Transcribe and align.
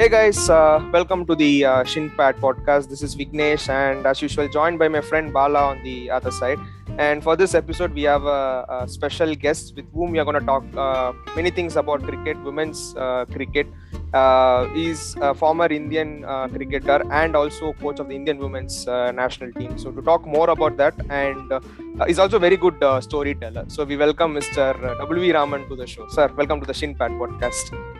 Hey 0.00 0.08
guys, 0.08 0.48
uh, 0.48 0.82
welcome 0.94 1.26
to 1.26 1.34
the 1.34 1.62
uh, 1.62 1.84
Shinpad 1.84 2.36
podcast. 2.40 2.88
This 2.88 3.02
is 3.02 3.14
Vignesh, 3.14 3.68
and 3.68 4.06
as 4.06 4.22
usual, 4.22 4.48
joined 4.48 4.78
by 4.78 4.88
my 4.88 5.02
friend 5.02 5.30
Bala 5.30 5.62
on 5.72 5.82
the 5.84 6.10
other 6.10 6.30
side. 6.30 6.58
And 6.96 7.22
for 7.22 7.36
this 7.36 7.54
episode, 7.54 7.92
we 7.92 8.04
have 8.04 8.24
a, 8.24 8.64
a 8.76 8.88
special 8.88 9.34
guest 9.34 9.74
with 9.76 9.84
whom 9.92 10.12
we 10.12 10.18
are 10.18 10.24
going 10.24 10.40
to 10.40 10.46
talk 10.46 10.64
uh, 10.74 11.12
many 11.36 11.50
things 11.50 11.76
about 11.76 12.02
cricket, 12.02 12.42
women's 12.42 12.96
uh, 12.96 13.26
cricket. 13.26 13.66
Uh, 14.14 14.68
he's 14.68 15.16
a 15.20 15.34
former 15.34 15.66
Indian 15.66 16.24
uh, 16.24 16.48
cricketer 16.48 17.02
and 17.12 17.36
also 17.36 17.74
coach 17.74 18.00
of 18.00 18.08
the 18.08 18.14
Indian 18.14 18.38
women's 18.38 18.88
uh, 18.88 19.12
national 19.12 19.52
team. 19.52 19.76
So 19.76 19.90
to 19.90 20.00
talk 20.00 20.26
more 20.26 20.48
about 20.48 20.78
that, 20.78 20.94
and 21.10 21.52
he's 22.06 22.18
also 22.18 22.36
a 22.36 22.40
very 22.40 22.56
good 22.56 22.82
storyteller. 23.02 23.66
So 23.68 23.84
we 23.84 23.98
welcome 23.98 24.34
Mr. 24.34 24.96
W. 24.96 25.34
Raman 25.34 25.68
to 25.68 25.76
the 25.76 25.86
show. 25.86 26.08
Sir, 26.08 26.32
welcome 26.34 26.58
to 26.58 26.66
the 26.66 26.72
Shinpad 26.72 27.18
podcast. 27.20 27.99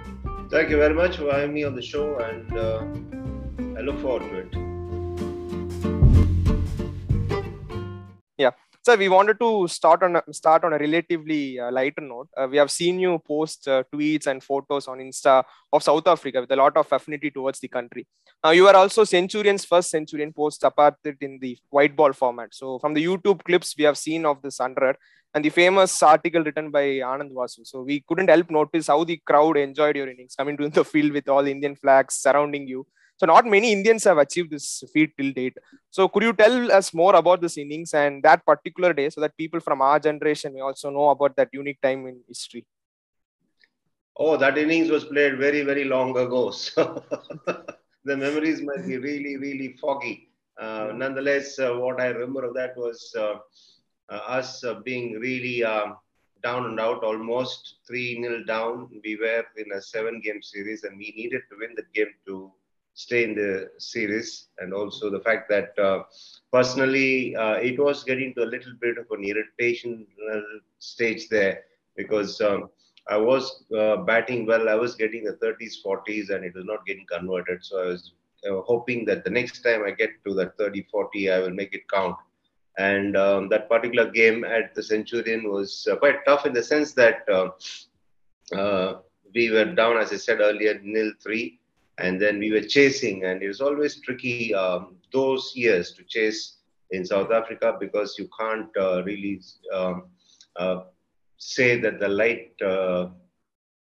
Thank 0.51 0.69
you 0.69 0.79
very 0.79 0.95
much 0.95 1.17
for 1.17 1.31
having 1.31 1.55
me 1.55 1.63
on 1.63 1.77
the 1.77 1.83
show, 1.83 2.19
and 2.19 2.57
uh, 2.57 3.79
I 3.79 3.83
look 3.83 4.01
forward 4.01 4.29
to 4.31 4.39
it. 4.39 4.70
We 8.99 9.09
wanted 9.09 9.39
to 9.41 9.69
start 9.69 10.03
on 10.03 10.17
a, 10.17 10.23
start 10.33 10.65
on 10.65 10.73
a 10.73 10.79
relatively 10.79 11.61
uh, 11.61 11.71
lighter 11.71 12.03
note. 12.03 12.29
Uh, 12.37 12.49
we 12.51 12.57
have 12.57 12.71
seen 12.71 12.99
you 12.99 13.19
post 13.19 13.69
uh, 13.69 13.85
tweets 13.93 14.27
and 14.27 14.43
photos 14.43 14.89
on 14.89 14.99
Insta 14.99 15.45
of 15.73 15.83
South 15.83 16.07
Africa 16.07 16.41
with 16.41 16.51
a 16.51 16.57
lot 16.57 16.77
of 16.77 16.91
affinity 16.91 17.31
towards 17.31 17.61
the 17.61 17.69
country. 17.69 18.07
Now, 18.43 18.51
you 18.51 18.67
are 18.67 18.75
also 18.75 19.05
Centurion's 19.05 19.65
first 19.65 19.91
Centurion 19.91 20.33
post 20.33 20.63
apartheid 20.63 21.17
in 21.21 21.39
the 21.41 21.57
white 21.69 21.95
ball 21.95 22.13
format. 22.13 22.55
So, 22.55 22.79
from 22.79 22.95
the 22.95 23.05
YouTube 23.05 23.45
clips 23.45 23.75
we 23.79 23.85
have 23.85 23.97
seen 23.97 24.27
of 24.27 24.43
this 24.43 24.59
100 24.59 24.97
and 25.35 25.45
the 25.45 25.51
famous 25.51 26.03
article 26.03 26.43
written 26.43 26.71
by 26.71 26.85
Anand 27.13 27.33
Vasu. 27.33 27.65
So, 27.65 27.83
we 27.83 28.05
couldn't 28.09 28.29
help 28.29 28.51
notice 28.51 28.89
how 28.89 29.05
the 29.05 29.19
crowd 29.25 29.57
enjoyed 29.57 29.97
your 29.97 30.09
innings 30.09 30.35
coming 30.37 30.57
to 30.57 30.69
the 30.69 30.85
field 30.85 31.13
with 31.13 31.29
all 31.29 31.47
Indian 31.47 31.77
flags 31.77 32.15
surrounding 32.15 32.67
you. 32.67 32.87
So, 33.21 33.27
not 33.27 33.45
many 33.45 33.71
Indians 33.71 34.05
have 34.05 34.17
achieved 34.17 34.51
this 34.51 34.83
feat 34.95 35.11
till 35.15 35.31
date. 35.33 35.59
So, 35.91 36.09
could 36.09 36.23
you 36.23 36.33
tell 36.33 36.73
us 36.73 36.95
more 36.95 37.15
about 37.17 37.43
this 37.43 37.59
innings 37.59 37.93
and 37.93 38.23
that 38.23 38.47
particular 38.47 38.95
day 38.95 39.11
so 39.11 39.21
that 39.21 39.37
people 39.37 39.61
from 39.61 39.83
our 39.83 39.99
generation 40.01 40.55
may 40.55 40.61
also 40.61 40.89
know 40.89 41.11
about 41.11 41.37
that 41.37 41.51
unique 41.53 41.83
time 41.83 42.07
in 42.07 42.21
history? 42.27 42.65
Oh, 44.17 44.39
that 44.39 44.57
innings 44.57 44.89
was 44.91 45.05
played 45.05 45.37
very, 45.37 45.61
very 45.61 45.85
long 45.85 46.17
ago. 46.17 46.51
So 46.63 47.05
the 48.05 48.17
memories 48.17 48.63
might 48.63 48.87
be 48.87 48.97
really, 48.97 49.37
really 49.37 49.77
foggy. 49.79 50.31
Uh, 50.59 50.93
nonetheless, 50.95 51.59
uh, 51.59 51.73
what 51.75 52.01
I 52.01 52.07
remember 52.07 52.47
of 52.47 52.55
that 52.55 52.75
was 52.75 53.15
uh, 53.19 53.35
uh, 54.09 54.23
us 54.39 54.65
uh, 54.65 54.81
being 54.81 55.21
really 55.21 55.63
um, 55.63 55.99
down 56.43 56.65
and 56.65 56.81
out, 56.81 57.05
almost 57.05 57.81
3 57.87 58.21
nil 58.21 58.47
down. 58.47 58.89
We 59.05 59.17
were 59.17 59.45
in 59.59 59.73
a 59.73 59.83
seven 59.83 60.23
game 60.25 60.41
series 60.41 60.85
and 60.85 60.97
we 60.97 61.13
needed 61.15 61.43
to 61.51 61.59
win 61.61 61.75
the 61.77 61.85
game 61.95 62.15
to 62.29 62.51
stay 63.05 63.25
in 63.25 63.35
the 63.35 63.71
series. 63.79 64.49
And 64.59 64.73
also 64.73 65.11
the 65.11 65.21
fact 65.21 65.49
that 65.49 65.79
uh, 65.79 66.05
personally, 66.53 67.35
uh, 67.37 67.57
it 67.69 67.79
was 67.79 68.05
getting 68.05 68.35
to 68.35 68.43
a 68.45 68.53
little 68.55 68.75
bit 68.81 68.99
of 68.99 69.07
an 69.11 69.25
irritation 69.25 70.07
stage 70.79 71.29
there 71.29 71.57
because 71.97 72.41
um, 72.41 72.71
I 73.09 73.17
was 73.17 73.65
uh, 73.77 73.97
batting 74.11 74.47
well. 74.47 74.69
I 74.69 74.75
was 74.75 74.95
getting 74.95 75.25
the 75.25 75.39
30s, 75.45 75.75
40s, 75.85 76.31
and 76.31 76.45
it 76.45 76.55
was 76.55 76.65
not 76.65 76.87
getting 76.87 77.07
converted. 77.07 77.65
So 77.65 77.83
I 77.83 77.87
was 77.87 78.13
uh, 78.49 78.61
hoping 78.63 79.05
that 79.07 79.25
the 79.25 79.31
next 79.31 79.63
time 79.63 79.83
I 79.85 79.93
get 79.93 80.11
to 80.27 80.35
that 80.35 80.57
30, 80.59 80.87
40, 80.91 81.31
I 81.31 81.39
will 81.41 81.51
make 81.61 81.75
it 81.75 81.89
count. 81.89 82.17
And 82.79 83.17
um, 83.17 83.49
that 83.51 83.69
particular 83.69 84.11
game 84.11 84.45
at 84.45 84.75
the 84.75 84.83
Centurion 84.83 85.51
was 85.51 85.87
uh, 85.91 85.97
quite 85.97 86.25
tough 86.27 86.47
in 86.47 86.53
the 86.53 86.63
sense 86.63 86.93
that 86.95 87.29
uh, 87.29 87.49
uh, 88.57 88.99
we 89.35 89.51
were 89.51 89.67
down, 89.67 89.97
as 89.99 90.13
I 90.13 90.17
said 90.17 90.41
earlier, 90.41 90.81
nil 90.83 91.13
three, 91.23 91.60
and 92.01 92.21
then 92.21 92.39
we 92.39 92.51
were 92.51 92.63
chasing, 92.63 93.25
and 93.25 93.43
it 93.43 93.49
was 93.49 93.61
always 93.61 94.01
tricky 94.01 94.55
um, 94.55 94.97
those 95.13 95.53
years 95.55 95.93
to 95.93 96.05
chase 96.05 96.57
in 96.91 97.05
South 97.05 97.31
Africa 97.31 97.77
because 97.79 98.17
you 98.19 98.29
can't 98.39 98.71
uh, 98.77 99.03
really 99.05 99.41
um, 99.73 100.05
uh, 100.57 100.81
say 101.37 101.81
that 101.81 101.99
the 101.99 102.09
light 102.09 102.53
uh, 102.65 103.09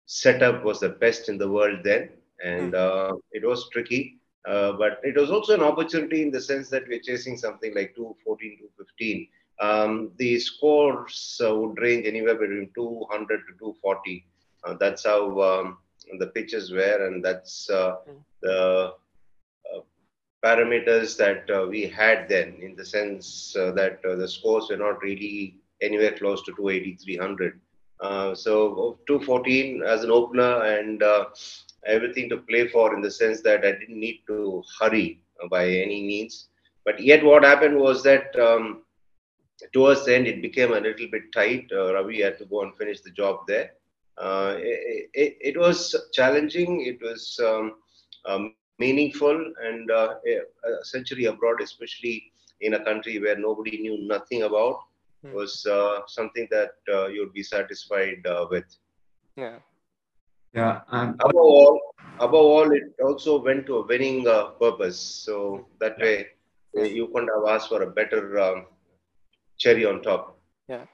setup 0.05 0.63
was 0.63 0.79
the 0.79 0.89
best 0.89 1.29
in 1.29 1.37
the 1.37 1.49
world 1.49 1.79
then, 1.83 2.09
and 2.43 2.75
uh, 2.75 3.13
it 3.31 3.45
was 3.45 3.69
tricky. 3.69 4.19
Uh, 4.45 4.73
but 4.73 4.99
it 5.03 5.15
was 5.15 5.31
also 5.31 5.53
an 5.53 5.61
opportunity 5.61 6.21
in 6.21 6.29
the 6.29 6.41
sense 6.41 6.69
that 6.69 6.83
we're 6.89 6.99
chasing 6.99 7.37
something 7.37 7.73
like 7.73 7.95
214, 7.95 8.57
215. 8.77 9.27
Um, 9.61 10.11
the 10.17 10.37
scores 10.39 11.39
uh, 11.45 11.55
would 11.55 11.79
range 11.79 12.05
anywhere 12.05 12.35
between 12.35 12.69
200 12.75 13.27
to 13.27 13.53
240. 13.59 14.25
Uh, 14.65 14.75
that's 14.79 15.05
how 15.05 15.41
um, 15.41 15.77
the 16.19 16.27
pitches 16.27 16.71
were, 16.71 17.07
and 17.07 17.23
that's 17.23 17.69
uh, 17.69 17.97
the 18.41 18.93
uh, 19.73 19.79
parameters 20.43 21.17
that 21.17 21.49
uh, 21.49 21.67
we 21.67 21.87
had 21.87 22.27
then, 22.27 22.55
in 22.61 22.75
the 22.75 22.85
sense 22.85 23.55
uh, 23.55 23.71
that 23.71 23.99
uh, 24.05 24.15
the 24.15 24.27
scores 24.27 24.69
were 24.69 24.77
not 24.77 25.01
really 25.01 25.57
anywhere 25.81 26.17
close 26.17 26.43
to 26.43 26.51
280, 26.55 26.97
300. 27.03 27.59
Uh, 27.99 28.35
so 28.35 28.97
214 29.07 29.81
as 29.83 30.03
an 30.03 30.11
opener 30.11 30.63
and 30.63 31.01
uh, 31.01 31.25
everything 31.85 32.27
to 32.29 32.37
play 32.37 32.67
for 32.67 32.93
in 32.95 33.01
the 33.01 33.11
sense 33.11 33.41
that 33.41 33.63
I 33.63 33.71
didn't 33.71 33.99
need 33.99 34.21
to 34.27 34.63
hurry 34.79 35.21
by 35.49 35.67
any 35.67 36.03
means. 36.03 36.47
But 36.85 37.01
yet, 37.01 37.23
what 37.23 37.43
happened 37.43 37.77
was 37.77 38.03
that 38.03 38.37
um, 38.37 38.83
towards 39.73 40.05
the 40.05 40.15
end, 40.15 40.27
it 40.27 40.41
became 40.41 40.73
a 40.73 40.79
little 40.79 41.07
bit 41.09 41.31
tight. 41.33 41.67
Uh, 41.71 41.93
Ravi 41.93 42.21
had 42.21 42.37
to 42.39 42.45
go 42.45 42.61
and 42.61 42.75
finish 42.75 43.01
the 43.01 43.11
job 43.11 43.47
there. 43.47 43.71
Uh, 44.17 44.55
it, 44.57 45.09
it, 45.13 45.37
it 45.41 45.57
was 45.57 45.95
challenging. 46.13 46.85
It 46.85 46.99
was 47.01 47.39
um, 47.43 47.75
um, 48.25 48.55
meaningful, 48.79 49.53
and 49.61 49.89
uh, 49.91 50.15
a 50.27 50.33
a 50.69 50.85
century 50.85 51.25
abroad, 51.25 51.61
especially 51.61 52.31
in 52.61 52.75
a 52.75 52.83
country 52.83 53.19
where 53.19 53.37
nobody 53.37 53.77
knew 53.77 53.97
nothing 54.07 54.43
about, 54.43 54.77
Hmm. 55.23 55.33
was 55.33 55.65
uh, 55.65 56.01
something 56.07 56.47
that 56.51 56.73
uh, 56.93 57.07
you'd 57.07 57.31
be 57.33 57.43
satisfied 57.43 58.25
uh, 58.27 58.45
with. 58.51 58.65
Yeah. 59.37 59.59
Yeah, 60.53 60.81
and 60.91 61.15
Above 61.21 61.35
all, 61.35 61.79
above 62.19 62.33
all, 62.55 62.71
it 62.73 62.83
also 63.01 63.41
went 63.41 63.65
to 63.67 63.77
a 63.77 63.85
winning 63.87 64.27
uh, 64.27 64.47
purpose. 64.59 64.99
So 64.99 65.67
that 65.79 65.97
way, 65.97 66.27
uh, 66.77 66.81
you 66.83 67.07
couldn't 67.07 67.29
have 67.35 67.47
asked 67.55 67.69
for 67.69 67.81
a 67.83 67.89
better 67.89 68.37
um, 68.37 68.65
cherry 69.57 69.85
on 69.85 70.01
top. 70.01 70.37
Yeah. 70.67 70.85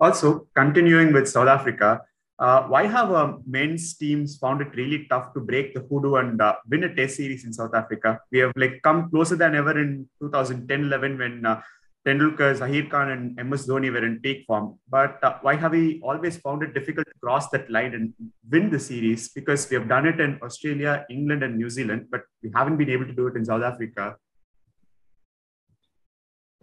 Also 0.00 0.48
continuing 0.56 1.12
with 1.12 1.28
South 1.28 1.48
Africa, 1.48 2.02
uh, 2.40 2.62
why 2.72 2.86
have 2.86 3.12
uh, 3.12 3.34
men's 3.46 3.94
teams 3.94 4.38
found 4.38 4.62
it 4.62 4.74
really 4.74 5.06
tough 5.10 5.34
to 5.34 5.40
break 5.40 5.74
the 5.74 5.80
hoodoo 5.80 6.14
and 6.14 6.40
uh, 6.40 6.54
win 6.70 6.84
a 6.84 6.94
test 6.94 7.16
series 7.16 7.44
in 7.44 7.52
South 7.52 7.74
Africa? 7.74 8.18
We 8.32 8.38
have 8.38 8.52
like 8.56 8.80
come 8.82 9.10
closer 9.10 9.36
than 9.36 9.54
ever 9.54 9.78
in 9.78 10.08
2010-11 10.22 11.18
when 11.18 11.44
uh, 11.44 11.60
Tendulkar, 12.06 12.56
Zaheer 12.56 12.88
Khan, 12.90 13.10
and 13.10 13.50
MS 13.50 13.66
Dhoni 13.66 13.92
were 13.92 14.06
in 14.06 14.20
peak 14.20 14.46
form. 14.46 14.78
But 14.88 15.22
uh, 15.22 15.34
why 15.42 15.56
have 15.56 15.72
we 15.72 16.00
always 16.02 16.38
found 16.38 16.62
it 16.62 16.72
difficult 16.72 17.06
to 17.08 17.12
cross 17.22 17.50
that 17.50 17.70
line 17.70 17.92
and 17.92 18.14
win 18.50 18.70
the 18.70 18.78
series? 18.78 19.28
Because 19.28 19.68
we 19.68 19.76
have 19.76 19.86
done 19.86 20.06
it 20.06 20.18
in 20.18 20.38
Australia, 20.42 21.04
England, 21.10 21.42
and 21.42 21.58
New 21.58 21.68
Zealand, 21.68 22.06
but 22.10 22.22
we 22.42 22.50
haven't 22.54 22.78
been 22.78 22.88
able 22.88 23.04
to 23.04 23.12
do 23.12 23.26
it 23.26 23.36
in 23.36 23.44
South 23.44 23.62
Africa. 23.62 24.16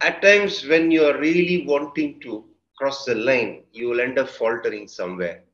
At 0.00 0.22
times, 0.22 0.66
when 0.66 0.90
you 0.90 1.04
are 1.04 1.18
really 1.18 1.64
wanting 1.66 2.20
to 2.22 2.46
cross 2.76 3.04
the 3.04 3.14
line, 3.14 3.62
you 3.72 3.88
will 3.88 4.00
end 4.00 4.18
up 4.18 4.28
faltering 4.28 4.88
somewhere. 4.88 5.44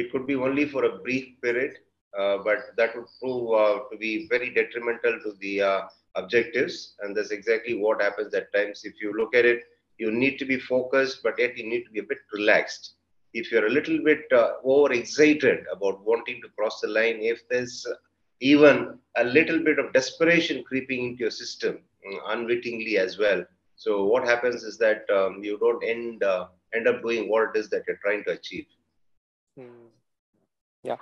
It 0.00 0.10
could 0.12 0.26
be 0.26 0.36
only 0.46 0.64
for 0.74 0.82
a 0.84 0.98
brief 1.04 1.26
period, 1.42 1.72
uh, 2.18 2.36
but 2.48 2.60
that 2.78 2.94
would 2.94 3.10
prove 3.20 3.44
uh, 3.62 3.74
to 3.90 3.96
be 4.04 4.12
very 4.34 4.50
detrimental 4.58 5.14
to 5.24 5.30
the 5.40 5.54
uh, 5.70 5.80
objectives. 6.20 6.94
And 7.00 7.16
that's 7.16 7.32
exactly 7.38 7.74
what 7.84 8.00
happens 8.06 8.32
at 8.34 8.52
times. 8.56 8.82
If 8.84 8.94
you 9.02 9.12
look 9.20 9.34
at 9.34 9.44
it, 9.52 9.60
you 9.98 10.10
need 10.12 10.38
to 10.38 10.44
be 10.44 10.58
focused, 10.74 11.22
but 11.24 11.38
yet 11.38 11.56
you 11.58 11.66
need 11.72 11.84
to 11.84 11.90
be 11.90 12.00
a 12.00 12.10
bit 12.12 12.22
relaxed. 12.32 12.84
If 13.34 13.50
you're 13.50 13.66
a 13.66 13.76
little 13.78 13.98
bit 14.10 14.22
uh, 14.32 14.52
overexcited 14.64 15.58
about 15.76 16.04
wanting 16.10 16.40
to 16.42 16.48
cross 16.56 16.80
the 16.80 16.88
line, 16.88 17.18
if 17.20 17.40
there's 17.48 17.86
even 18.40 18.98
a 19.16 19.24
little 19.24 19.62
bit 19.68 19.78
of 19.78 19.92
desperation 19.92 20.62
creeping 20.64 21.04
into 21.06 21.20
your 21.20 21.30
system 21.30 21.78
mm, 22.06 22.18
unwittingly 22.26 22.98
as 22.98 23.18
well. 23.18 23.44
So 23.76 24.04
what 24.04 24.24
happens 24.24 24.62
is 24.62 24.78
that 24.78 25.08
um, 25.10 25.42
you 25.42 25.58
don't 25.58 25.82
end 25.84 26.22
uh, 26.22 26.46
end 26.74 26.86
up 26.88 27.02
doing 27.02 27.28
what 27.28 27.50
it 27.50 27.58
is 27.58 27.68
that 27.70 27.82
you're 27.86 28.02
trying 28.04 28.24
to 28.24 28.32
achieve. 28.32 28.66
Hmm. 29.58 29.88
Yeah. 30.82 30.96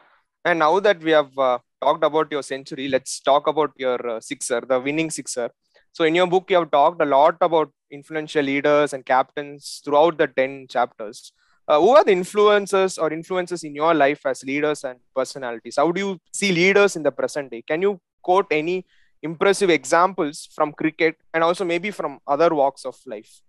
And 0.44 0.58
now 0.60 0.80
that 0.80 1.00
we 1.02 1.10
have 1.10 1.36
uh, 1.38 1.58
talked 1.82 2.04
about 2.04 2.30
your 2.30 2.42
century, 2.42 2.88
let's 2.88 3.20
talk 3.20 3.46
about 3.46 3.72
your 3.76 3.98
uh, 4.08 4.20
sixer, 4.20 4.60
the 4.60 4.80
winning 4.80 5.10
sixer. 5.10 5.50
So, 5.92 6.04
in 6.04 6.14
your 6.14 6.26
book, 6.26 6.50
you 6.50 6.56
have 6.58 6.70
talked 6.70 7.02
a 7.02 7.04
lot 7.06 7.36
about 7.40 7.72
influential 7.90 8.44
leaders 8.44 8.92
and 8.92 9.04
captains 9.04 9.82
throughout 9.84 10.18
the 10.18 10.28
10 10.28 10.66
chapters. 10.68 11.32
Uh, 11.68 11.80
who 11.80 11.90
are 11.90 12.04
the 12.04 12.12
influencers 12.12 13.00
or 13.00 13.12
influences 13.12 13.64
in 13.64 13.74
your 13.74 13.94
life 13.94 14.24
as 14.26 14.44
leaders 14.44 14.84
and 14.84 15.00
personalities? 15.14 15.76
How 15.78 15.90
do 15.92 16.00
you 16.00 16.18
see 16.32 16.52
leaders 16.52 16.96
in 16.96 17.02
the 17.02 17.10
present 17.12 17.50
day? 17.50 17.62
Can 17.62 17.82
you 17.82 18.00
quote 18.22 18.46
any 18.52 18.86
impressive 19.22 19.70
examples 19.70 20.48
from 20.54 20.72
cricket 20.72 21.16
and 21.34 21.42
also 21.42 21.64
maybe 21.64 21.90
from 21.90 22.20
other 22.26 22.54
walks 22.54 22.84
of 22.84 22.96
life? 23.06 23.42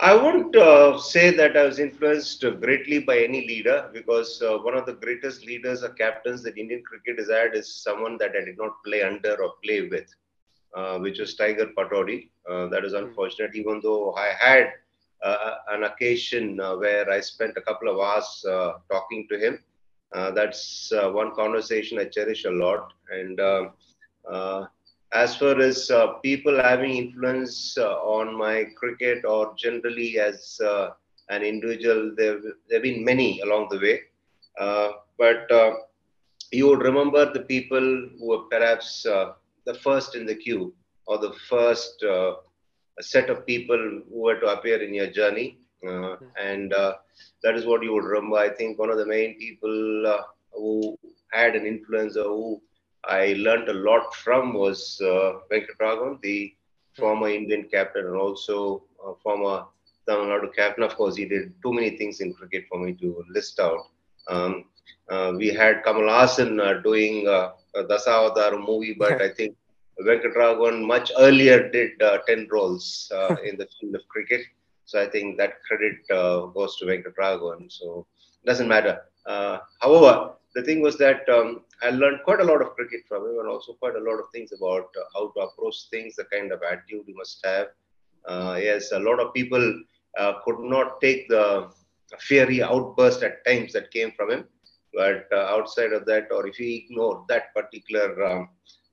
I 0.00 0.14
wouldn't 0.14 0.56
uh, 0.56 0.98
say 0.98 1.30
that 1.36 1.56
I 1.56 1.64
was 1.64 1.78
influenced 1.78 2.40
greatly 2.60 3.00
by 3.00 3.18
any 3.20 3.46
leader 3.46 3.90
because 3.92 4.42
uh, 4.42 4.58
one 4.58 4.74
of 4.76 4.86
the 4.86 4.94
greatest 4.94 5.46
leaders 5.46 5.82
or 5.84 5.90
captains 5.90 6.42
that 6.42 6.58
Indian 6.58 6.82
cricket 6.84 7.18
has 7.18 7.30
had 7.30 7.54
is 7.54 7.74
someone 7.82 8.18
that 8.18 8.32
I 8.36 8.44
did 8.44 8.58
not 8.58 8.82
play 8.84 9.02
under 9.02 9.34
or 9.42 9.52
play 9.64 9.88
with, 9.88 10.06
uh, 10.74 10.98
which 10.98 11.18
was 11.20 11.34
Tiger 11.36 11.68
Pataudi. 11.76 12.30
Uh, 12.48 12.66
that 12.68 12.84
is 12.84 12.92
unfortunate, 12.94 13.54
even 13.54 13.80
though 13.82 14.14
I 14.14 14.32
had 14.38 14.72
uh, 15.22 15.54
an 15.70 15.84
occasion 15.84 16.60
uh, 16.60 16.76
where 16.76 17.08
I 17.10 17.20
spent 17.20 17.56
a 17.56 17.62
couple 17.62 17.88
of 17.88 18.00
hours 18.00 18.44
talking 18.90 19.26
to 19.30 19.38
him. 19.38 19.58
that's 20.34 20.92
one 21.20 21.34
conversation 21.34 21.98
I 21.98 22.04
cherish 22.06 22.44
a 22.44 22.50
lot. 22.50 22.92
And 23.10 23.38
as 25.12 25.36
far 25.36 25.60
as 25.60 25.90
uh, 25.90 26.06
people 26.22 26.60
having 26.60 26.96
influence 26.96 27.76
uh, 27.78 27.94
on 28.18 28.36
my 28.36 28.64
cricket 28.76 29.24
or 29.24 29.54
generally 29.56 30.18
as 30.18 30.58
uh, 30.64 30.90
an 31.28 31.42
individual, 31.42 32.12
there 32.16 32.38
have 32.72 32.82
been 32.82 33.04
many 33.04 33.40
along 33.40 33.68
the 33.70 33.78
way. 33.78 34.00
Uh, 34.58 34.90
but 35.18 35.50
uh, 35.50 35.72
you 36.52 36.66
would 36.68 36.82
remember 36.82 37.32
the 37.32 37.40
people 37.40 38.08
who 38.18 38.28
were 38.28 38.44
perhaps 38.50 39.06
uh, 39.06 39.32
the 39.66 39.74
first 39.74 40.14
in 40.14 40.26
the 40.26 40.34
queue 40.34 40.72
or 41.06 41.18
the 41.18 41.32
first 41.48 42.04
set 43.00 43.28
of 43.28 43.44
people 43.46 44.00
who 44.08 44.22
were 44.22 44.38
to 44.38 44.46
appear 44.46 44.82
in 44.82 44.94
your 44.94 45.10
journey. 45.10 45.58
and 46.48 46.70
that 47.42 47.54
is 47.54 47.66
what 47.66 47.82
you 47.82 47.92
would 47.92 48.04
remember. 48.04 48.36
I 48.36 48.48
think 48.48 48.78
one 48.78 48.90
of 48.90 48.98
the 48.98 49.06
main 49.06 49.36
people 49.38 50.24
who 50.52 50.98
had 51.32 51.54
an 51.56 51.66
influence 51.66 52.16
or 52.16 52.24
who 52.24 52.62
I 53.08 53.34
learned 53.38 53.68
a 53.68 53.74
lot 53.74 54.14
from 54.14 54.54
was 54.54 55.00
uh, 55.02 55.40
Venkataraghavan, 55.50 56.20
the 56.22 56.54
former 56.96 57.28
Indian 57.28 57.68
captain 57.70 58.06
and 58.06 58.16
also 58.16 58.84
uh, 59.04 59.12
former 59.22 59.64
Tamil 60.08 60.26
Nadu 60.26 60.54
captain. 60.54 60.84
Of 60.84 60.96
course, 60.96 61.16
he 61.16 61.24
did 61.24 61.52
too 61.62 61.72
many 61.72 61.96
things 61.96 62.20
in 62.20 62.32
cricket 62.34 62.64
for 62.68 62.78
me 62.78 62.94
to 62.94 63.24
list 63.30 63.60
out. 63.60 63.80
Um, 64.28 64.64
uh, 65.10 65.32
we 65.36 65.48
had 65.48 65.84
Kamal 65.84 66.02
Haasan 66.02 66.60
uh, 66.60 66.80
doing 66.80 67.28
uh, 67.28 67.52
a 67.74 67.84
Dasavadar 67.84 68.64
movie, 68.66 68.94
but 68.98 69.20
I 69.20 69.28
think 69.28 69.56
Venkataraghavan 70.00 70.84
much 70.86 71.12
earlier 71.18 71.70
did 71.70 72.00
uh, 72.02 72.18
10 72.26 72.48
roles 72.50 73.10
uh, 73.14 73.36
in 73.44 73.56
the 73.56 73.66
field 73.80 73.94
of 73.96 74.08
cricket. 74.08 74.42
So 74.86 75.00
I 75.02 75.06
think 75.06 75.38
that 75.38 75.62
credit 75.66 75.96
uh, 76.10 76.46
goes 76.46 76.76
to 76.78 76.86
Venkataraghavan. 76.86 77.70
So 77.70 78.06
it 78.42 78.46
doesn't 78.46 78.68
matter. 78.68 79.02
however, 79.80 80.32
the 80.54 80.62
thing 80.62 80.80
was 80.80 80.96
that 80.98 81.28
um, 81.28 81.62
I 81.84 81.90
learned 81.90 82.20
quite 82.24 82.40
a 82.40 82.44
lot 82.44 82.62
of 82.62 82.74
cricket 82.76 83.02
from 83.08 83.26
him 83.26 83.38
and 83.40 83.48
also 83.48 83.74
quite 83.74 83.94
a 83.94 84.04
lot 84.08 84.18
of 84.18 84.26
things 84.32 84.52
about 84.52 84.86
uh, 85.00 85.04
how 85.14 85.28
to 85.32 85.40
approach 85.40 85.76
things, 85.90 86.16
the 86.16 86.24
kind 86.24 86.50
of 86.50 86.62
attitude 86.62 87.04
you 87.06 87.14
must 87.14 87.44
have. 87.44 87.66
Uh, 88.26 88.58
yes, 88.60 88.92
a 88.92 88.98
lot 88.98 89.20
of 89.20 89.34
people 89.34 89.64
uh, 90.18 90.34
could 90.44 90.60
not 90.60 91.00
take 91.02 91.28
the 91.28 91.70
fiery 92.20 92.62
outburst 92.62 93.22
at 93.22 93.44
times 93.44 93.72
that 93.74 93.90
came 93.90 94.12
from 94.12 94.30
him. 94.30 94.44
But 94.94 95.26
uh, 95.32 95.46
outside 95.56 95.92
of 95.92 96.06
that, 96.06 96.28
or 96.30 96.46
if 96.46 96.58
you 96.58 96.74
ignore 96.74 97.24
that 97.28 97.52
particular 97.54 98.24
um, 98.24 98.48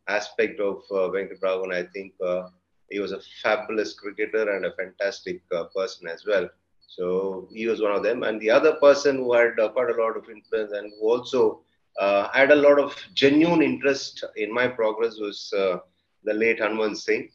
aspect 0.07 0.59
of 0.59 0.77
uh, 0.91 1.09
Venkataraghavan, 1.15 1.73
I 1.73 1.83
think 1.93 2.13
uh, 2.25 2.49
he 2.89 2.99
was 2.99 3.13
a 3.13 3.21
fabulous 3.41 3.93
cricketer 3.93 4.55
and 4.55 4.65
a 4.65 4.73
fantastic 4.73 5.41
uh, 5.55 5.65
person 5.75 6.07
as 6.07 6.25
well. 6.25 6.49
So 6.87 7.47
he 7.53 7.67
was 7.67 7.81
one 7.81 7.93
of 7.93 8.03
them. 8.03 8.23
And 8.23 8.41
the 8.41 8.49
other 8.49 8.73
person 8.81 9.17
who 9.17 9.33
had 9.33 9.55
quite 9.55 9.91
a 9.91 10.01
lot 10.01 10.17
of 10.17 10.29
influence 10.29 10.73
and 10.73 10.91
who 10.99 11.09
also 11.09 11.61
uh, 11.99 12.29
had 12.33 12.51
a 12.51 12.55
lot 12.55 12.79
of 12.79 12.95
genuine 13.13 13.61
interest 13.61 14.23
in 14.37 14.53
my 14.53 14.67
progress 14.67 15.17
was 15.19 15.53
uh, 15.57 15.77
the 16.23 16.33
late 16.33 16.59
Hanumant 16.59 16.97
Singh. 16.97 17.29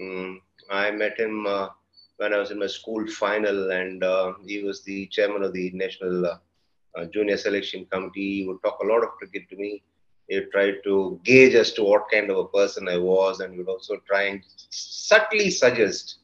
Mm, 0.00 0.38
I 0.70 0.90
met 0.90 1.18
him 1.18 1.46
uh, 1.46 1.68
when 2.16 2.32
I 2.32 2.38
was 2.38 2.50
in 2.50 2.58
my 2.58 2.66
school 2.66 3.06
final, 3.06 3.70
and 3.70 4.02
uh, 4.02 4.34
he 4.46 4.62
was 4.62 4.82
the 4.82 5.06
chairman 5.06 5.42
of 5.42 5.52
the 5.52 5.70
National 5.74 6.26
uh, 6.26 7.04
Junior 7.12 7.36
Selection 7.36 7.86
Committee. 7.90 8.40
He 8.40 8.46
would 8.46 8.62
talk 8.62 8.78
a 8.82 8.86
lot 8.86 9.02
of 9.02 9.10
cricket 9.10 9.48
to 9.50 9.56
me. 9.56 9.82
He 10.28 10.40
tried 10.52 10.76
to 10.84 11.18
gauge 11.24 11.54
as 11.54 11.72
to 11.74 11.84
what 11.84 12.10
kind 12.10 12.30
of 12.30 12.36
a 12.38 12.48
person 12.48 12.88
I 12.88 12.98
was, 12.98 13.40
and 13.40 13.52
he 13.52 13.58
would 13.58 13.68
also 13.68 13.96
try 14.06 14.22
and 14.24 14.42
subtly 14.70 15.50
suggest 15.50 16.16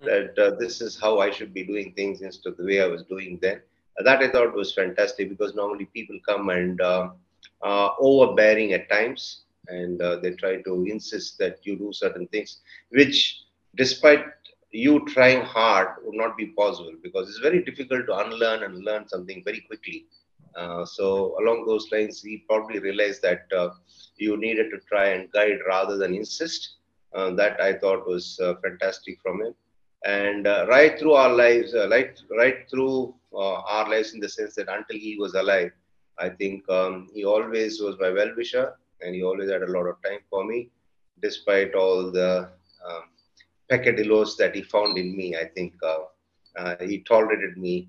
that 0.00 0.38
uh, 0.38 0.50
this 0.58 0.80
is 0.80 0.98
how 1.00 1.18
I 1.18 1.30
should 1.30 1.52
be 1.52 1.64
doing 1.64 1.92
things 1.94 2.20
instead 2.22 2.50
of 2.50 2.56
the 2.56 2.64
way 2.64 2.80
I 2.80 2.86
was 2.86 3.02
doing 3.04 3.38
then. 3.42 3.60
Uh, 3.98 4.04
that 4.04 4.20
I 4.22 4.28
thought 4.28 4.54
was 4.54 4.72
fantastic 4.72 5.28
because 5.28 5.54
normally 5.54 5.86
people 5.86 6.18
come 6.26 6.50
and 6.50 6.80
uh, 6.80 7.08
overbearing 7.64 8.72
at 8.72 8.88
times 8.88 9.44
and 9.68 10.00
uh, 10.00 10.16
they 10.16 10.30
try 10.32 10.60
to 10.62 10.86
insist 10.86 11.38
that 11.38 11.58
you 11.62 11.76
do 11.76 11.92
certain 11.92 12.26
things, 12.28 12.60
which 12.90 13.42
despite 13.76 14.24
you 14.70 15.04
trying 15.06 15.42
hard 15.42 15.88
would 16.04 16.14
not 16.16 16.36
be 16.36 16.46
possible 16.48 16.92
because 17.02 17.28
it's 17.28 17.38
very 17.38 17.62
difficult 17.64 18.06
to 18.06 18.16
unlearn 18.18 18.62
and 18.62 18.84
learn 18.84 19.06
something 19.08 19.42
very 19.44 19.60
quickly. 19.60 20.06
Uh, 20.56 20.84
so 20.84 21.36
along 21.40 21.64
those 21.66 21.90
lines, 21.92 22.22
he 22.22 22.44
probably 22.48 22.78
realized 22.78 23.22
that 23.22 23.42
uh, 23.56 23.70
you 24.16 24.36
needed 24.36 24.70
to 24.70 24.78
try 24.88 25.08
and 25.08 25.30
guide 25.32 25.58
rather 25.66 25.96
than 25.96 26.14
insist. 26.14 26.74
that 27.40 27.60
I 27.60 27.72
thought 27.80 28.06
was 28.06 28.24
fantastic 28.62 29.16
from 29.22 29.40
him 29.42 29.54
and 30.04 30.46
uh, 30.46 30.66
right 30.68 30.98
through 30.98 31.14
our 31.14 31.34
lives, 31.34 31.74
uh, 31.74 31.88
right, 31.88 32.18
right 32.36 32.68
through 32.70 33.14
uh, 33.32 33.60
our 33.62 33.88
lives 33.88 34.14
in 34.14 34.20
the 34.20 34.28
sense 34.28 34.54
that 34.54 34.68
until 34.68 34.96
he 34.96 35.16
was 35.18 35.34
alive, 35.34 35.70
I 36.20 36.28
think 36.28 36.68
um, 36.68 37.08
he 37.14 37.24
always 37.24 37.80
was 37.80 37.96
my 38.00 38.10
well-wisher 38.10 38.74
and 39.00 39.14
he 39.14 39.22
always 39.22 39.50
had 39.50 39.62
a 39.62 39.72
lot 39.72 39.86
of 39.86 39.96
time 40.04 40.20
for 40.30 40.44
me, 40.44 40.70
despite 41.20 41.74
all 41.74 42.10
the 42.10 42.50
um, 42.88 43.02
that 43.70 44.52
he 44.54 44.62
found 44.62 44.98
in 44.98 45.16
me. 45.16 45.36
I 45.36 45.44
think 45.44 45.74
uh, 45.82 45.98
uh, 46.56 46.76
he 46.80 47.00
tolerated 47.00 47.56
me 47.56 47.88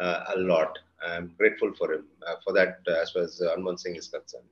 uh, 0.00 0.24
a 0.34 0.38
lot. 0.38 0.78
I'm 1.06 1.32
grateful 1.38 1.72
for 1.76 1.92
him 1.92 2.04
for 2.44 2.52
that 2.52 2.78
as 2.88 3.10
far 3.10 3.22
as 3.22 3.40
uh, 3.40 3.76
Singh 3.76 3.96
is 3.96 4.08
concerned. 4.08 4.44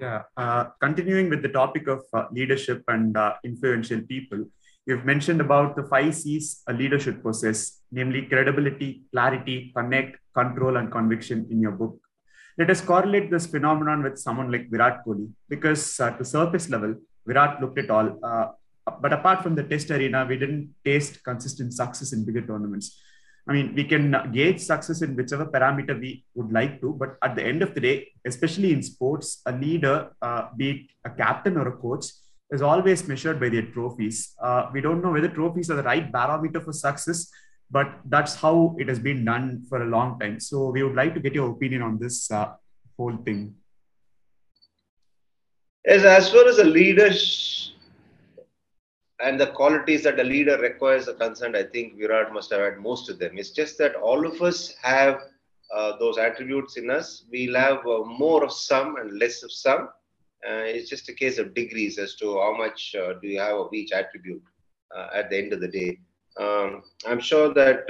Yeah, 0.00 0.22
continuing 0.80 1.28
with 1.28 1.42
the 1.42 1.48
topic 1.48 1.88
of 1.88 2.02
leadership 2.32 2.84
and 2.86 3.16
influential 3.42 4.00
people, 4.02 4.44
You've 4.88 5.04
mentioned 5.04 5.42
about 5.42 5.76
the 5.76 5.82
five 5.82 6.14
C's 6.14 6.62
a 6.66 6.72
leader 6.72 6.98
should 6.98 7.22
possess, 7.22 7.82
namely 7.92 8.22
credibility, 8.22 9.02
clarity, 9.12 9.70
connect, 9.76 10.16
control, 10.40 10.76
and 10.80 10.92
conviction 10.98 11.46
in 11.52 11.60
your 11.64 11.74
book. 11.80 11.96
Let 12.60 12.70
us 12.74 12.80
correlate 12.90 13.28
this 13.34 13.46
phenomenon 13.54 14.02
with 14.06 14.16
someone 14.26 14.48
like 14.54 14.64
Virat 14.72 14.96
Kohli, 15.04 15.26
because 15.48 15.82
at 16.00 16.18
the 16.20 16.24
surface 16.36 16.68
level, 16.74 16.92
Virat 17.26 17.60
looked 17.60 17.78
at 17.84 17.90
all. 17.96 18.08
Uh, 18.30 18.46
but 19.02 19.12
apart 19.18 19.38
from 19.44 19.54
the 19.58 19.66
test 19.72 19.90
arena, 19.96 20.26
we 20.30 20.36
didn't 20.42 20.66
taste 20.88 21.14
consistent 21.30 21.72
success 21.80 22.12
in 22.14 22.24
bigger 22.28 22.44
tournaments. 22.50 22.88
I 23.48 23.52
mean, 23.56 23.74
we 23.78 23.84
can 23.92 24.04
gauge 24.36 24.60
success 24.60 25.00
in 25.04 25.16
whichever 25.18 25.46
parameter 25.46 25.94
we 26.04 26.10
would 26.34 26.50
like 26.58 26.74
to, 26.82 26.88
but 27.02 27.10
at 27.26 27.34
the 27.36 27.44
end 27.50 27.62
of 27.66 27.70
the 27.74 27.80
day, 27.80 27.96
especially 28.30 28.70
in 28.76 28.82
sports, 28.82 29.28
a 29.46 29.52
leader, 29.52 29.96
uh, 30.20 30.42
be 30.58 30.70
it 30.70 30.80
a 31.08 31.10
captain 31.22 31.56
or 31.56 31.66
a 31.68 31.76
coach, 31.84 32.06
is 32.50 32.62
always 32.70 33.00
measured 33.10 33.38
by 33.42 33.48
their 33.54 33.66
trophies. 33.76 34.34
Uh, 34.46 34.62
we 34.74 34.80
don't 34.86 35.02
know 35.04 35.12
whether 35.12 35.28
trophies 35.28 35.70
are 35.70 35.78
the 35.80 35.88
right 35.92 36.10
barometer 36.18 36.60
for 36.60 36.74
success, 36.86 37.30
but 37.70 38.00
that's 38.06 38.34
how 38.34 38.76
it 38.78 38.88
has 38.88 38.98
been 38.98 39.24
done 39.24 39.64
for 39.68 39.82
a 39.82 39.86
long 39.86 40.18
time. 40.18 40.40
So 40.40 40.70
we 40.70 40.82
would 40.82 40.94
like 40.94 41.14
to 41.14 41.20
get 41.20 41.34
your 41.34 41.50
opinion 41.50 41.82
on 41.82 41.98
this 41.98 42.30
uh, 42.30 42.54
whole 42.96 43.16
thing. 43.24 43.54
As, 45.86 46.04
as 46.04 46.30
far 46.30 46.46
as 46.48 46.58
a 46.58 46.64
leader 46.64 47.10
and 49.20 49.40
the 49.40 49.48
qualities 49.48 50.02
that 50.04 50.20
a 50.20 50.24
leader 50.24 50.58
requires 50.58 51.08
are 51.08 51.14
concerned, 51.14 51.56
I 51.56 51.64
think 51.64 51.98
Virat 51.98 52.32
must 52.32 52.50
have 52.52 52.60
had 52.60 52.78
most 52.78 53.08
of 53.08 53.18
them. 53.18 53.38
It's 53.38 53.50
just 53.50 53.78
that 53.78 53.94
all 53.96 54.26
of 54.26 54.40
us 54.42 54.74
have 54.82 55.20
uh, 55.74 55.92
those 55.98 56.18
attributes 56.18 56.76
in 56.76 56.90
us. 56.90 57.24
We'll 57.30 57.56
have 57.56 57.78
uh, 57.86 58.04
more 58.04 58.44
of 58.44 58.52
some 58.52 58.96
and 58.96 59.18
less 59.18 59.42
of 59.42 59.52
some 59.52 59.88
uh, 60.46 60.62
it's 60.62 60.88
just 60.88 61.08
a 61.08 61.12
case 61.12 61.38
of 61.38 61.54
degrees 61.54 61.98
as 61.98 62.14
to 62.14 62.38
how 62.38 62.56
much 62.56 62.94
uh, 62.94 63.14
do 63.20 63.28
you 63.28 63.40
have 63.40 63.56
of 63.56 63.72
each 63.72 63.92
attribute 63.92 64.42
uh, 64.96 65.08
at 65.14 65.30
the 65.30 65.36
end 65.36 65.52
of 65.52 65.60
the 65.60 65.68
day. 65.68 65.98
Um, 66.38 66.82
I'm 67.06 67.20
sure 67.20 67.52
that 67.54 67.86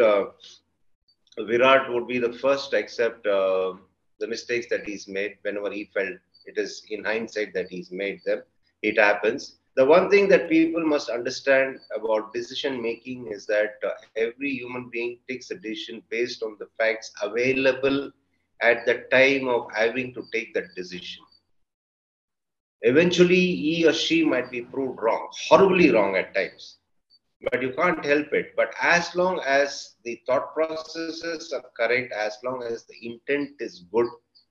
Virat 1.39 1.93
would 1.93 2.07
be 2.07 2.19
the 2.19 2.33
first 2.33 2.71
to 2.71 2.79
accept 2.79 3.25
the 3.25 4.27
mistakes 4.27 4.67
that 4.71 4.87
he's 4.87 5.07
made 5.07 5.37
whenever 5.43 5.71
he 5.71 5.91
felt 5.95 6.17
it 6.47 6.57
is 6.57 6.83
in 6.91 7.05
hindsight 7.05 7.53
that 7.55 7.69
he's 7.69 7.93
made 7.93 8.21
them. 8.25 8.43
It 8.83 8.99
happens. 8.99 9.59
The 9.77 9.85
one 9.85 10.11
thing 10.11 10.29
that 10.31 10.49
people 10.49 10.85
must 10.85 11.09
understand 11.09 11.79
about 11.95 12.33
decision 12.33 12.83
making 12.83 13.29
is 13.29 13.47
that 13.47 13.75
uh, 13.87 13.91
every 14.17 14.51
human 14.51 14.89
being 14.91 15.19
takes 15.29 15.51
a 15.53 15.55
decision 15.55 16.03
based 16.11 16.43
on 16.43 16.57
the 16.59 16.67
facts 16.79 17.13
available 17.23 18.11
at 18.61 18.85
the 18.87 19.05
time 19.13 19.47
of 19.47 19.69
having 19.73 20.13
to 20.15 20.25
take 20.33 20.53
that 20.55 20.75
decision. 20.75 21.23
Eventually, 22.83 23.37
he 23.37 23.87
or 23.87 23.93
she 23.93 24.25
might 24.25 24.51
be 24.51 24.63
proved 24.63 25.01
wrong, 25.01 25.29
horribly 25.49 25.91
wrong 25.91 26.17
at 26.17 26.35
times, 26.35 26.78
but 27.43 27.63
you 27.63 27.73
can't 27.73 28.05
help 28.05 28.33
it. 28.33 28.55
But 28.57 28.75
as 28.81 29.15
long 29.15 29.41
as 29.47 29.97
the 30.05 30.21
thought 30.27 30.55
processes 30.55 31.53
are 31.53 31.65
correct, 31.77 32.13
as 32.13 32.37
long 32.45 32.63
as 32.63 32.85
the 32.85 32.97
intent 33.03 33.51
is 33.61 33.85
good, 33.93 34.09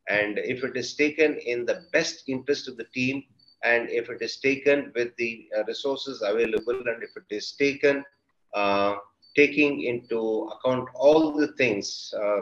and 0.10 0.38
if 0.38 0.64
it 0.64 0.78
is 0.78 0.96
taken 0.96 1.36
in 1.38 1.66
the 1.66 1.84
best 1.92 2.24
interest 2.28 2.68
of 2.68 2.78
the 2.78 2.86
team, 2.94 3.24
and 3.64 3.90
if 3.90 4.10
it 4.10 4.22
is 4.22 4.38
taken 4.38 4.92
with 4.96 5.16
the 5.18 5.48
uh, 5.58 5.64
resources 5.66 6.22
available, 6.22 6.80
and 6.86 7.04
if 7.04 7.10
it 7.16 7.36
is 7.36 7.54
taken 7.54 8.04
uh, 8.54 8.96
taking 9.36 9.84
into 9.84 10.50
account 10.54 10.90
all 10.96 11.32
the 11.32 11.50
things 11.54 12.14
uh, 12.18 12.42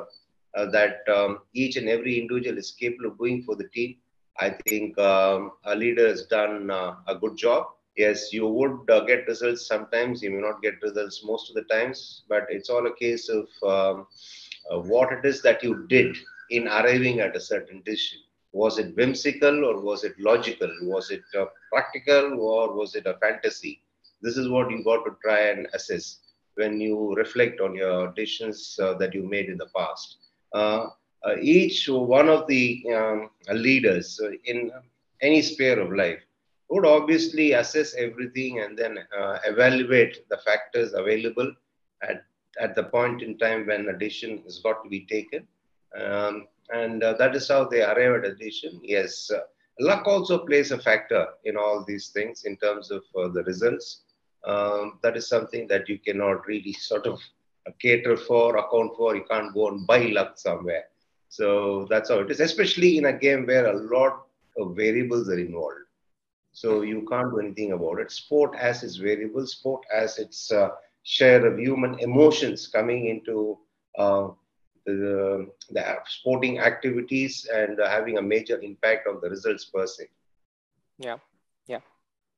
uh, 0.55 0.69
that 0.71 0.99
um, 1.13 1.39
each 1.53 1.75
and 1.75 1.89
every 1.89 2.19
individual 2.19 2.57
is 2.57 2.71
capable 2.71 3.11
of 3.11 3.17
doing 3.17 3.43
for 3.43 3.55
the 3.55 3.67
team. 3.69 3.95
I 4.39 4.55
think 4.67 4.97
um, 4.97 5.51
a 5.65 5.75
leader 5.75 6.07
has 6.07 6.25
done 6.27 6.71
uh, 6.71 6.95
a 7.07 7.15
good 7.15 7.37
job. 7.37 7.65
Yes, 7.97 8.33
you 8.33 8.47
would 8.47 8.89
uh, 8.89 9.01
get 9.05 9.27
results 9.27 9.67
sometimes. 9.67 10.21
You 10.21 10.31
may 10.31 10.41
not 10.41 10.61
get 10.61 10.81
results 10.81 11.23
most 11.23 11.49
of 11.49 11.55
the 11.55 11.63
times, 11.73 12.23
but 12.27 12.45
it's 12.49 12.69
all 12.69 12.85
a 12.87 12.95
case 12.95 13.29
of 13.29 13.47
um, 13.63 14.07
uh, 14.71 14.79
what 14.79 15.13
it 15.13 15.25
is 15.25 15.41
that 15.43 15.63
you 15.63 15.85
did 15.87 16.15
in 16.49 16.67
arriving 16.67 17.19
at 17.21 17.35
a 17.35 17.39
certain 17.39 17.81
decision. 17.85 18.19
Was 18.51 18.79
it 18.79 18.95
whimsical 18.95 19.65
or 19.65 19.81
was 19.81 20.03
it 20.03 20.13
logical? 20.19 20.71
Was 20.83 21.09
it 21.09 21.23
uh, 21.37 21.45
practical 21.71 22.39
or 22.39 22.73
was 22.75 22.95
it 22.95 23.05
a 23.05 23.17
fantasy? 23.21 23.81
This 24.21 24.37
is 24.37 24.49
what 24.49 24.71
you 24.71 24.83
got 24.83 25.03
to 25.05 25.15
try 25.23 25.39
and 25.49 25.67
assess 25.73 26.19
when 26.55 26.79
you 26.79 27.13
reflect 27.15 27.59
on 27.61 27.75
your 27.75 28.11
decisions 28.13 28.77
uh, 28.81 28.93
that 28.95 29.13
you 29.13 29.23
made 29.23 29.49
in 29.49 29.57
the 29.57 29.69
past. 29.75 30.17
Uh, 30.53 30.87
uh, 31.25 31.35
each 31.41 31.87
one 31.89 32.29
of 32.29 32.47
the 32.47 32.83
um, 32.95 33.29
leaders 33.53 34.21
in 34.45 34.71
any 35.21 35.41
sphere 35.41 35.79
of 35.79 35.91
life 35.93 36.19
would 36.69 36.85
obviously 36.85 37.53
assess 37.53 37.93
everything 37.95 38.59
and 38.59 38.77
then 38.77 38.97
uh, 39.17 39.37
evaluate 39.45 40.27
the 40.29 40.37
factors 40.37 40.93
available 40.93 41.51
at, 42.01 42.23
at 42.59 42.75
the 42.75 42.83
point 42.83 43.21
in 43.21 43.37
time 43.37 43.67
when 43.67 43.87
a 43.89 43.97
decision 43.97 44.41
has 44.43 44.59
got 44.59 44.83
to 44.83 44.89
be 44.89 45.05
taken. 45.05 45.47
Um, 45.99 46.47
and 46.73 47.03
uh, 47.03 47.13
that 47.13 47.35
is 47.35 47.47
how 47.47 47.65
they 47.65 47.81
arrive 47.83 48.23
at 48.23 48.31
a 48.31 48.35
decision. 48.35 48.79
Yes, 48.83 49.29
uh, 49.31 49.41
luck 49.79 50.07
also 50.07 50.45
plays 50.45 50.71
a 50.71 50.79
factor 50.79 51.27
in 51.43 51.55
all 51.57 51.85
these 51.87 52.09
things 52.09 52.45
in 52.45 52.57
terms 52.57 52.91
of 52.91 53.03
the 53.13 53.43
results. 53.43 54.01
Um, 54.45 54.99
that 55.01 55.17
is 55.17 55.27
something 55.27 55.67
that 55.67 55.89
you 55.89 55.99
cannot 55.99 56.45
really 56.47 56.73
sort 56.91 57.05
of 57.05 57.19
cater 57.79 58.17
for, 58.17 58.57
account 58.57 58.95
for. 58.97 59.15
You 59.15 59.25
can't 59.29 59.53
go 59.53 59.69
and 59.69 59.85
buy 59.87 60.07
luck 60.07 60.37
somewhere. 60.37 60.85
So 61.29 61.87
that's 61.89 62.09
how 62.09 62.19
it 62.19 62.31
is, 62.31 62.39
especially 62.39 62.97
in 62.97 63.05
a 63.05 63.13
game 63.13 63.45
where 63.45 63.67
a 63.67 63.77
lot 63.77 64.25
of 64.57 64.75
variables 64.75 65.29
are 65.29 65.39
involved. 65.39 65.84
So 66.55 66.83
you 66.83 67.05
can't 67.09 67.31
do 67.31 67.39
anything 67.39 67.73
about 67.73 67.99
it. 67.99 68.09
Sport 68.11 68.55
as 68.57 68.81
its 68.81 68.95
variable, 68.95 69.45
sport 69.45 69.83
as 69.93 70.17
its 70.17 70.49
uh, 70.53 70.69
share 71.03 71.45
of 71.45 71.59
human 71.59 71.99
emotions 71.99 72.67
coming 72.67 73.07
into 73.07 73.57
uh, 73.97 74.29
the, 74.85 75.51
the, 75.69 75.97
sporting 76.07 76.59
activities 76.59 77.45
and 77.53 77.77
having 77.85 78.17
a 78.19 78.21
major 78.21 78.57
impact 78.61 79.05
on 79.05 79.19
the 79.21 79.29
results 79.29 79.65
per 79.65 79.85
se. 79.85 80.05
Yeah, 80.97 81.17
yeah. 81.67 81.81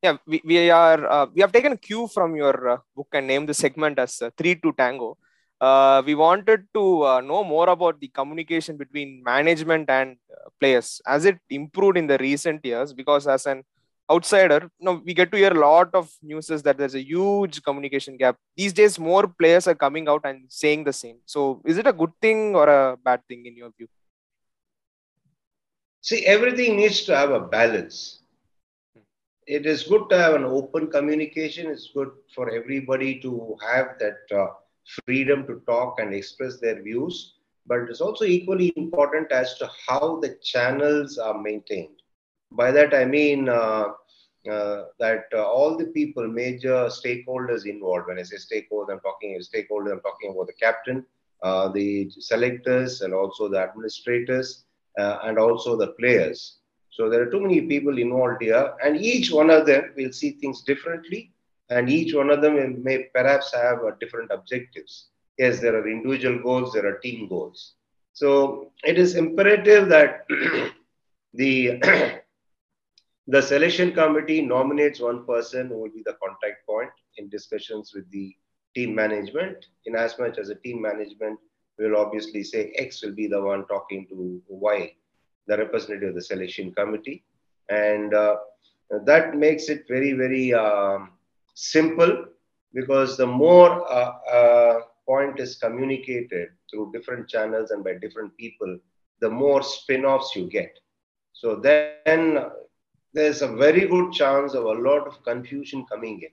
Yeah 0.01 0.17
we, 0.25 0.41
we 0.43 0.71
are 0.71 1.05
uh, 1.05 1.27
we 1.31 1.41
have 1.41 1.51
taken 1.51 1.73
a 1.73 1.77
cue 1.77 2.07
from 2.07 2.35
your 2.35 2.69
uh, 2.69 2.77
book 2.95 3.09
and 3.13 3.27
named 3.27 3.49
the 3.49 3.53
segment 3.53 3.99
as 3.99 4.19
uh, 4.23 4.31
3 4.35 4.55
to 4.55 4.73
tango. 4.73 5.15
Uh, 5.61 6.01
we 6.03 6.15
wanted 6.15 6.65
to 6.73 7.03
uh, 7.03 7.21
know 7.21 7.43
more 7.43 7.69
about 7.69 7.99
the 7.99 8.07
communication 8.07 8.77
between 8.77 9.21
management 9.23 9.87
and 9.91 10.17
uh, 10.31 10.49
players. 10.59 11.01
As 11.05 11.25
it 11.25 11.37
improved 11.51 11.97
in 11.97 12.07
the 12.07 12.17
recent 12.17 12.65
years? 12.65 12.93
Because 12.93 13.27
as 13.27 13.45
an 13.45 13.63
outsider 14.11 14.69
you 14.79 14.85
know, 14.85 15.01
we 15.05 15.13
get 15.13 15.31
to 15.31 15.37
hear 15.37 15.51
a 15.51 15.59
lot 15.59 15.89
of 15.93 16.09
news 16.21 16.49
is 16.49 16.63
that 16.63 16.77
there's 16.77 16.95
a 16.95 17.03
huge 17.03 17.61
communication 17.63 18.17
gap 18.17 18.37
these 18.55 18.73
days 18.73 18.97
more 18.97 19.27
players 19.27 19.67
are 19.67 19.75
coming 19.75 20.07
out 20.07 20.21
and 20.23 20.45
saying 20.47 20.83
the 20.83 20.93
same 20.93 21.17
so 21.25 21.61
is 21.65 21.77
it 21.77 21.87
a 21.87 21.93
good 21.93 22.11
thing 22.21 22.55
or 22.55 22.67
a 22.69 22.97
bad 22.97 23.21
thing 23.27 23.45
in 23.45 23.55
your 23.55 23.71
view 23.77 23.87
see 26.01 26.25
everything 26.25 26.77
needs 26.77 27.01
to 27.03 27.15
have 27.15 27.31
a 27.31 27.39
balance 27.39 28.19
it 29.47 29.65
is 29.65 29.83
good 29.83 30.09
to 30.09 30.17
have 30.17 30.33
an 30.33 30.43
open 30.43 30.87
communication. 30.87 31.67
It's 31.67 31.89
good 31.93 32.11
for 32.35 32.49
everybody 32.49 33.19
to 33.21 33.57
have 33.65 33.97
that 33.99 34.37
uh, 34.37 34.47
freedom 35.05 35.47
to 35.47 35.61
talk 35.65 35.99
and 35.99 36.13
express 36.13 36.59
their 36.59 36.81
views. 36.83 37.35
But 37.65 37.83
it 37.83 37.89
is 37.89 38.01
also 38.01 38.25
equally 38.25 38.73
important 38.75 39.31
as 39.31 39.57
to 39.59 39.69
how 39.87 40.19
the 40.21 40.37
channels 40.43 41.17
are 41.17 41.41
maintained. 41.41 42.01
By 42.51 42.71
that 42.71 42.93
I 42.93 43.05
mean 43.05 43.49
uh, 43.49 43.89
uh, 44.49 44.85
that 44.99 45.25
uh, 45.33 45.43
all 45.43 45.77
the 45.77 45.87
people, 45.87 46.27
major 46.27 46.87
stakeholders 46.87 47.65
involved. 47.65 48.07
When 48.07 48.19
I 48.19 48.23
say 48.23 48.37
stakeholders, 48.37 48.91
I'm 48.91 48.99
talking 49.01 49.39
stakeholders. 49.39 49.91
I'm 49.91 50.01
talking 50.01 50.31
about 50.31 50.47
the 50.47 50.53
captain, 50.53 51.05
uh, 51.43 51.69
the 51.69 52.09
selectors, 52.09 53.01
and 53.01 53.13
also 53.13 53.49
the 53.49 53.59
administrators, 53.59 54.63
uh, 54.97 55.19
and 55.23 55.37
also 55.37 55.75
the 55.75 55.87
players 55.99 56.57
so 56.97 57.09
there 57.11 57.21
are 57.21 57.29
too 57.29 57.39
many 57.39 57.61
people 57.61 57.99
involved 57.99 58.41
here, 58.41 58.73
and 58.83 58.97
each 58.99 59.31
one 59.31 59.51
of 59.51 59.67
them 59.67 59.93
will 59.95 60.11
see 60.11 60.31
things 60.31 60.63
differently, 60.63 61.31
and 61.69 61.91
each 61.91 62.15
one 62.15 62.31
of 62.31 62.41
them 62.41 62.83
may 62.83 63.03
perhaps 63.13 63.53
have 63.53 63.81
different 63.99 64.31
objectives. 64.31 65.09
Yes, 65.37 65.59
there 65.59 65.75
are 65.77 65.87
individual 65.87 66.41
goals, 66.41 66.73
there 66.73 66.87
are 66.87 66.97
team 66.97 67.27
goals. 67.27 67.75
So 68.13 68.71
it 68.83 68.97
is 68.97 69.13
imperative 69.13 69.89
that 69.89 70.25
the 71.35 71.79
the 73.27 73.41
selection 73.41 73.91
committee 73.91 74.41
nominates 74.41 74.99
one 74.99 75.25
person 75.25 75.67
who 75.67 75.79
will 75.81 75.91
be 75.91 76.03
the 76.05 76.15
contact 76.23 76.65
point 76.65 76.89
in 77.17 77.29
discussions 77.29 77.91
with 77.93 78.09
the 78.09 78.35
team 78.73 78.95
management. 78.95 79.65
In 79.85 79.95
as 79.95 80.17
much 80.17 80.37
as 80.37 80.49
a 80.49 80.55
team 80.55 80.81
management 80.81 81.39
will 81.77 81.97
obviously 81.97 82.43
say 82.43 82.71
X 82.77 83.03
will 83.03 83.13
be 83.13 83.27
the 83.27 83.41
one 83.41 83.65
talking 83.67 84.07
to 84.09 84.41
Y 84.47 84.93
the 85.47 85.57
representative 85.57 86.09
of 86.09 86.15
the 86.15 86.21
selection 86.21 86.73
committee. 86.73 87.23
And 87.69 88.13
uh, 88.13 88.37
that 89.05 89.35
makes 89.35 89.69
it 89.69 89.85
very, 89.87 90.13
very 90.13 90.53
um, 90.53 91.11
simple 91.53 92.25
because 92.73 93.17
the 93.17 93.27
more 93.27 93.89
uh, 93.91 94.13
uh, 94.31 94.79
point 95.05 95.39
is 95.39 95.57
communicated 95.57 96.49
through 96.69 96.91
different 96.93 97.27
channels 97.27 97.71
and 97.71 97.83
by 97.83 97.93
different 97.95 98.35
people, 98.37 98.77
the 99.21 99.29
more 99.29 99.63
spin 99.63 100.05
offs 100.05 100.35
you 100.35 100.49
get. 100.49 100.77
So 101.33 101.55
then 101.55 102.45
there's 103.17 103.41
a 103.41 103.47
very 103.65 103.87
good 103.87 104.13
chance 104.13 104.53
of 104.53 104.65
a 104.65 104.79
lot 104.87 105.07
of 105.07 105.23
confusion 105.23 105.85
coming 105.91 106.21
in. 106.21 106.29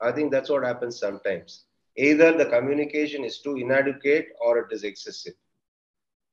I 0.00 0.12
think 0.12 0.32
that's 0.32 0.50
what 0.50 0.64
happens 0.64 0.98
sometimes. 1.00 1.64
Either 1.96 2.32
the 2.36 2.46
communication 2.46 3.24
is 3.24 3.40
too 3.40 3.56
inadequate 3.56 4.28
or 4.40 4.58
it 4.58 4.66
is 4.72 4.84
excessive. 4.84 5.34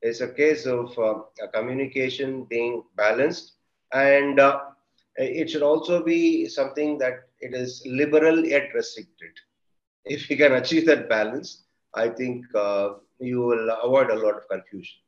It's 0.01 0.21
a 0.21 0.29
case 0.33 0.65
of 0.67 0.97
uh, 0.99 1.21
communication 1.53 2.45
being 2.45 2.83
balanced, 2.95 3.53
and 3.93 4.39
uh, 4.39 4.59
it 5.17 5.49
should 5.49 5.63
also 5.63 6.03
be 6.03 6.47
something 6.47 6.97
that 6.99 7.15
it 7.41 7.53
is 7.55 7.83
liberal 7.87 8.45
yet 8.45 8.69
restricted. 8.75 9.31
If 10.05 10.29
you 10.29 10.37
can 10.37 10.53
achieve 10.53 10.85
that 10.87 11.09
balance, 11.09 11.63
I 11.95 12.09
think 12.09 12.45
uh, 12.55 12.95
you 13.19 13.41
will 13.41 13.69
avoid 13.83 14.11
a 14.11 14.15
lot 14.15 14.37
of 14.37 14.47
confusion. 14.49 15.04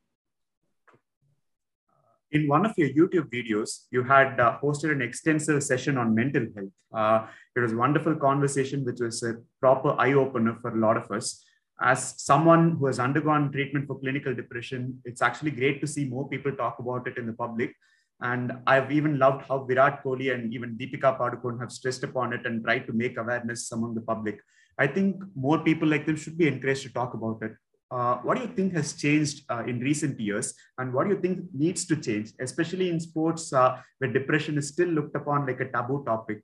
In 2.31 2.47
one 2.47 2.65
of 2.65 2.73
your 2.77 2.89
YouTube 2.89 3.29
videos, 3.29 3.85
you 3.91 4.03
had 4.03 4.39
uh, 4.39 4.57
hosted 4.61 4.91
an 4.91 5.01
extensive 5.01 5.63
session 5.63 5.97
on 5.97 6.13
mental 6.13 6.45
health. 6.55 6.69
Uh, 6.93 7.27
it 7.55 7.61
was 7.61 7.71
a 7.71 7.77
wonderful 7.77 8.15
conversation, 8.15 8.83
which 8.83 8.99
was 8.99 9.23
a 9.23 9.35
proper 9.61 9.95
eye 9.97 10.13
opener 10.13 10.57
for 10.61 10.71
a 10.71 10.79
lot 10.79 10.97
of 10.97 11.09
us 11.11 11.45
as 11.81 12.15
someone 12.21 12.77
who 12.77 12.87
has 12.87 12.99
undergone 12.99 13.51
treatment 13.51 13.87
for 13.87 13.99
clinical 13.99 14.33
depression, 14.33 14.99
it's 15.05 15.21
actually 15.21 15.51
great 15.51 15.79
to 15.81 15.87
see 15.87 16.05
more 16.05 16.27
people 16.27 16.51
talk 16.51 16.79
about 16.79 17.07
it 17.07 17.17
in 17.17 17.27
the 17.27 17.33
public. 17.33 17.75
And 18.19 18.51
I've 18.65 18.91
even 18.91 19.19
loved 19.19 19.45
how 19.47 19.63
Virat 19.63 20.03
Kohli 20.03 20.33
and 20.33 20.51
even 20.51 20.75
Deepika 20.75 21.19
Padukone 21.19 21.59
have 21.59 21.71
stressed 21.71 22.03
upon 22.03 22.33
it 22.33 22.45
and 22.45 22.63
tried 22.63 22.87
to 22.87 22.93
make 22.93 23.17
awareness 23.17 23.71
among 23.71 23.93
the 23.93 24.01
public. 24.01 24.39
I 24.79 24.87
think 24.87 25.21
more 25.35 25.59
people 25.59 25.87
like 25.87 26.07
them 26.07 26.15
should 26.15 26.37
be 26.37 26.47
encouraged 26.47 26.83
to 26.83 26.93
talk 26.93 27.13
about 27.13 27.43
it. 27.43 27.51
Uh, 27.89 28.17
what 28.17 28.35
do 28.35 28.43
you 28.43 28.49
think 28.49 28.73
has 28.73 28.93
changed 28.93 29.43
uh, 29.49 29.63
in 29.65 29.79
recent 29.79 30.19
years, 30.19 30.53
and 30.77 30.93
what 30.93 31.05
do 31.05 31.15
you 31.15 31.21
think 31.21 31.45
needs 31.53 31.85
to 31.85 31.95
change, 31.95 32.33
especially 32.39 32.89
in 32.89 32.99
sports 32.99 33.53
uh, 33.53 33.77
where 33.99 34.11
depression 34.11 34.57
is 34.57 34.67
still 34.67 34.89
looked 34.89 35.15
upon 35.15 35.45
like 35.45 35.61
a 35.61 35.71
taboo 35.71 36.03
topic? 36.05 36.41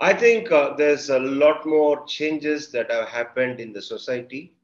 I 0.00 0.12
think 0.12 0.50
uh, 0.52 0.74
there's 0.76 1.10
a 1.10 1.18
lot 1.18 1.66
more 1.66 2.04
changes 2.06 2.70
that 2.72 2.90
have 2.90 3.08
happened 3.08 3.60
in 3.60 3.72
the 3.72 3.82
society. 3.82 4.54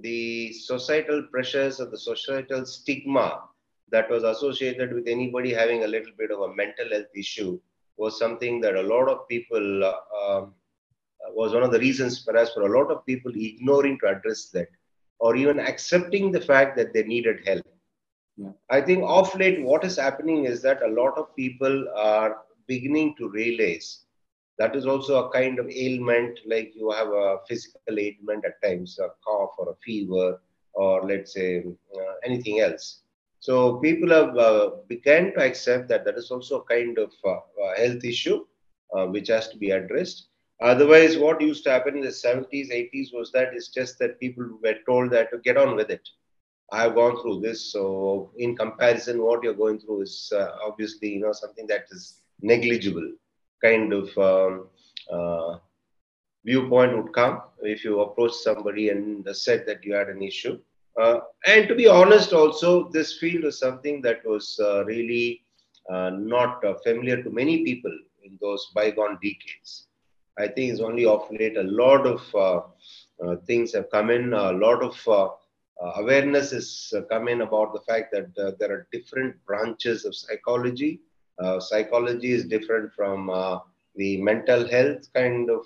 The 0.00 0.52
societal 0.52 1.24
pressures 1.30 1.80
or 1.80 1.86
the 1.86 1.98
societal 1.98 2.64
stigma 2.64 3.42
that 3.90 4.10
was 4.10 4.22
associated 4.22 4.92
with 4.92 5.06
anybody 5.06 5.52
having 5.52 5.84
a 5.84 5.86
little 5.86 6.12
bit 6.18 6.30
of 6.30 6.40
a 6.40 6.54
mental 6.54 6.90
health 6.90 7.14
issue 7.14 7.60
was 7.96 8.18
something 8.18 8.60
that 8.62 8.76
a 8.76 8.82
lot 8.82 9.08
of 9.08 9.28
people 9.28 9.84
uh, 9.84 9.94
um, 10.18 10.54
was 11.30 11.52
one 11.52 11.62
of 11.62 11.72
the 11.72 11.78
reasons 11.78 12.20
perhaps 12.20 12.52
for 12.52 12.62
a 12.62 12.78
lot 12.78 12.90
of 12.90 13.04
people 13.06 13.32
ignoring 13.34 13.98
to 14.00 14.08
address 14.08 14.50
that 14.50 14.68
or 15.18 15.36
even 15.36 15.60
accepting 15.60 16.32
the 16.32 16.40
fact 16.40 16.76
that 16.76 16.92
they 16.92 17.04
needed 17.04 17.40
help. 17.46 17.64
Yeah. 18.36 18.50
I 18.70 18.80
think 18.80 19.04
off 19.04 19.34
late 19.36 19.62
what 19.62 19.84
is 19.84 19.96
happening 19.96 20.46
is 20.46 20.62
that 20.62 20.82
a 20.82 20.88
lot 20.88 21.16
of 21.16 21.34
people 21.36 21.86
are 21.96 22.38
beginning 22.66 23.14
to 23.18 23.28
realize 23.28 24.04
that 24.58 24.76
is 24.76 24.86
also 24.86 25.24
a 25.24 25.32
kind 25.32 25.58
of 25.58 25.68
ailment, 25.70 26.38
like 26.46 26.72
you 26.74 26.90
have 26.90 27.08
a 27.08 27.38
physical 27.48 27.98
ailment 27.98 28.44
at 28.44 28.62
times, 28.62 28.98
a 28.98 29.08
cough 29.24 29.54
or 29.58 29.70
a 29.70 29.76
fever, 29.84 30.40
or 30.74 31.06
let's 31.06 31.34
say 31.34 31.64
uh, 31.96 32.12
anything 32.24 32.60
else. 32.60 33.00
So 33.40 33.78
people 33.78 34.10
have 34.10 34.36
uh, 34.36 34.70
to 34.88 35.34
accept 35.38 35.88
that 35.88 36.04
that 36.04 36.16
is 36.16 36.30
also 36.30 36.60
a 36.60 36.64
kind 36.64 36.96
of 36.98 37.12
uh, 37.24 37.40
health 37.76 38.04
issue 38.04 38.44
uh, 38.94 39.06
which 39.06 39.28
has 39.28 39.48
to 39.48 39.56
be 39.56 39.70
addressed. 39.70 40.28
Otherwise, 40.60 41.18
what 41.18 41.40
used 41.40 41.64
to 41.64 41.70
happen 41.70 41.96
in 41.96 42.02
the 42.02 42.08
70s, 42.08 42.70
80s 42.70 43.08
was 43.12 43.32
that 43.32 43.52
it's 43.52 43.68
just 43.68 43.98
that 43.98 44.20
people 44.20 44.58
were 44.62 44.76
told 44.86 45.10
that 45.10 45.30
to 45.32 45.38
get 45.38 45.56
on 45.56 45.74
with 45.74 45.90
it. 45.90 46.08
I've 46.70 46.94
gone 46.94 47.20
through 47.20 47.40
this, 47.40 47.72
so 47.72 48.32
in 48.38 48.56
comparison, 48.56 49.22
what 49.22 49.42
you're 49.42 49.54
going 49.54 49.78
through 49.80 50.02
is 50.02 50.32
uh, 50.34 50.52
obviously 50.64 51.10
you 51.14 51.20
know 51.20 51.32
something 51.32 51.66
that 51.66 51.84
is 51.90 52.22
negligible 52.40 53.12
kind 53.62 53.92
of 53.92 54.18
um, 54.18 54.66
uh, 55.12 55.58
viewpoint 56.44 56.96
would 56.96 57.12
come 57.12 57.40
if 57.62 57.84
you 57.84 58.00
approach 58.00 58.32
somebody 58.32 58.88
and 58.90 59.26
said 59.36 59.64
that 59.66 59.84
you 59.84 59.94
had 59.94 60.08
an 60.08 60.22
issue. 60.22 60.58
Uh, 61.00 61.20
and 61.46 61.68
to 61.68 61.74
be 61.74 61.86
honest, 61.86 62.32
also 62.32 62.90
this 62.90 63.18
field 63.18 63.44
was 63.44 63.58
something 63.58 64.02
that 64.02 64.20
was 64.26 64.60
uh, 64.62 64.84
really 64.84 65.42
uh, 65.90 66.10
not 66.10 66.62
uh, 66.64 66.74
familiar 66.84 67.22
to 67.22 67.30
many 67.30 67.64
people 67.64 67.96
in 68.24 68.38
those 68.40 68.70
bygone 68.74 69.18
decades. 69.22 69.86
I 70.38 70.48
think 70.48 70.72
it's 70.72 70.80
only 70.80 71.04
of 71.04 71.30
late 71.30 71.56
a 71.56 71.62
lot 71.62 72.06
of 72.06 72.34
uh, 72.34 72.60
uh, 73.22 73.36
things 73.46 73.72
have 73.74 73.90
come 73.90 74.10
in, 74.10 74.32
a 74.32 74.52
lot 74.52 74.82
of 74.82 74.96
uh, 75.06 75.28
uh 75.82 75.92
awareness 75.96 76.50
has 76.52 76.92
uh, 76.96 77.02
come 77.02 77.28
in 77.28 77.42
about 77.42 77.72
the 77.72 77.80
fact 77.80 78.12
that 78.12 78.30
uh, 78.38 78.52
there 78.58 78.72
are 78.72 78.86
different 78.92 79.34
branches 79.46 80.04
of 80.04 80.14
psychology. 80.14 81.00
psychology 81.58 82.32
is 82.32 82.44
different 82.44 82.92
from 82.94 83.18
the 83.96 84.10
mental 84.22 84.66
health 84.68 85.12
kind 85.12 85.50
of 85.50 85.64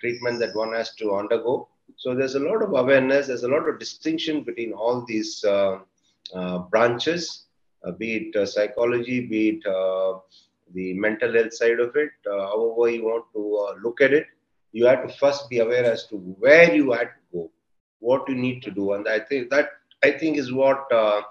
treatment 0.00 0.38
that 0.38 0.54
one 0.54 0.72
has 0.72 0.94
to 0.94 1.14
undergo. 1.14 1.68
So 1.96 2.14
there's 2.14 2.36
a 2.36 2.46
lot 2.50 2.62
of 2.62 2.70
awareness, 2.74 3.26
there's 3.26 3.44
a 3.44 3.54
lot 3.56 3.68
of 3.68 3.78
distinction 3.78 4.44
between 4.44 4.72
all 4.72 5.04
these 5.06 5.44
branches, 6.70 7.46
be 7.98 8.08
it 8.20 8.48
psychology, 8.48 9.26
be 9.26 9.42
it 9.54 9.64
the 10.74 10.94
mental 10.94 11.32
health 11.32 11.52
side 11.52 11.80
of 11.80 11.94
it, 11.96 12.10
uh, 12.30 12.46
however 12.46 12.90
you 12.90 13.04
want 13.04 13.24
to 13.34 13.42
uh, 13.56 13.74
look 13.82 14.00
at 14.00 14.12
it, 14.12 14.26
you 14.72 14.86
have 14.86 15.06
to 15.06 15.12
first 15.14 15.48
be 15.50 15.58
aware 15.58 15.84
as 15.84 16.06
to 16.06 16.16
where 16.16 16.74
you 16.74 16.92
had 16.92 17.08
to 17.08 17.20
go 17.32 17.50
what 18.02 18.28
you 18.28 18.34
need 18.34 18.62
to 18.62 18.70
do. 18.70 18.92
And 18.94 19.08
I 19.08 19.20
think 19.20 19.48
that 19.50 19.70
I 20.04 20.10
think 20.10 20.36
is 20.36 20.52
what 20.52 20.92
uh, 20.92 21.22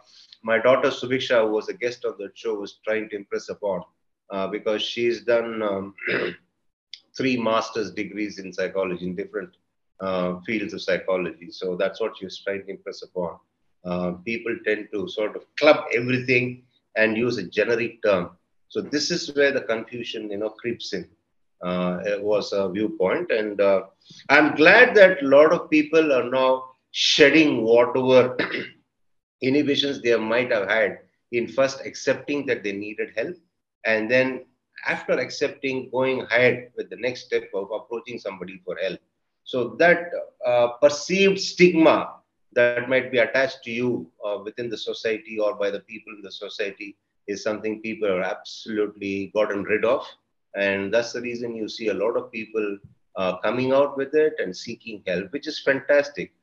my 0.44 0.58
daughter 0.58 0.90
Subiksha, 0.90 1.46
who 1.46 1.52
was 1.52 1.68
a 1.70 1.74
guest 1.74 2.06
of 2.06 2.18
the 2.18 2.32
show, 2.34 2.56
was 2.56 2.80
trying 2.86 3.10
to 3.10 3.16
impress 3.18 3.50
upon, 3.50 3.82
uh, 4.30 4.48
because 4.48 4.82
she's 4.82 5.22
done 5.24 5.62
um, 5.62 5.94
three 7.18 7.38
master's 7.38 7.92
degrees 7.92 8.40
in 8.40 8.54
psychology 8.54 9.06
in 9.06 9.16
different 9.16 9.50
uh, 10.00 10.40
fields 10.46 10.74
of 10.74 10.82
psychology. 10.82 11.52
So 11.52 11.76
that's 11.76 12.00
what 12.00 12.18
she 12.18 12.26
was 12.26 12.40
trying 12.40 12.64
to 12.66 12.72
impress 12.72 13.04
upon. 13.04 13.38
Uh, 13.84 14.12
people 14.24 14.56
tend 14.66 14.88
to 14.94 15.08
sort 15.10 15.36
of 15.36 15.44
club 15.60 15.84
everything 15.94 16.64
and 16.96 17.18
use 17.18 17.38
a 17.38 17.44
generic 17.44 18.02
term. 18.04 18.32
So 18.72 18.80
this 18.80 19.12
is 19.12 19.36
where 19.36 19.52
the 19.52 19.62
confusion, 19.62 20.32
you 20.32 20.38
know, 20.38 20.50
creeps 20.50 20.94
in. 20.94 21.06
Uh, 21.62 22.00
was 22.22 22.54
a 22.54 22.70
viewpoint. 22.70 23.30
And 23.30 23.62
uh, 23.62 23.84
I'm 24.30 24.56
glad 24.56 24.96
that 24.96 25.22
a 25.22 25.28
lot 25.28 25.52
of 25.54 25.70
people 25.70 26.12
are 26.12 26.28
now 26.28 26.72
shedding 26.92 27.64
whatever 27.64 28.36
inhibitions 29.42 30.02
they 30.02 30.16
might 30.16 30.52
have 30.52 30.68
had 30.70 31.00
in 31.32 31.48
first 31.48 31.82
accepting 31.86 32.46
that 32.48 32.64
they 32.64 32.72
needed 32.72 33.10
help 33.16 33.36
and 33.86 34.10
then 34.10 34.46
after 34.88 35.14
accepting 35.14 35.90
going 35.92 36.22
ahead 36.22 36.72
with 36.76 36.90
the 36.90 36.96
next 36.96 37.26
step 37.26 37.44
of 37.54 37.70
approaching 37.72 38.18
somebody 38.18 38.60
for 38.66 38.76
help 38.82 39.00
so 39.44 39.76
that 39.80 40.10
uh, 40.46 40.70
perceived 40.82 41.40
stigma 41.40 42.16
that 42.54 42.90
might 42.90 43.12
be 43.12 43.20
attached 43.20 43.64
to 43.64 43.72
you 43.72 44.12
uh, 44.26 44.40
within 44.44 44.70
the 44.70 44.78
society 44.78 45.40
or 45.40 45.56
by 45.56 45.70
the 45.70 45.80
people 45.82 46.14
in 46.16 46.22
the 46.22 46.32
society 46.32 46.98
is 47.28 47.44
something 47.44 47.82
people 47.82 48.08
are 48.08 48.22
absolutely 48.22 49.32
gotten 49.34 49.64
rid 49.64 49.86
of 49.86 50.06
and 50.56 50.94
that's 50.94 51.14
the 51.14 51.22
reason 51.22 51.56
you 51.56 51.68
see 51.68 51.88
a 51.88 51.94
lot 51.94 52.18
of 52.18 52.32
people 52.32 52.78
uh, 53.16 53.38
coming 53.38 53.72
out 53.74 53.98
with 53.98 54.14
it 54.14 54.34
and 54.40 54.56
seeking 54.56 55.04
help, 55.08 55.32
which 55.32 55.48
is 55.48 55.60
fantastic. 55.60 56.34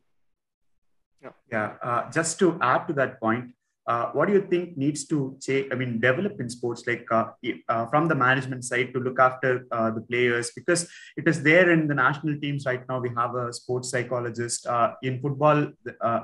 Yeah, 1.23 1.31
yeah. 1.51 1.75
Uh, 1.83 2.11
just 2.11 2.39
to 2.41 2.59
add 2.61 2.87
to 2.89 2.95
that 2.95 3.21
point, 3.21 3.55
uh, 3.87 4.11
what 4.13 4.29
do 4.29 4.35
you 4.35 4.47
think 4.51 4.77
needs 4.77 5.07
to 5.07 5.37
change? 5.41 5.69
I 5.73 5.75
mean, 5.75 5.99
develop 5.99 6.39
in 6.41 6.51
sports, 6.51 6.87
like 6.87 7.07
uh, 7.11 7.29
uh, 7.69 7.87
from 7.87 8.07
the 8.07 8.15
management 8.15 8.65
side 8.65 8.93
to 8.93 9.01
look 9.01 9.19
after 9.19 9.67
uh, 9.73 9.91
the 9.91 10.03
players, 10.03 10.51
because 10.55 10.89
it 11.17 11.27
is 11.27 11.43
there 11.43 11.71
in 11.71 11.89
the 11.89 11.95
national 11.95 12.39
teams 12.39 12.67
right 12.67 12.87
now. 12.87 13.01
We 13.01 13.11
have 13.17 13.35
a 13.35 13.53
sports 13.53 13.91
psychologist. 13.91 14.67
in 15.03 15.21
football, 15.21 15.69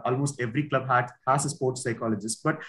almost 0.04 0.40
every 0.40 0.68
club 0.68 0.86
has, 0.88 1.10
has 1.26 1.46
a 1.46 1.50
sports 1.50 1.82
psychologist, 1.82 2.42
but 2.44 2.56
uh, 2.56 2.60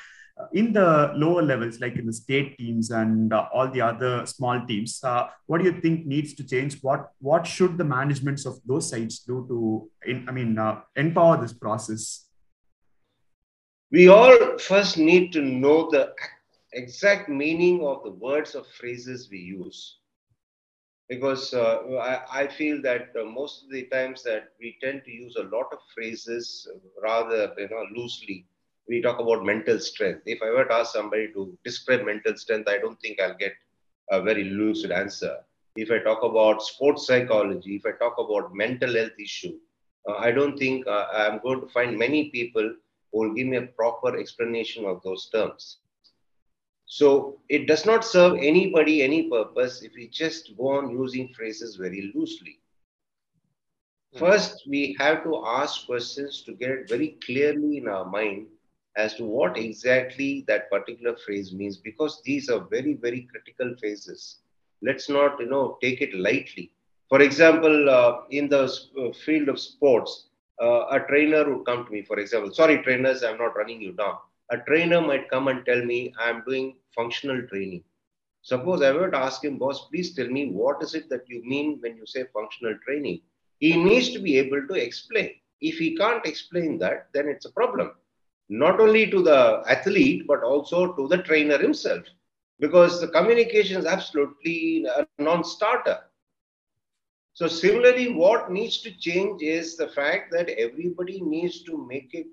in 0.51 0.73
the 0.73 1.13
lower 1.15 1.41
levels, 1.41 1.79
like 1.79 1.95
in 1.95 2.05
the 2.05 2.13
state 2.13 2.57
teams 2.57 2.91
and 2.91 3.31
uh, 3.31 3.47
all 3.53 3.69
the 3.69 3.81
other 3.81 4.25
small 4.25 4.65
teams, 4.65 5.01
uh, 5.03 5.27
what 5.45 5.59
do 5.59 5.65
you 5.65 5.79
think 5.79 6.05
needs 6.05 6.33
to 6.33 6.43
change? 6.43 6.81
What 6.81 7.09
what 7.19 7.47
should 7.47 7.77
the 7.77 7.85
managements 7.85 8.45
of 8.45 8.59
those 8.65 8.89
sites 8.89 9.19
do 9.19 9.45
to, 9.47 9.89
in, 10.09 10.27
I 10.27 10.31
mean, 10.31 10.57
uh, 10.57 10.81
empower 10.95 11.41
this 11.41 11.53
process? 11.53 12.25
We 13.91 14.09
all 14.09 14.57
first 14.57 14.97
need 14.97 15.31
to 15.33 15.41
know 15.41 15.89
the 15.89 16.13
exact 16.73 17.29
meaning 17.29 17.85
of 17.85 18.03
the 18.03 18.11
words 18.11 18.55
or 18.55 18.65
phrases 18.77 19.29
we 19.31 19.39
use, 19.39 19.99
because 21.07 21.53
uh, 21.53 21.77
I, 22.01 22.41
I, 22.41 22.47
feel 22.47 22.81
that 22.81 23.13
uh, 23.17 23.23
most 23.23 23.63
of 23.63 23.69
the 23.69 23.83
times 23.83 24.21
that 24.23 24.49
we 24.59 24.77
tend 24.83 25.03
to 25.05 25.11
use 25.11 25.37
a 25.37 25.43
lot 25.43 25.67
of 25.71 25.79
phrases 25.93 26.67
rather, 27.01 27.53
you 27.57 27.69
know, 27.69 27.85
loosely 27.95 28.47
we 28.87 29.01
talk 29.01 29.19
about 29.19 29.45
mental 29.45 29.79
strength. 29.79 30.21
If 30.25 30.41
I 30.41 30.51
were 30.51 30.65
to 30.65 30.73
ask 30.73 30.93
somebody 30.93 31.31
to 31.33 31.57
describe 31.63 32.05
mental 32.05 32.35
strength, 32.37 32.69
I 32.69 32.77
don't 32.77 32.99
think 33.01 33.19
I'll 33.19 33.37
get 33.37 33.53
a 34.11 34.21
very 34.21 34.45
lucid 34.45 34.91
answer. 34.91 35.37
If 35.75 35.91
I 35.91 35.99
talk 35.99 36.23
about 36.23 36.61
sports 36.61 37.07
psychology, 37.07 37.75
if 37.75 37.85
I 37.85 37.97
talk 37.97 38.17
about 38.17 38.53
mental 38.53 38.93
health 38.93 39.19
issue, 39.19 39.57
uh, 40.07 40.17
I 40.17 40.31
don't 40.31 40.57
think 40.57 40.87
uh, 40.87 41.07
I'm 41.13 41.39
going 41.39 41.61
to 41.61 41.67
find 41.67 41.97
many 41.97 42.29
people 42.29 42.75
who 43.11 43.19
will 43.19 43.33
give 43.33 43.47
me 43.47 43.57
a 43.57 43.63
proper 43.63 44.17
explanation 44.17 44.85
of 44.85 45.01
those 45.03 45.29
terms. 45.29 45.79
So 46.85 47.39
it 47.49 47.65
does 47.65 47.85
not 47.85 48.05
serve 48.05 48.37
anybody 48.37 49.01
any 49.01 49.29
purpose 49.29 49.81
if 49.81 49.93
we 49.95 50.07
just 50.07 50.55
go 50.55 50.67
on 50.77 50.91
using 50.91 51.33
phrases 51.33 51.75
very 51.75 52.13
loosely. 52.13 52.59
Hmm. 54.13 54.19
First, 54.19 54.67
we 54.69 54.95
have 54.99 55.23
to 55.23 55.43
ask 55.45 55.87
questions 55.87 56.43
to 56.43 56.53
get 56.53 56.69
it 56.69 56.87
very 56.87 57.17
clearly 57.25 57.77
in 57.77 57.87
our 57.87 58.05
mind 58.05 58.47
as 58.97 59.15
to 59.15 59.23
what 59.25 59.57
exactly 59.57 60.43
that 60.47 60.69
particular 60.69 61.15
phrase 61.17 61.53
means 61.53 61.77
because 61.77 62.21
these 62.25 62.49
are 62.49 62.59
very 62.71 62.93
very 62.93 63.27
critical 63.31 63.75
phases. 63.81 64.37
Let's 64.81 65.09
not 65.09 65.39
you 65.39 65.47
know 65.47 65.77
take 65.81 66.01
it 66.01 66.13
lightly. 66.15 66.71
For 67.09 67.21
example 67.21 67.89
uh, 67.89 68.21
in 68.31 68.49
the 68.49 68.63
uh, 68.63 69.11
field 69.25 69.49
of 69.49 69.59
sports 69.59 70.27
uh, 70.61 70.85
a 70.91 70.99
trainer 71.07 71.43
would 71.49 71.65
come 71.65 71.85
to 71.85 71.91
me 71.91 72.01
for 72.03 72.19
example 72.19 72.53
sorry 72.53 72.77
trainers 72.83 73.23
i'm 73.23 73.37
not 73.37 73.55
running 73.57 73.81
you 73.81 73.93
down. 73.93 74.15
A 74.51 74.57
trainer 74.59 75.01
might 75.01 75.29
come 75.29 75.47
and 75.47 75.65
tell 75.65 75.83
me 75.83 76.13
i'm 76.19 76.43
doing 76.47 76.75
functional 76.95 77.41
training. 77.51 77.83
Suppose 78.41 78.81
i 78.81 78.91
were 78.91 79.11
to 79.11 79.17
ask 79.17 79.43
him 79.43 79.57
boss 79.57 79.87
please 79.89 80.13
tell 80.15 80.27
me 80.27 80.49
what 80.51 80.81
is 80.81 80.93
it 80.95 81.09
that 81.09 81.27
you 81.27 81.41
mean 81.45 81.77
when 81.81 81.97
you 81.97 82.05
say 82.05 82.25
functional 82.33 82.75
training? 82.85 83.21
He 83.59 83.75
needs 83.75 84.11
to 84.11 84.19
be 84.19 84.37
able 84.37 84.67
to 84.67 84.73
explain. 84.75 85.31
If 85.61 85.77
he 85.77 85.95
can't 85.97 86.25
explain 86.25 86.77
that 86.79 87.07
then 87.13 87.27
it's 87.27 87.45
a 87.45 87.51
problem 87.51 87.91
not 88.49 88.79
only 88.79 89.09
to 89.09 89.21
the 89.21 89.63
athlete, 89.67 90.25
but 90.27 90.43
also 90.43 90.93
to 90.93 91.07
the 91.07 91.17
trainer 91.19 91.57
himself, 91.57 92.03
because 92.59 93.01
the 93.01 93.07
communication 93.07 93.77
is 93.77 93.85
absolutely 93.85 94.85
a 94.85 95.05
non 95.21 95.43
starter. 95.43 95.99
So, 97.33 97.47
similarly, 97.47 98.13
what 98.13 98.51
needs 98.51 98.77
to 98.81 98.91
change 98.97 99.41
is 99.41 99.75
the 99.75 99.89
fact 99.89 100.31
that 100.31 100.49
everybody 100.49 101.19
needs 101.21 101.63
to 101.63 101.85
make 101.85 102.13
it 102.13 102.27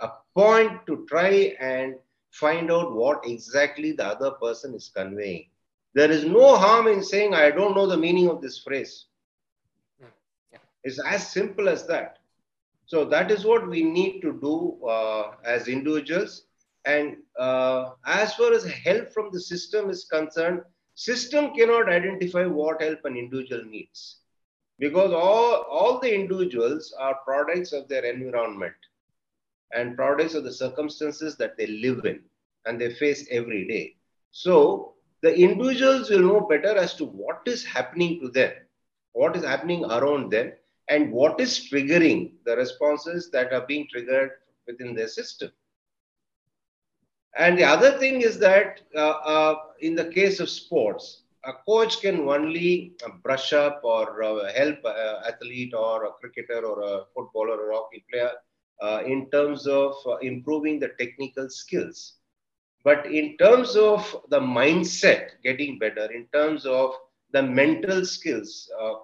a 0.00 0.10
point 0.34 0.86
to 0.86 1.04
try 1.08 1.56
and 1.60 1.96
find 2.30 2.70
out 2.70 2.94
what 2.94 3.26
exactly 3.26 3.92
the 3.92 4.04
other 4.04 4.32
person 4.32 4.74
is 4.74 4.90
conveying. 4.94 5.46
There 5.94 6.10
is 6.10 6.24
no 6.24 6.56
harm 6.56 6.88
in 6.88 7.02
saying, 7.02 7.34
I 7.34 7.50
don't 7.50 7.74
know 7.74 7.86
the 7.86 7.96
meaning 7.96 8.28
of 8.28 8.42
this 8.42 8.58
phrase. 8.58 9.06
Hmm. 10.00 10.08
It's 10.82 11.00
as 11.04 11.30
simple 11.30 11.68
as 11.68 11.86
that. 11.86 12.18
So 12.86 13.04
that 13.06 13.30
is 13.30 13.44
what 13.44 13.68
we 13.68 13.82
need 13.82 14.20
to 14.20 14.38
do 14.40 14.84
uh, 14.86 15.32
as 15.44 15.68
individuals. 15.68 16.46
And 16.84 17.16
uh, 17.38 17.92
as 18.06 18.34
far 18.34 18.52
as 18.52 18.64
help 18.64 19.12
from 19.12 19.30
the 19.32 19.40
system 19.40 19.88
is 19.90 20.04
concerned, 20.04 20.62
system 20.94 21.54
cannot 21.54 21.88
identify 21.88 22.44
what 22.44 22.82
help 22.82 23.04
an 23.04 23.16
individual 23.16 23.64
needs 23.64 24.18
because 24.78 25.12
all, 25.12 25.62
all 25.70 25.98
the 26.00 26.14
individuals 26.14 26.94
are 26.98 27.16
products 27.24 27.72
of 27.72 27.88
their 27.88 28.04
environment 28.04 28.74
and 29.72 29.96
products 29.96 30.34
of 30.34 30.44
the 30.44 30.52
circumstances 30.52 31.36
that 31.36 31.56
they 31.56 31.66
live 31.66 32.04
in 32.04 32.20
and 32.66 32.80
they 32.80 32.92
face 32.94 33.26
every 33.30 33.66
day. 33.66 33.96
So 34.30 34.94
the 35.22 35.34
individuals 35.34 36.10
will 36.10 36.20
know 36.20 36.40
better 36.40 36.76
as 36.76 36.94
to 36.96 37.04
what 37.06 37.42
is 37.46 37.64
happening 37.64 38.20
to 38.20 38.28
them, 38.28 38.52
what 39.12 39.36
is 39.36 39.44
happening 39.44 39.84
around 39.84 40.30
them, 40.30 40.52
and 40.88 41.12
what 41.12 41.40
is 41.40 41.68
triggering 41.70 42.32
the 42.44 42.56
responses 42.56 43.30
that 43.30 43.52
are 43.52 43.66
being 43.66 43.86
triggered 43.90 44.30
within 44.66 44.94
their 44.94 45.08
system. 45.08 45.50
And 47.36 47.58
the 47.58 47.64
other 47.64 47.98
thing 47.98 48.22
is 48.22 48.38
that 48.38 48.80
uh, 48.94 48.98
uh, 48.98 49.54
in 49.80 49.94
the 49.94 50.06
case 50.06 50.40
of 50.40 50.48
sports, 50.48 51.22
a 51.44 51.52
coach 51.66 52.00
can 52.00 52.20
only 52.28 52.94
brush 53.22 53.52
up 53.52 53.80
or 53.84 54.22
uh, 54.22 54.52
help 54.52 54.78
an 54.84 55.16
athlete 55.26 55.74
or 55.74 56.04
a 56.04 56.12
cricketer 56.12 56.64
or 56.64 56.80
a 56.82 57.04
footballer 57.14 57.56
or 57.60 57.70
a 57.70 57.76
hockey 57.76 58.04
player 58.10 58.30
uh, 58.82 59.02
in 59.06 59.30
terms 59.30 59.66
of 59.66 59.94
uh, 60.06 60.16
improving 60.18 60.78
the 60.78 60.90
technical 60.98 61.48
skills. 61.48 62.14
But 62.84 63.06
in 63.06 63.36
terms 63.38 63.76
of 63.76 64.16
the 64.28 64.40
mindset 64.40 65.30
getting 65.42 65.78
better, 65.78 66.10
in 66.12 66.26
terms 66.32 66.66
of 66.66 66.94
the 67.32 67.42
mental 67.42 68.04
skills, 68.04 68.70
uh, 68.80 68.92
uh, 68.92 68.96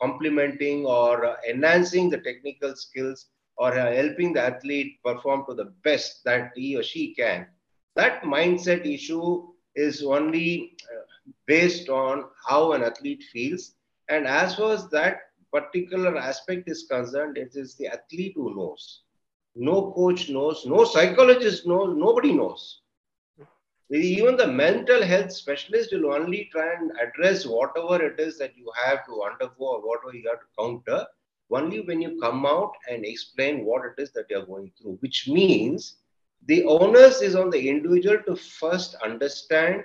complementing 0.00 0.86
or 0.86 1.36
enhancing 1.48 2.10
the 2.10 2.18
technical 2.18 2.74
skills 2.76 3.26
or 3.56 3.72
helping 3.72 4.32
the 4.32 4.40
athlete 4.40 4.98
perform 5.04 5.44
to 5.48 5.54
the 5.54 5.72
best 5.82 6.22
that 6.24 6.52
he 6.54 6.76
or 6.76 6.82
she 6.82 7.14
can, 7.14 7.46
that 7.94 8.22
mindset 8.22 8.84
issue 8.86 9.46
is 9.74 10.02
only 10.02 10.76
uh, 10.92 11.32
based 11.46 11.88
on 11.88 12.24
how 12.46 12.72
an 12.72 12.82
athlete 12.82 13.24
feels. 13.32 13.74
And 14.08 14.26
as 14.26 14.54
far 14.54 14.72
as 14.72 14.88
that 14.90 15.20
particular 15.52 16.16
aspect 16.16 16.68
is 16.68 16.86
concerned, 16.90 17.38
it 17.38 17.52
is 17.54 17.74
the 17.74 17.88
athlete 17.88 18.34
who 18.36 18.54
knows. 18.54 19.02
No 19.54 19.92
coach 19.92 20.28
knows, 20.28 20.66
no 20.66 20.84
psychologist 20.84 21.66
knows, 21.66 21.96
nobody 21.96 22.32
knows. 22.32 22.82
Even 23.90 24.36
the 24.36 24.46
mental 24.46 25.02
health 25.02 25.32
specialist 25.32 25.92
will 25.92 26.12
only 26.12 26.48
try 26.50 26.74
and 26.74 26.90
address 27.00 27.46
whatever 27.46 28.02
it 28.02 28.18
is 28.18 28.36
that 28.38 28.56
you 28.56 28.70
have 28.84 29.06
to 29.06 29.22
undergo 29.22 29.54
or 29.58 29.80
whatever 29.86 30.16
you 30.16 30.28
have 30.28 30.40
to 30.40 30.46
counter 30.58 31.06
only 31.50 31.80
when 31.82 32.02
you 32.02 32.18
come 32.20 32.44
out 32.44 32.72
and 32.90 33.04
explain 33.04 33.64
what 33.64 33.84
it 33.84 34.00
is 34.02 34.10
that 34.12 34.26
you're 34.28 34.44
going 34.44 34.72
through, 34.76 34.96
which 35.00 35.28
means 35.28 35.98
the 36.46 36.64
onus 36.64 37.22
is 37.22 37.36
on 37.36 37.50
the 37.50 37.68
individual 37.68 38.18
to 38.26 38.34
first 38.34 38.96
understand 38.96 39.84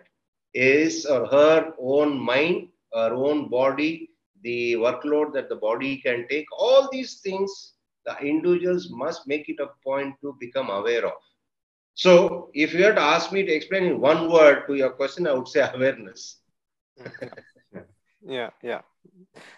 is 0.56 1.06
or 1.06 1.28
her 1.28 1.74
own 1.80 2.20
mind, 2.20 2.70
her 2.94 3.14
own 3.14 3.50
body, 3.50 4.10
the 4.42 4.74
workload 4.74 5.32
that 5.34 5.50
the 5.50 5.56
body 5.56 5.98
can 5.98 6.28
take. 6.28 6.48
All 6.58 6.90
these 6.92 7.20
things 7.20 7.74
the 8.06 8.18
individuals 8.18 8.90
must 8.90 9.28
make 9.28 9.48
it 9.48 9.60
a 9.60 9.70
point 9.84 10.16
to 10.22 10.36
become 10.40 10.72
aware 10.72 11.06
of. 11.06 11.22
So, 11.94 12.50
if 12.54 12.74
you 12.74 12.84
had 12.84 12.96
to 12.96 13.02
ask 13.02 13.32
me 13.32 13.44
to 13.44 13.52
explain 13.52 13.84
in 13.84 14.00
one 14.00 14.32
word 14.32 14.64
to 14.68 14.76
your 14.76 14.92
question, 14.92 15.28
I 15.28 15.34
would 15.34 15.48
say 15.48 15.62
awareness. 15.74 16.40
yeah, 18.26 18.50
yeah, 18.64 18.82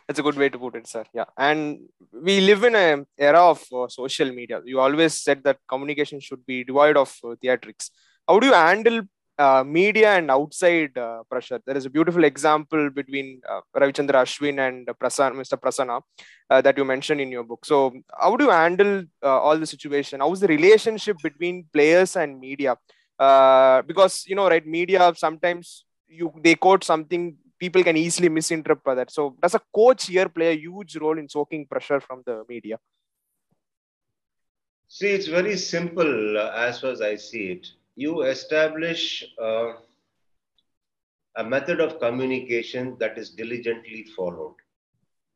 that's 0.07 0.19
a 0.19 0.23
good 0.23 0.35
way 0.35 0.49
to 0.49 0.57
put 0.57 0.75
it, 0.75 0.87
sir. 0.87 1.05
Yeah, 1.13 1.25
and 1.37 1.79
we 2.11 2.41
live 2.41 2.63
in 2.63 2.75
an 2.75 3.05
era 3.17 3.39
of 3.39 3.63
uh, 3.71 3.87
social 3.87 4.31
media. 4.31 4.61
You 4.65 4.79
always 4.79 5.21
said 5.21 5.43
that 5.43 5.59
communication 5.67 6.19
should 6.19 6.45
be 6.45 6.63
devoid 6.63 6.97
of 6.97 7.15
uh, 7.23 7.35
theatrics. 7.43 7.89
How 8.27 8.39
do 8.39 8.47
you 8.47 8.53
handle 8.53 9.01
uh, 9.37 9.63
media 9.65 10.15
and 10.15 10.29
outside 10.29 10.97
uh, 10.97 11.23
pressure. 11.29 11.59
There 11.65 11.77
is 11.77 11.85
a 11.85 11.89
beautiful 11.89 12.23
example 12.23 12.89
between 12.89 13.41
uh, 13.49 13.61
Ravichandran 13.75 14.21
Ashwin 14.23 14.65
and 14.67 14.87
Prasanna, 14.87 15.35
Mr. 15.35 15.57
Prasanna 15.57 16.01
uh, 16.49 16.61
that 16.61 16.77
you 16.77 16.85
mentioned 16.85 17.21
in 17.21 17.31
your 17.31 17.43
book. 17.43 17.65
So, 17.65 17.93
how 18.19 18.35
do 18.35 18.45
you 18.45 18.51
handle 18.51 19.03
uh, 19.23 19.39
all 19.39 19.57
the 19.57 19.65
situation? 19.65 20.19
How 20.19 20.31
is 20.31 20.39
the 20.39 20.47
relationship 20.47 21.17
between 21.23 21.65
players 21.73 22.15
and 22.15 22.39
media? 22.39 22.77
Uh, 23.17 23.81
because 23.83 24.25
you 24.27 24.35
know, 24.35 24.47
right, 24.47 24.65
media 24.65 25.13
sometimes 25.15 25.85
you 26.07 26.31
they 26.43 26.55
quote 26.55 26.83
something 26.83 27.37
people 27.59 27.83
can 27.83 27.97
easily 27.97 28.29
misinterpret 28.29 28.97
that. 28.97 29.11
So, 29.11 29.35
does 29.41 29.55
a 29.55 29.61
coach 29.73 30.07
here 30.07 30.29
play 30.29 30.53
a 30.53 30.57
huge 30.57 30.97
role 30.97 31.17
in 31.17 31.29
soaking 31.29 31.67
pressure 31.67 31.99
from 31.99 32.23
the 32.25 32.43
media? 32.47 32.77
See, 34.87 35.07
it's 35.07 35.25
very 35.27 35.57
simple 35.57 36.37
as 36.37 36.81
far 36.81 36.91
as 36.91 37.01
I 37.01 37.15
see 37.15 37.45
it 37.53 37.67
you 37.95 38.23
establish 38.23 39.23
uh, 39.41 39.73
a 41.38 41.43
method 41.43 41.79
of 41.79 41.99
communication 41.99 42.97
that 42.99 43.17
is 43.17 43.32
diligently 43.32 44.06
followed. 44.15 44.56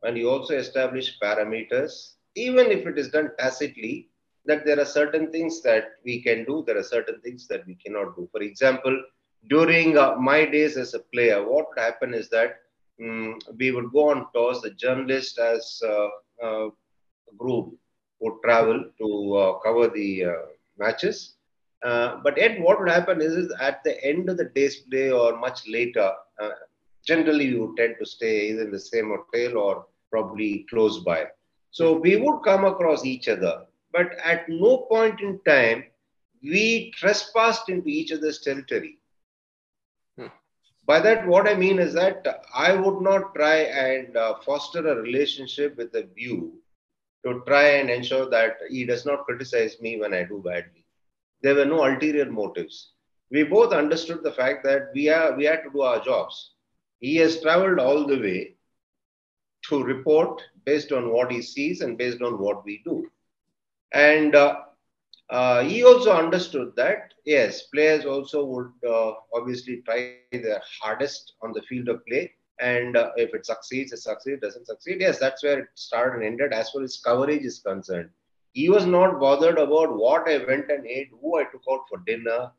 And 0.04 0.17
you 0.17 0.30
also 0.30 0.56
establish 0.56 1.17
parameters, 1.22 2.13
even 2.36 2.72
if 2.72 2.86
it 2.86 2.98
is 2.98 3.10
done 3.10 3.32
tacitly, 3.39 4.10
that 4.46 4.65
there 4.65 4.80
are 4.80 4.86
certain 4.86 5.32
things 5.32 5.62
that 5.63 5.86
we 6.06 6.22
can 6.22 6.46
do, 6.46 6.63
there 6.65 6.78
are 6.78 6.84
certain 6.84 7.20
things 7.22 7.48
that 7.48 7.65
we 7.67 7.76
cannot 7.76 8.15
do. 8.15 8.30
For 8.32 8.41
example, 8.41 8.96
during 9.50 9.98
uh, 9.98 10.15
my 10.15 10.46
days 10.46 10.78
as 10.78 10.93
a 10.93 11.00
player, 11.00 11.41
what 11.43 11.67
would 11.70 11.80
happen 11.80 12.13
is 12.13 12.30
that 12.30 12.58
um, 13.04 13.38
we 13.58 13.72
would 13.72 13.91
go 13.91 14.10
on 14.10 14.28
tours, 14.34 14.62
the 14.62 14.72
journalist 14.72 15.38
as 15.39 15.82
uh, 15.86 16.08
uh, 16.43 16.67
a 16.67 17.36
group 17.38 17.74
would 18.20 18.36
travel 18.43 18.86
to 19.00 19.36
uh, 19.36 19.60
cover 19.60 19.88
the 19.89 20.26
uh, 20.26 20.32
matches 20.80 21.37
uh, 21.84 22.18
but 22.24 22.38
yet, 22.38 22.60
what 22.60 22.80
would 22.80 22.90
happen 22.90 23.22
is, 23.22 23.34
is, 23.34 23.54
at 23.60 23.84
the 23.84 24.04
end 24.04 24.30
of 24.30 24.38
the 24.38 24.46
day's 24.56 24.78
play 24.78 25.12
or 25.12 25.38
much 25.38 25.68
later, 25.68 26.12
uh, 26.42 26.50
generally 27.06 27.46
you 27.46 27.76
tend 27.78 27.96
to 28.00 28.06
stay 28.06 28.50
either 28.50 28.63
in 28.63 28.72
the 28.72 28.80
same 28.80 29.10
hotel 29.10 29.58
or 29.58 29.86
probably 30.10 30.66
close 30.70 31.00
by. 31.00 31.26
So 31.72 31.94
we 31.94 32.16
would 32.16 32.42
come 32.42 32.66
across 32.66 33.06
each 33.06 33.28
other, 33.28 33.66
but 33.92 34.13
at 34.24 34.50
no 34.50 34.88
point 34.90 35.22
in 35.22 35.40
time 35.46 35.84
we 36.42 36.92
trespassed 36.96 37.70
into 37.70 37.90
each 37.90 38.12
other's 38.12 38.40
territory. 38.40 38.98
Hmm. 40.18 40.28
By 40.86 41.00
that, 41.02 41.28
what 41.28 41.48
I 41.48 41.54
mean 41.54 41.78
is 41.78 41.94
that 41.94 42.26
I 42.56 42.74
would 42.74 43.02
not 43.02 43.36
try 43.36 43.58
and 43.58 44.18
uh, 44.18 44.36
foster 44.46 44.88
a 44.88 44.96
relationship 44.96 45.78
with 45.78 45.94
a 45.94 46.08
view 46.16 46.54
to 47.26 47.44
try 47.46 47.63
and 47.80 47.90
ensure 47.90 48.30
that 48.30 48.58
he 48.70 48.86
does 48.86 49.06
not 49.06 49.26
criticize 49.26 49.80
me 49.80 50.00
when 50.00 50.13
I 50.13 50.24
do 50.24 50.42
badly 50.44 50.87
there 51.41 51.56
were 51.56 51.65
no 51.65 51.84
ulterior 51.86 52.32
motives. 52.32 52.91
We 53.32 53.43
both 53.43 53.73
understood 53.73 54.23
the 54.23 54.32
fact 54.32 54.63
that 54.63 54.89
we, 54.93 55.10
are, 55.10 55.36
we 55.36 55.45
had 55.45 55.63
to 55.63 55.69
do 55.71 55.82
our 55.82 56.00
jobs. 56.00 56.52
He 57.00 57.15
has 57.17 57.41
traveled 57.41 57.80
all 57.80 58.06
the 58.06 58.19
way 58.19 58.56
to 59.69 59.84
report 59.84 60.41
based 60.65 60.91
on 60.91 61.12
what 61.12 61.32
he 61.32 61.41
sees 61.41 61.82
and 61.82 61.97
based 61.97 62.21
on 62.21 62.39
what 62.39 62.65
we 62.65 62.82
do. 62.86 63.06
And 63.93 64.36
uh, 64.36 64.56
uh, 65.30 65.63
he 65.63 65.84
also 65.84 66.13
understood 66.13 66.73
that, 66.78 67.13
yes, 67.26 67.63
players 67.63 68.06
also 68.06 68.45
would 68.45 68.71
uh, 68.88 69.13
obviously 69.34 69.82
try 69.86 70.00
their 70.02 70.34
hardest 70.47 71.02
on 71.10 71.23
the 71.23 71.34
field 71.34 71.54
of 71.54 71.73
play. 71.73 72.02
And 72.32 72.71
uh, 72.71 72.88
if 72.91 73.12
it 73.12 73.23
succeeds, 73.23 73.71
it 73.71 73.84
succeeds, 73.84 74.26
doesn't 74.26 74.52
succeed. 74.52 74.88
Yes, 74.88 75.12
that's 75.12 75.36
where 75.36 75.60
it 75.60 75.63
started 75.76 76.17
and 76.17 76.23
ended 76.26 76.54
as 76.54 76.69
far 76.69 76.82
as 76.82 76.97
coverage 77.04 77.43
is 77.43 77.60
concerned 77.60 78.10
he 78.58 78.70
was 78.70 78.86
not 78.88 79.20
bothered 79.20 79.60
about 79.60 79.96
what 79.96 80.28
I 80.28 80.38
went 80.50 80.72
and 80.72 80.88
ate, 80.88 81.10
who 81.22 81.38
I 81.38 81.43
took 81.43 81.65
out 81.72 81.82
for 81.88 82.00
dinner, 82.08 82.52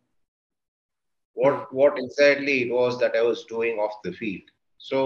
what 1.35 1.55
hmm. 1.55 1.77
what 1.79 1.99
exactly 1.99 2.57
it 2.63 2.73
was 2.73 3.01
that 3.01 3.17
I 3.17 3.23
was 3.23 3.51
doing 3.55 3.79
off 3.85 4.03
the 4.05 4.13
field. 4.13 4.47
So 4.91 4.99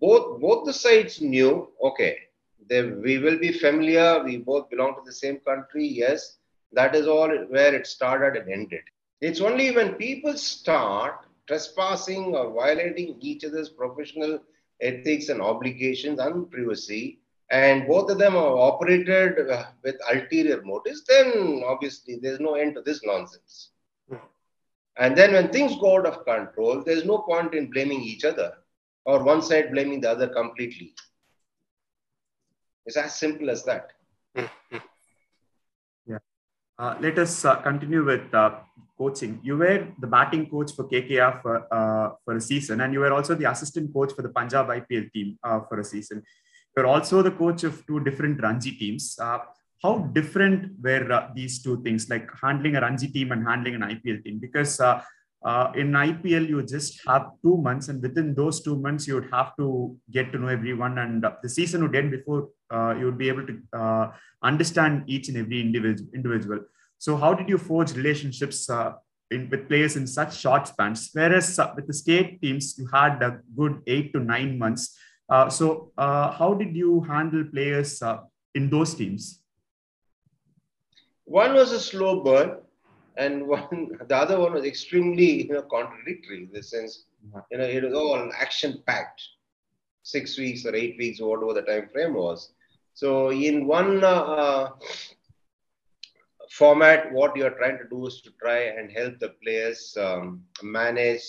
both 0.00 0.40
both 0.40 0.64
the 0.66 0.72
sides 0.72 1.20
knew, 1.20 1.52
okay, 1.88 2.12
they, 2.68 2.82
we 3.06 3.18
will 3.18 3.38
be 3.38 3.52
familiar. 3.52 4.24
We 4.24 4.38
both 4.38 4.70
belong 4.70 4.96
to 4.96 5.02
the 5.04 5.18
same 5.22 5.38
country. 5.50 5.86
Yes, 5.86 6.38
that 6.72 6.96
is 6.96 7.06
all 7.06 7.30
where 7.54 7.74
it 7.78 7.86
started 7.86 8.40
and 8.40 8.50
ended. 8.58 8.84
It's 9.20 9.40
only 9.40 9.70
when 9.70 9.94
people 9.94 10.36
start 10.36 11.26
trespassing 11.46 12.34
or 12.34 12.52
violating 12.52 13.18
each 13.20 13.44
other's 13.44 13.68
professional 13.68 14.40
ethics 14.80 15.28
and 15.28 15.40
obligations 15.40 16.18
and 16.18 16.50
privacy 16.50 17.20
and 17.50 17.86
both 17.86 18.10
of 18.10 18.18
them 18.18 18.36
are 18.36 18.56
operated 18.58 19.50
uh, 19.50 19.64
with 19.82 19.96
ulterior 20.10 20.62
motives, 20.64 21.04
then 21.04 21.62
obviously 21.66 22.18
there's 22.20 22.40
no 22.40 22.54
end 22.54 22.74
to 22.74 22.82
this 22.82 23.00
nonsense. 23.04 23.70
Hmm. 24.08 24.16
And 24.96 25.16
then 25.16 25.32
when 25.32 25.48
things 25.48 25.76
go 25.76 25.98
out 25.98 26.06
of 26.06 26.24
control, 26.24 26.82
there's 26.82 27.04
no 27.04 27.18
point 27.18 27.54
in 27.54 27.70
blaming 27.70 28.02
each 28.02 28.24
other 28.24 28.54
or 29.04 29.22
one 29.22 29.42
side 29.42 29.70
blaming 29.72 30.00
the 30.00 30.10
other 30.10 30.28
completely. 30.28 30.94
It's 32.86 32.96
as 32.96 33.14
simple 33.14 33.50
as 33.50 33.64
that. 33.64 33.92
Yeah. 36.06 36.18
Uh, 36.78 36.96
let 37.00 37.18
us 37.18 37.44
uh, 37.44 37.56
continue 37.56 38.04
with 38.04 38.34
uh, 38.34 38.56
coaching. 38.98 39.40
You 39.42 39.56
were 39.56 39.88
the 40.00 40.06
batting 40.06 40.48
coach 40.50 40.72
for 40.74 40.84
KKR 40.84 41.40
for, 41.40 41.72
uh, 41.72 42.14
for 42.24 42.36
a 42.36 42.40
season, 42.40 42.80
and 42.80 42.92
you 42.92 43.00
were 43.00 43.12
also 43.12 43.34
the 43.34 43.50
assistant 43.50 43.92
coach 43.92 44.12
for 44.12 44.22
the 44.22 44.28
Punjab 44.28 44.68
IPL 44.68 45.12
team 45.12 45.38
uh, 45.42 45.60
for 45.68 45.80
a 45.80 45.84
season. 45.84 46.22
You're 46.76 46.86
also 46.86 47.22
the 47.22 47.30
coach 47.30 47.62
of 47.64 47.86
two 47.86 48.00
different 48.00 48.42
Ranji 48.42 48.72
teams. 48.72 49.16
Uh, 49.20 49.38
how 49.82 49.98
different 50.12 50.72
were 50.82 51.12
uh, 51.12 51.28
these 51.34 51.62
two 51.62 51.82
things, 51.82 52.08
like 52.08 52.28
handling 52.42 52.76
a 52.76 52.80
Ranji 52.80 53.08
team 53.08 53.32
and 53.32 53.46
handling 53.46 53.74
an 53.76 53.82
IPL 53.82 54.24
team? 54.24 54.38
Because 54.40 54.80
uh, 54.80 55.02
uh 55.44 55.70
in 55.76 55.92
IPL, 55.92 56.48
you 56.48 56.62
just 56.62 57.00
have 57.06 57.26
two 57.42 57.56
months, 57.58 57.88
and 57.88 58.02
within 58.02 58.34
those 58.34 58.62
two 58.62 58.76
months, 58.76 59.06
you 59.06 59.14
would 59.14 59.30
have 59.30 59.54
to 59.56 59.96
get 60.10 60.32
to 60.32 60.38
know 60.38 60.48
everyone, 60.48 60.98
and 60.98 61.24
uh, 61.24 61.32
the 61.42 61.48
season 61.48 61.82
would 61.82 61.94
end 61.94 62.10
before 62.10 62.48
uh, 62.72 62.94
you 62.98 63.04
would 63.04 63.18
be 63.18 63.28
able 63.28 63.46
to 63.46 64.12
understand 64.42 65.04
each 65.06 65.28
and 65.28 65.36
every 65.36 65.60
individual. 65.60 66.60
So, 66.98 67.16
how 67.16 67.34
did 67.34 67.48
you 67.48 67.58
forge 67.58 67.92
relationships 67.92 68.68
in, 69.30 69.48
with 69.50 69.68
players 69.68 69.96
in 69.96 70.06
such 70.06 70.38
short 70.38 70.66
spans? 70.66 71.10
Whereas 71.12 71.60
with 71.76 71.86
the 71.86 71.94
state 71.94 72.40
teams, 72.40 72.78
you 72.78 72.88
had 72.92 73.22
a 73.22 73.40
good 73.54 73.82
eight 73.86 74.12
to 74.14 74.20
nine 74.20 74.58
months. 74.58 74.96
Uh, 75.28 75.48
so, 75.48 75.92
uh, 75.96 76.30
how 76.32 76.54
did 76.54 76.76
you 76.76 77.00
handle 77.02 77.44
players 77.44 78.02
uh, 78.02 78.18
in 78.54 78.68
those 78.68 78.94
teams? 78.94 79.40
One 81.24 81.54
was 81.54 81.72
a 81.72 81.80
slow 81.80 82.22
burn, 82.22 82.58
and 83.16 83.46
one 83.54 83.98
the 84.06 84.16
other 84.16 84.38
one 84.38 84.52
was 84.52 84.64
extremely 84.64 85.46
you 85.46 85.54
know, 85.54 85.62
contradictory 85.62 86.44
in 86.44 86.50
the 86.52 86.62
sense 86.62 87.04
You 87.50 87.58
know, 87.58 87.64
it 87.64 87.82
was 87.82 87.94
all 87.94 88.30
action 88.38 88.82
packed, 88.86 89.22
six 90.02 90.38
weeks 90.38 90.66
or 90.66 90.74
eight 90.74 90.96
weeks, 90.98 91.20
or 91.20 91.38
whatever 91.38 91.54
the 91.60 91.66
time 91.66 91.88
frame 91.92 92.14
was. 92.14 92.52
So 92.92 93.30
in 93.30 93.66
one 93.66 94.04
uh, 94.04 94.70
format, 96.50 97.12
what 97.12 97.36
you're 97.36 97.58
trying 97.58 97.78
to 97.78 97.88
do 97.88 98.06
is 98.06 98.20
to 98.22 98.30
try 98.40 98.58
and 98.76 98.90
help 98.92 99.18
the 99.18 99.30
players 99.42 99.96
um, 100.00 100.44
manage 100.62 101.22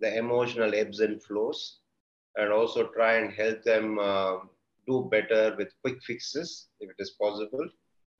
the 0.00 0.16
emotional 0.16 0.74
ebbs 0.74 1.00
and 1.00 1.22
flows, 1.22 1.78
and 2.36 2.52
also 2.52 2.88
try 2.88 3.14
and 3.14 3.32
help 3.32 3.62
them 3.62 3.98
uh, 3.98 4.36
do 4.86 5.08
better 5.10 5.54
with 5.56 5.68
quick 5.82 6.02
fixes 6.02 6.68
if 6.80 6.90
it 6.90 6.96
is 6.98 7.10
possible. 7.10 7.68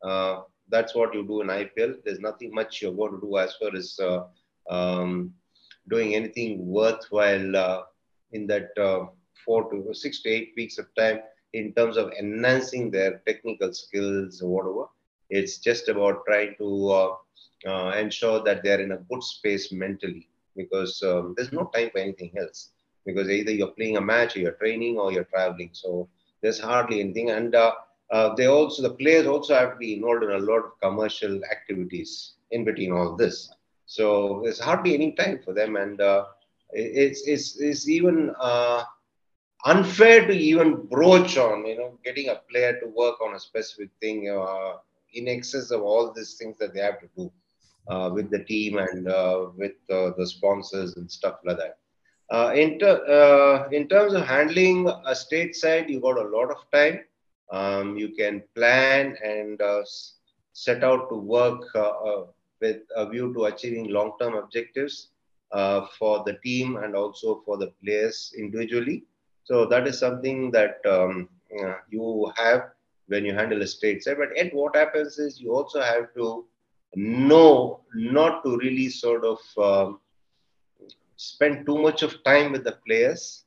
Uh, 0.03 0.43
that's 0.69 0.95
what 0.95 1.15
you 1.15 1.27
do 1.27 1.41
in 1.41 1.49
IPL. 1.49 1.97
There's 2.05 2.21
nothing 2.21 2.53
much 2.53 2.81
you're 2.81 2.95
going 2.95 3.13
to 3.13 3.21
do 3.21 3.37
as 3.39 3.55
far 3.57 3.75
as 3.75 3.99
uh, 4.01 4.25
um, 4.71 5.35
doing 5.89 6.15
anything 6.15 6.67
worthwhile 6.67 7.57
uh, 7.57 7.83
in 8.33 8.47
that 8.47 8.71
uh, 8.79 9.07
four 9.45 9.71
to 9.71 9.93
six 9.95 10.23
to 10.23 10.31
eight 10.31 10.53
weeks 10.57 10.79
of 10.79 10.87
time 10.97 11.21
in 11.53 11.73
terms 11.75 11.97
of 11.97 12.13
enhancing 12.19 12.91
their 12.91 13.23
technical 13.27 13.73
skills 13.73 14.41
or 14.41 14.51
whatever. 14.51 14.91
It's 15.31 15.59
just 15.59 15.89
about 15.89 16.25
trying 16.27 16.55
to 16.59 16.91
uh, 17.67 17.91
ensure 17.97 18.43
that 18.45 18.63
they're 18.63 18.81
in 18.81 18.93
a 18.93 18.99
good 19.11 19.23
space 19.23 19.73
mentally 19.73 20.29
because 20.57 21.03
um, 21.03 21.35
there's 21.37 21.53
no 21.53 21.71
time 21.75 21.91
for 21.91 21.99
anything 21.99 22.33
else. 22.39 22.71
Because 23.05 23.29
either 23.29 23.53
you're 23.53 23.69
playing 23.69 23.97
a 23.97 24.01
match, 24.01 24.37
or 24.37 24.41
you're 24.41 24.53
training, 24.53 24.99
or 24.99 25.13
you're 25.13 25.25
traveling. 25.25 25.71
So 25.73 26.09
there's 26.43 26.61
hardly 26.61 27.01
anything. 27.01 27.31
And 27.31 27.55
uh, 27.55 27.73
uh, 28.11 28.35
they 28.35 28.47
also, 28.47 28.83
the 28.83 28.95
players 28.95 29.27
also 29.27 29.55
have 29.55 29.73
to 29.73 29.77
be 29.77 29.95
involved 29.95 30.25
in 30.25 30.31
a 30.31 30.39
lot 30.39 30.65
of 30.65 30.81
commercial 30.81 31.41
activities 31.51 32.35
in 32.51 32.65
between 32.65 32.93
all 32.93 33.17
this. 33.17 33.51
So 33.87 34.41
there's 34.43 34.61
hardly 34.61 34.95
any 34.95 35.13
time 35.13 35.41
for 35.45 35.53
them, 35.53 35.77
and 35.77 36.01
uh, 36.01 36.25
it's 36.71 37.27
it's 37.27 37.61
it's 37.61 37.89
even 37.89 38.35
uh, 38.41 38.85
unfair 39.67 40.27
to 40.27 40.33
even 40.33 40.87
broach 40.87 41.37
on 41.37 41.67
you 41.67 41.77
know 41.77 41.99
getting 42.05 42.29
a 42.29 42.41
player 42.51 42.79
to 42.81 42.87
work 42.89 43.21
on 43.21 43.35
a 43.35 43.41
specific 43.41 43.91
thing 44.01 44.31
uh, 44.31 44.79
in 45.13 45.29
excess 45.29 45.71
of 45.71 45.83
all 45.83 46.13
these 46.13 46.35
things 46.35 46.57
that 46.59 46.73
they 46.73 46.81
have 46.81 46.99
to 47.01 47.09
do 47.17 47.33
uh, 47.89 48.11
with 48.13 48.31
the 48.31 48.43
team 48.45 48.79
and 48.79 49.05
with 49.57 49.73
the 49.89 50.27
sponsors 50.27 50.97
and 50.97 51.11
stuff 51.11 51.39
like 51.45 51.59
that. 51.59 51.79
Uh, 52.31 52.53
in, 52.55 52.79
ter- 52.79 53.69
in 53.73 53.89
terms 53.89 54.15
of 54.15 54.27
handling 54.27 54.91
a 55.07 55.15
state 55.15 55.55
side, 55.55 55.89
you 55.89 56.01
got 56.01 56.19
a 56.19 56.29
lot 56.29 56.51
of 56.51 56.59
time. 56.73 57.01
Um, 57.53 57.97
you 57.97 58.09
can 58.09 58.43
plan 58.55 59.17
and 59.23 59.61
set 60.53 60.83
out 60.83 61.09
to 61.11 61.17
work 61.17 61.63
with 62.61 62.79
a 62.97 63.09
view 63.09 63.33
to 63.35 63.45
achieving 63.45 63.91
long-term 63.91 64.35
objectives 64.35 65.09
uh, 65.53 65.87
for 65.99 66.25
the 66.27 66.35
team 66.45 66.77
and 66.77 66.97
also 66.97 67.43
for 67.45 67.57
the 67.57 67.73
players 67.83 68.35
individually. 68.37 69.05
So 69.45 69.67
that 69.67 69.87
is 69.87 69.99
something 69.99 70.51
that 70.53 70.79
um, 70.89 71.29
uh, 71.61 71.75
you 71.91 72.33
have 72.37 72.71
when 73.07 73.25
you 73.25 73.35
handle 73.35 73.63
a 73.63 73.67
state 73.67 74.03
side. 74.03 74.17
But 74.19 74.31
what 74.53 74.75
happens 74.75 75.19
is 75.19 75.41
you 75.41 75.53
also 75.55 75.81
have 75.81 76.15
to 76.15 76.45
know 76.97 77.81
not 77.95 78.43
to 78.45 78.57
really 78.57 78.89
sort 78.89 79.25
of 79.25 79.39
um, 79.59 80.01
spend 81.17 81.67
too 81.67 81.79
much 81.79 82.03
of 82.03 82.23
time 82.25 82.53
with 82.53 82.65
the 82.65 82.79
players 82.87 83.45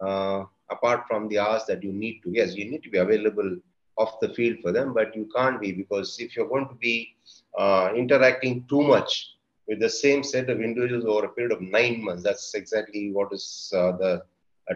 uh, 0.00 0.44
apart 0.70 1.04
from 1.08 1.28
the 1.28 1.38
hours 1.38 1.64
that 1.66 1.82
you 1.82 1.92
need 1.92 2.20
to. 2.22 2.30
Yes, 2.30 2.54
you 2.54 2.70
need 2.70 2.82
to 2.82 2.90
be 2.90 2.98
available 2.98 3.56
off 3.96 4.20
the 4.20 4.32
field 4.34 4.58
for 4.62 4.70
them, 4.72 4.94
but 4.94 5.14
you 5.14 5.28
can't 5.34 5.60
be 5.60 5.72
because 5.72 6.16
if 6.20 6.36
you're 6.36 6.48
going 6.48 6.68
to 6.68 6.74
be 6.74 7.14
uh, 7.58 7.90
interacting 7.96 8.64
too 8.68 8.82
much 8.82 9.34
with 9.68 9.80
the 9.80 9.90
same 9.90 10.24
set 10.24 10.48
of 10.48 10.60
individuals 10.60 11.04
over 11.04 11.26
a 11.26 11.28
period 11.28 11.52
of 11.52 11.60
nine 11.60 12.02
months. 12.02 12.22
That's 12.22 12.54
exactly 12.54 13.12
what 13.12 13.32
is 13.32 13.72
uh, 13.76 13.92
the 13.92 14.22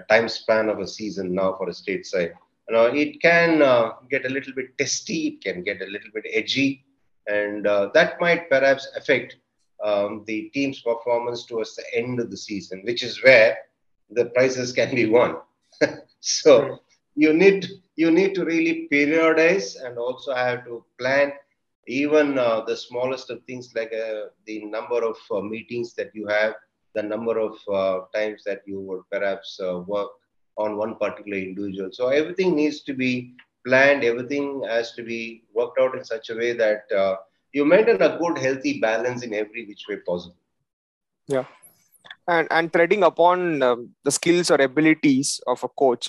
time 0.08 0.28
span 0.28 0.68
of 0.68 0.78
a 0.80 0.86
season 0.86 1.34
now 1.34 1.54
for 1.56 1.68
a 1.68 1.72
state 1.72 2.06
side. 2.06 2.34
Now, 2.68 2.84
it 2.84 3.20
can 3.20 3.62
uh, 3.62 3.92
get 4.10 4.24
a 4.24 4.28
little 4.28 4.52
bit 4.54 4.76
testy, 4.78 5.28
it 5.28 5.44
can 5.44 5.62
get 5.62 5.82
a 5.82 5.86
little 5.86 6.10
bit 6.14 6.24
edgy, 6.32 6.84
and 7.26 7.66
uh, 7.66 7.90
that 7.94 8.20
might 8.20 8.48
perhaps 8.48 8.88
affect 8.96 9.36
um, 9.84 10.24
the 10.26 10.50
team's 10.54 10.80
performance 10.80 11.46
towards 11.46 11.74
the 11.76 11.84
end 11.94 12.20
of 12.20 12.30
the 12.30 12.36
season, 12.36 12.82
which 12.84 13.02
is 13.02 13.22
where 13.22 13.56
the 14.10 14.26
prizes 14.26 14.72
can 14.72 14.94
be 14.94 15.08
won. 15.08 15.36
so 16.20 16.78
you 17.14 17.32
need 17.32 17.66
you 17.96 18.10
need 18.10 18.34
to 18.34 18.44
really 18.44 18.88
periodize 18.90 19.76
and 19.84 19.98
also 19.98 20.34
have 20.34 20.64
to 20.64 20.84
plan 20.98 21.32
even 21.86 22.38
uh, 22.38 22.62
the 22.66 22.76
smallest 22.76 23.30
of 23.30 23.42
things 23.44 23.72
like 23.74 23.92
uh, 23.92 24.26
the 24.46 24.64
number 24.64 25.04
of 25.04 25.16
uh, 25.30 25.40
meetings 25.40 25.94
that 25.94 26.10
you 26.14 26.26
have, 26.26 26.54
the 26.94 27.02
number 27.02 27.38
of 27.38 27.56
uh, 27.72 28.06
times 28.14 28.44
that 28.44 28.62
you 28.66 28.80
would 28.80 29.02
perhaps 29.10 29.60
uh, 29.60 29.80
work 29.80 30.08
on 30.56 30.76
one 30.76 30.96
particular 30.96 31.38
individual. 31.38 31.90
So 31.92 32.08
everything 32.08 32.54
needs 32.54 32.82
to 32.82 32.94
be 32.94 33.34
planned, 33.66 34.04
everything 34.04 34.62
has 34.68 34.92
to 34.92 35.02
be 35.02 35.44
worked 35.52 35.78
out 35.80 35.96
in 35.96 36.04
such 36.04 36.30
a 36.30 36.36
way 36.36 36.52
that 36.52 36.84
uh, 36.96 37.16
you 37.52 37.64
maintain 37.64 38.00
a 38.00 38.18
good, 38.18 38.38
healthy 38.38 38.80
balance 38.80 39.22
in 39.22 39.34
every 39.34 39.66
which 39.66 39.84
way 39.88 39.96
possible. 39.96 40.36
Yeah. 41.26 41.44
And, 42.28 42.48
and 42.50 42.72
treading 42.72 43.02
upon 43.02 43.62
um, 43.62 43.90
the 44.04 44.10
skills 44.10 44.50
or 44.50 44.56
abilities 44.56 45.40
of 45.46 45.62
a 45.64 45.68
coach, 45.68 46.08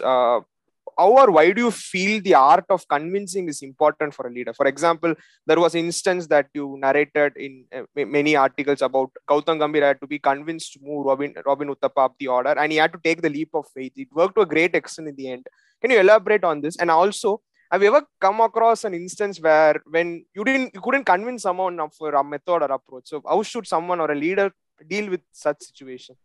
how 0.97 1.11
or 1.11 1.31
why 1.31 1.51
do 1.51 1.61
you 1.61 1.71
feel 1.71 2.21
the 2.21 2.33
art 2.33 2.65
of 2.69 2.87
convincing 2.87 3.47
is 3.47 3.61
important 3.61 4.13
for 4.13 4.27
a 4.27 4.31
leader 4.31 4.53
for 4.53 4.67
example 4.67 5.13
there 5.45 5.59
was 5.59 5.75
an 5.75 5.85
instance 5.85 6.27
that 6.27 6.47
you 6.53 6.77
narrated 6.79 7.33
in 7.35 7.65
uh, 7.75 7.83
many 7.95 8.35
articles 8.35 8.81
about 8.81 9.11
Gautam 9.29 9.59
Gambhir 9.59 9.81
had 9.81 10.01
to 10.01 10.07
be 10.07 10.19
convinced 10.19 10.73
to 10.73 10.79
move 10.81 11.05
Robin 11.05 11.33
Robin 11.45 11.69
Uthappa 11.69 12.05
up 12.05 12.15
the 12.19 12.27
order 12.27 12.53
and 12.57 12.71
he 12.71 12.77
had 12.77 12.93
to 12.93 12.99
take 13.03 13.21
the 13.21 13.29
leap 13.29 13.49
of 13.53 13.65
faith 13.73 13.93
it 13.95 14.09
worked 14.11 14.35
to 14.35 14.41
a 14.41 14.45
great 14.45 14.75
extent 14.75 15.07
in 15.07 15.15
the 15.15 15.29
end 15.29 15.47
can 15.81 15.91
you 15.91 15.99
elaborate 15.99 16.43
on 16.43 16.61
this 16.61 16.77
and 16.77 16.91
also 16.91 17.41
have 17.71 17.81
you 17.81 17.89
ever 17.93 18.05
come 18.19 18.41
across 18.41 18.83
an 18.83 18.93
instance 18.93 19.39
where 19.39 19.81
when 19.95 20.25
you 20.35 20.43
didn't 20.43 20.71
you 20.73 20.81
couldn't 20.81 21.05
convince 21.05 21.43
someone 21.43 21.79
of 21.79 21.93
a 22.01 22.23
method 22.23 22.61
or 22.61 22.71
approach 22.79 23.07
so 23.07 23.21
how 23.27 23.41
should 23.43 23.67
someone 23.67 23.99
or 23.99 24.11
a 24.11 24.15
leader 24.15 24.51
deal 24.87 25.09
with 25.09 25.21
such 25.31 25.61
situation 25.61 26.15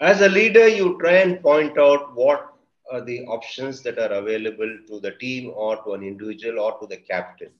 as 0.00 0.20
a 0.20 0.28
leader, 0.28 0.66
you 0.66 0.98
try 1.00 1.18
and 1.18 1.40
point 1.40 1.78
out 1.78 2.14
what 2.16 2.52
are 2.90 3.00
the 3.00 3.20
options 3.26 3.80
that 3.82 3.98
are 3.98 4.12
available 4.12 4.78
to 4.88 5.00
the 5.00 5.12
team 5.12 5.52
or 5.54 5.82
to 5.84 5.92
an 5.92 6.02
individual 6.02 6.58
or 6.60 6.78
to 6.80 6.86
the 6.86 6.96
captain. 6.96 7.52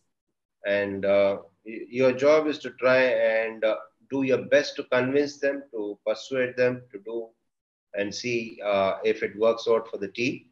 And 0.66 1.04
uh, 1.04 1.38
your 1.64 2.12
job 2.12 2.46
is 2.46 2.58
to 2.60 2.70
try 2.70 3.02
and 3.02 3.64
uh, 3.64 3.76
do 4.10 4.24
your 4.24 4.42
best 4.46 4.76
to 4.76 4.84
convince 4.84 5.38
them, 5.38 5.62
to 5.70 5.98
persuade 6.04 6.56
them 6.56 6.82
to 6.92 6.98
do 6.98 7.28
and 7.94 8.12
see 8.12 8.60
uh, 8.64 8.98
if 9.04 9.22
it 9.22 9.38
works 9.38 9.66
out 9.68 9.88
for 9.88 9.98
the 9.98 10.08
team. 10.08 10.46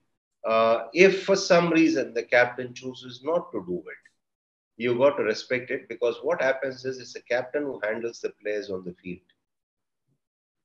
Uh, 0.45 0.87
if 0.93 1.25
for 1.25 1.37
some 1.37 1.71
reason 1.71 2.13
the 2.15 2.23
captain 2.23 2.75
chooses 2.75 3.23
not 3.25 3.53
to 3.53 3.65
do 3.67 3.79
it, 3.79 4.03
you 4.77 4.97
got 4.99 5.17
to 5.17 5.23
respect 5.23 5.71
it 5.71 5.89
because 5.89 6.17
what 6.23 6.43
happens 6.43 6.85
is 6.85 6.99
it's 6.99 7.13
the 7.13 7.23
captain 7.23 7.63
who 7.63 7.81
handles 7.85 8.21
the 8.21 8.31
players 8.43 8.71
on 8.71 8.85
the 8.85 8.95
field 9.03 9.21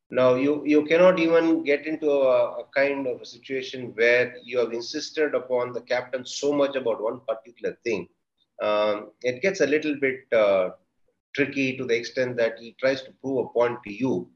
now, 0.10 0.36
you, 0.36 0.64
you 0.66 0.86
cannot 0.86 1.20
even 1.20 1.64
get 1.64 1.86
into 1.86 2.10
a, 2.10 2.62
a, 2.62 2.64
kind 2.74 3.08
of 3.08 3.22
a 3.22 3.26
situation 3.26 3.92
where 3.96 4.36
you 4.42 4.58
have 4.60 4.72
insisted 4.72 5.36
upon 5.36 5.74
the 5.74 5.82
captain 5.82 6.26
so 6.26 6.54
much 6.54 6.78
about 6.78 7.02
one 7.04 7.20
particular 7.28 7.78
thing. 7.84 8.08
Um, 8.62 9.12
it 9.22 9.42
gets 9.42 9.60
a 9.60 9.68
little 9.68 9.96
bit 10.00 10.22
uh, 10.32 10.70
tricky 11.36 11.76
to 11.76 11.84
the 11.84 11.96
extent 11.96 12.38
that 12.38 12.58
he 12.58 12.76
tries 12.80 13.02
to 13.04 13.12
prove 13.22 13.46
a 13.46 13.50
point 13.50 13.80
to 13.84 13.94
you 13.94 14.30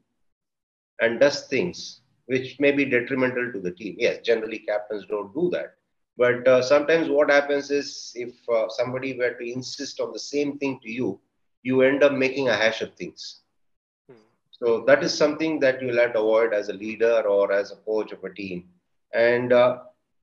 and 1.00 1.18
does 1.18 1.46
things 1.48 2.01
which 2.32 2.56
may 2.60 2.72
be 2.72 2.84
detrimental 2.86 3.52
to 3.52 3.60
the 3.60 3.72
team. 3.72 3.96
Yes, 3.98 4.18
generally 4.24 4.60
captains 4.60 5.06
don't 5.08 5.34
do 5.34 5.50
that. 5.52 5.74
But 6.18 6.46
uh, 6.48 6.62
sometimes 6.62 7.08
what 7.10 7.30
happens 7.30 7.70
is 7.70 8.12
if 8.16 8.34
uh, 8.48 8.68
somebody 8.68 9.18
were 9.18 9.34
to 9.34 9.52
insist 9.52 10.00
on 10.00 10.12
the 10.12 10.20
same 10.20 10.58
thing 10.58 10.80
to 10.82 10.90
you, 10.90 11.20
you 11.62 11.82
end 11.82 12.02
up 12.04 12.12
making 12.12 12.48
a 12.48 12.56
hash 12.56 12.82
of 12.82 12.94
things 12.94 13.40
so 14.50 14.84
that 14.86 15.02
is 15.04 15.16
something 15.16 15.60
that 15.60 15.80
you'll 15.82 15.98
have 15.98 16.12
to 16.14 16.20
avoid 16.20 16.52
as 16.54 16.68
a 16.68 16.74
leader 16.74 17.22
or 17.28 17.52
as 17.52 17.72
a 17.72 17.76
coach 17.76 18.12
of 18.12 18.22
a 18.24 18.32
team. 18.34 18.64
And 19.14 19.52
uh, 19.52 19.78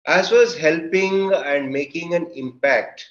as 0.07 0.31
well 0.31 0.41
as 0.41 0.55
helping 0.55 1.33
and 1.33 1.71
making 1.71 2.13
an 2.15 2.27
impact 2.35 3.05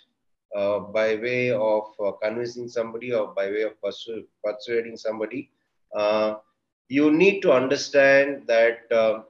uh, 0.57 0.81
by 0.81 1.17
way 1.17 1.51
of 1.53 1.85
uh, 2.05 2.13
convincing 2.23 2.69
somebody 2.69 3.13
or 3.13 3.29
by 3.35 3.49
way 3.51 3.63
of 3.63 3.73
persu- 3.85 4.25
persuading 4.45 4.97
somebody, 4.97 5.51
uh, 5.95 6.35
you 6.88 7.11
need 7.11 7.40
to 7.42 7.53
understand 7.53 8.42
that 8.46 8.90
uh, 8.92 9.22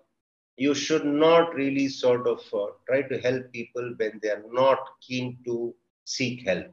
you 0.57 0.75
should 0.75 1.05
not 1.05 1.55
really 1.55 1.89
sort 1.89 2.27
of 2.27 2.41
uh, 2.55 2.67
try 2.87 3.03
to 3.03 3.19
help 3.21 3.53
people 3.53 3.95
when 3.99 4.19
they 4.23 4.31
are 4.31 4.45
not 4.53 4.79
keen 5.07 5.39
to 5.45 5.75
seek 6.05 6.47
help. 6.47 6.67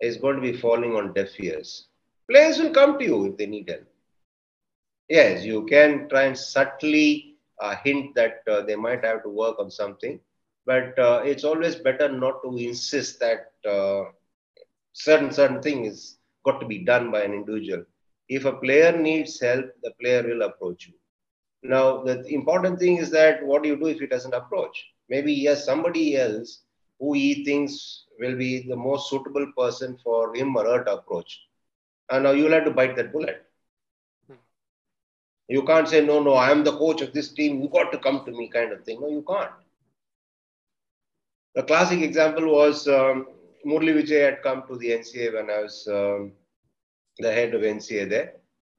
It's 0.00 0.16
going 0.18 0.36
to 0.36 0.42
be 0.42 0.56
falling 0.56 0.94
on 0.96 1.12
deaf 1.14 1.38
ears. 1.40 1.86
Players 2.30 2.58
will 2.58 2.70
come 2.70 2.98
to 2.98 3.04
you 3.04 3.26
if 3.26 3.36
they 3.36 3.46
need 3.46 3.68
help 3.68 3.86
yes, 5.08 5.44
you 5.44 5.64
can 5.66 6.08
try 6.08 6.24
and 6.24 6.38
subtly 6.38 7.36
uh, 7.60 7.74
hint 7.84 8.14
that 8.14 8.42
uh, 8.50 8.62
they 8.62 8.76
might 8.76 9.04
have 9.04 9.22
to 9.22 9.28
work 9.28 9.58
on 9.58 9.70
something, 9.70 10.18
but 10.66 10.98
uh, 10.98 11.22
it's 11.24 11.44
always 11.44 11.76
better 11.76 12.08
not 12.10 12.42
to 12.42 12.56
insist 12.56 13.20
that 13.20 13.52
uh, 13.68 14.04
certain 14.92 15.32
certain 15.32 15.62
thing 15.62 15.84
is 15.84 16.18
got 16.44 16.60
to 16.60 16.66
be 16.66 16.84
done 16.84 17.10
by 17.10 17.22
an 17.22 17.32
individual. 17.32 17.84
If 18.28 18.44
a 18.44 18.52
player 18.52 18.96
needs 18.96 19.40
help, 19.40 19.66
the 19.82 19.92
player 20.00 20.22
will 20.22 20.42
approach 20.42 20.86
you. 20.88 20.94
Now, 21.62 22.02
the 22.02 22.24
important 22.28 22.78
thing 22.78 22.98
is 22.98 23.10
that 23.10 23.44
what 23.44 23.62
do 23.62 23.68
you 23.68 23.76
do 23.76 23.86
if 23.86 23.98
he 23.98 24.06
doesn't 24.06 24.34
approach? 24.34 24.86
Maybe 25.08 25.34
he 25.34 25.44
has 25.44 25.64
somebody 25.64 26.16
else 26.16 26.62
who 26.98 27.14
he 27.14 27.44
thinks 27.44 28.04
will 28.18 28.36
be 28.36 28.66
the 28.68 28.76
most 28.76 29.10
suitable 29.10 29.46
person 29.56 29.98
for 30.02 30.34
him 30.34 30.56
or 30.56 30.64
her 30.64 30.84
to 30.84 30.94
approach. 30.94 31.40
And 32.10 32.24
now 32.24 32.32
you'll 32.32 32.52
have 32.52 32.64
to 32.64 32.70
bite 32.70 32.96
that 32.96 33.12
bullet. 33.12 33.42
You 35.48 35.62
can't 35.64 35.88
say, 35.88 36.04
no, 36.04 36.22
no, 36.22 36.34
I 36.34 36.50
am 36.50 36.64
the 36.64 36.76
coach 36.76 37.02
of 37.02 37.12
this 37.12 37.32
team. 37.32 37.60
You 37.60 37.68
got 37.68 37.92
to 37.92 37.98
come 37.98 38.24
to 38.24 38.30
me, 38.32 38.48
kind 38.48 38.72
of 38.72 38.84
thing. 38.84 39.00
No, 39.00 39.08
you 39.08 39.22
can't. 39.28 39.50
The 41.54 41.62
classic 41.62 42.00
example 42.00 42.52
was 42.52 42.86
um, 42.88 43.26
Murali 43.66 43.94
Vijay 43.94 44.24
had 44.24 44.42
come 44.42 44.64
to 44.68 44.76
the 44.76 44.90
NCA 44.92 45.32
when 45.32 45.50
I 45.50 45.62
was 45.62 45.86
um, 45.90 46.32
the 47.18 47.32
head 47.32 47.54
of 47.54 47.62
NCA 47.62 48.08
there. 48.08 48.34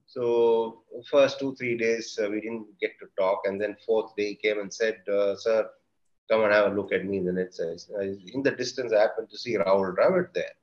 So 0.08 0.84
first 1.10 1.40
two 1.40 1.56
three 1.56 1.78
days 1.78 2.18
uh, 2.22 2.30
we 2.30 2.42
didn't 2.42 2.68
get 2.80 2.92
to 3.00 3.08
talk, 3.18 3.42
and 3.46 3.60
then 3.60 3.76
fourth 3.86 4.16
day 4.16 4.30
he 4.30 4.36
came 4.36 4.60
and 4.60 4.74
said, 4.74 4.98
uh, 5.12 5.36
"Sir, 5.36 5.70
come 6.30 6.44
and 6.44 6.54
have 6.54 6.72
a 6.72 6.76
look 6.76 6.92
at 6.94 7.06
me." 7.06 7.20
Then 7.20 7.38
it 7.38 7.54
says, 7.54 7.90
in 8.34 8.44
the 8.44 8.52
distance, 8.52 8.94
I 8.94 9.02
happened 9.02 9.30
to 9.32 9.38
see 9.38 9.58
Rahul 9.58 9.96
Dravid 9.96 10.34
there. 10.34 10.56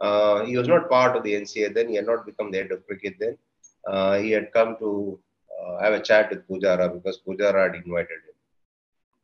Uh, 0.00 0.44
he 0.44 0.56
was 0.56 0.68
not 0.68 0.90
part 0.90 1.16
of 1.16 1.22
the 1.22 1.34
NCA 1.34 1.74
then. 1.74 1.88
He 1.88 1.96
had 1.96 2.06
not 2.06 2.26
become 2.26 2.50
the 2.50 2.58
head 2.58 2.72
of 2.72 2.86
cricket 2.86 3.14
then. 3.18 3.38
Uh, 3.86 4.18
he 4.18 4.30
had 4.30 4.52
come 4.52 4.76
to 4.78 5.18
uh, 5.60 5.78
have 5.80 5.92
a 5.92 6.00
chat 6.00 6.30
with 6.30 6.46
Pujara 6.48 6.92
because 6.92 7.20
Pujara 7.26 7.66
had 7.66 7.74
invited 7.84 8.20
him. 8.26 8.34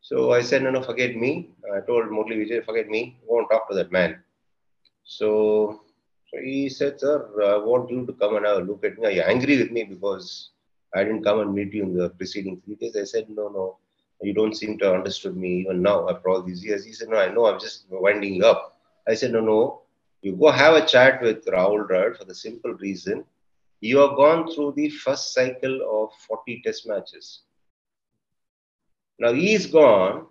So 0.01 0.33
I 0.33 0.41
said, 0.41 0.63
no, 0.63 0.71
no, 0.71 0.83
forget 0.83 1.15
me. 1.17 1.51
I 1.75 1.81
told 1.81 2.07
Murali 2.07 2.37
Vijay, 2.41 2.65
forget 2.65 2.89
me. 2.89 3.19
Go 3.29 3.39
and 3.39 3.49
talk 3.51 3.69
to 3.69 3.75
that 3.77 3.93
man. 3.93 4.23
So, 5.05 5.83
so 6.31 6.41
he 6.41 6.69
said, 6.69 7.01
sir, 7.01 7.29
I 7.43 7.57
want 7.57 7.91
you 7.91 8.07
to 8.07 8.13
come 8.13 8.37
and 8.37 8.47
have 8.47 8.59
a 8.59 8.61
look 8.61 8.85
at 8.85 8.99
me. 8.99 9.07
Are 9.07 9.11
you 9.11 9.23
angry 9.23 9.59
with 9.59 9.73
me 9.73 9.85
because 9.85 10.51
I 10.95 11.03
didn't 11.03 11.25
come 11.25 11.41
and 11.41 11.53
meet 11.53 11.75
you 11.75 11.83
in 11.83 11.97
the 11.97 12.11
preceding 12.11 12.61
three 12.65 12.77
days? 12.77 12.97
I 12.97 13.05
said, 13.05 13.29
no, 13.29 13.49
no, 13.49 13.79
you 14.23 14.33
don't 14.33 14.57
seem 14.57 14.79
to 14.79 14.85
have 14.87 14.95
understood 14.95 15.37
me 15.37 15.63
even 15.63 15.83
now 15.83 16.09
after 16.09 16.29
all 16.29 16.43
these 16.43 16.65
years. 16.65 16.85
He 16.85 16.93
said, 16.93 17.09
no, 17.09 17.17
I 17.19 17.33
know, 17.35 17.47
I'm 17.47 17.59
just 17.59 17.87
winding 17.91 18.35
you 18.35 18.47
up. 18.47 18.79
I 19.09 19.15
said, 19.15 19.33
no, 19.33 19.41
no, 19.41 19.83
you 20.23 20.37
go 20.37 20.53
have 20.53 20.75
a 20.75 20.87
chat 20.87 21.21
with 21.21 21.45
Rahul 21.47 21.89
Dravid 21.89 22.17
for 22.17 22.25
the 22.25 22.35
simple 22.35 22.75
reason 22.75 23.25
you 23.81 23.99
have 23.99 24.17
gone 24.17 24.53
through 24.53 24.73
the 24.77 24.91
first 24.91 25.33
cycle 25.33 25.81
of 25.91 26.11
40 26.29 26.63
test 26.65 26.87
matches. 26.87 27.41
Now 29.19 29.33
he's 29.33 29.67
gone 29.67 30.27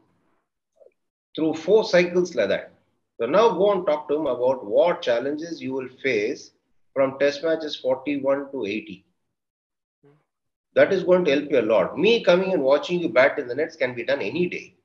through 1.35 1.55
four 1.55 1.83
cycles 1.83 2.35
like 2.35 2.49
that. 2.49 2.73
So 3.19 3.25
now 3.25 3.49
go 3.49 3.73
and 3.73 3.85
talk 3.85 4.07
to 4.07 4.15
him 4.15 4.27
about 4.27 4.65
what 4.65 5.01
challenges 5.01 5.61
you 5.61 5.73
will 5.73 5.89
face 6.01 6.51
from 6.93 7.19
test 7.19 7.43
matches 7.43 7.75
41 7.75 8.51
to 8.51 8.65
80. 8.65 9.05
That 10.75 10.93
is 10.93 11.03
going 11.03 11.25
to 11.25 11.31
help 11.31 11.51
you 11.51 11.59
a 11.59 11.69
lot. 11.73 11.97
Me 11.97 12.23
coming 12.23 12.53
and 12.53 12.63
watching 12.63 12.99
you 12.99 13.09
bat 13.09 13.37
in 13.37 13.47
the 13.47 13.55
nets 13.55 13.75
can 13.75 13.93
be 13.93 14.05
done 14.05 14.21
any 14.21 14.47
day. 14.47 14.75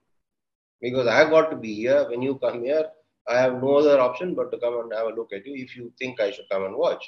Because 0.81 1.07
I 1.07 1.31
got 1.31 1.51
to 1.51 1.57
be 1.57 1.75
here. 1.75 2.09
When 2.09 2.23
you 2.23 2.35
come 2.37 2.64
here, 2.64 2.87
I 3.29 3.38
have 3.38 3.62
no 3.62 3.77
other 3.77 4.01
option 4.01 4.35
but 4.35 4.51
to 4.51 4.59
come 4.59 4.81
and 4.81 4.92
have 4.92 5.07
a 5.07 5.14
look 5.14 5.33
at 5.33 5.47
you 5.47 5.55
if 5.55 5.77
you 5.77 5.92
think 5.99 6.20
I 6.20 6.33
should 6.33 6.49
come 6.51 6.64
and 6.64 6.75
watch. 6.75 7.05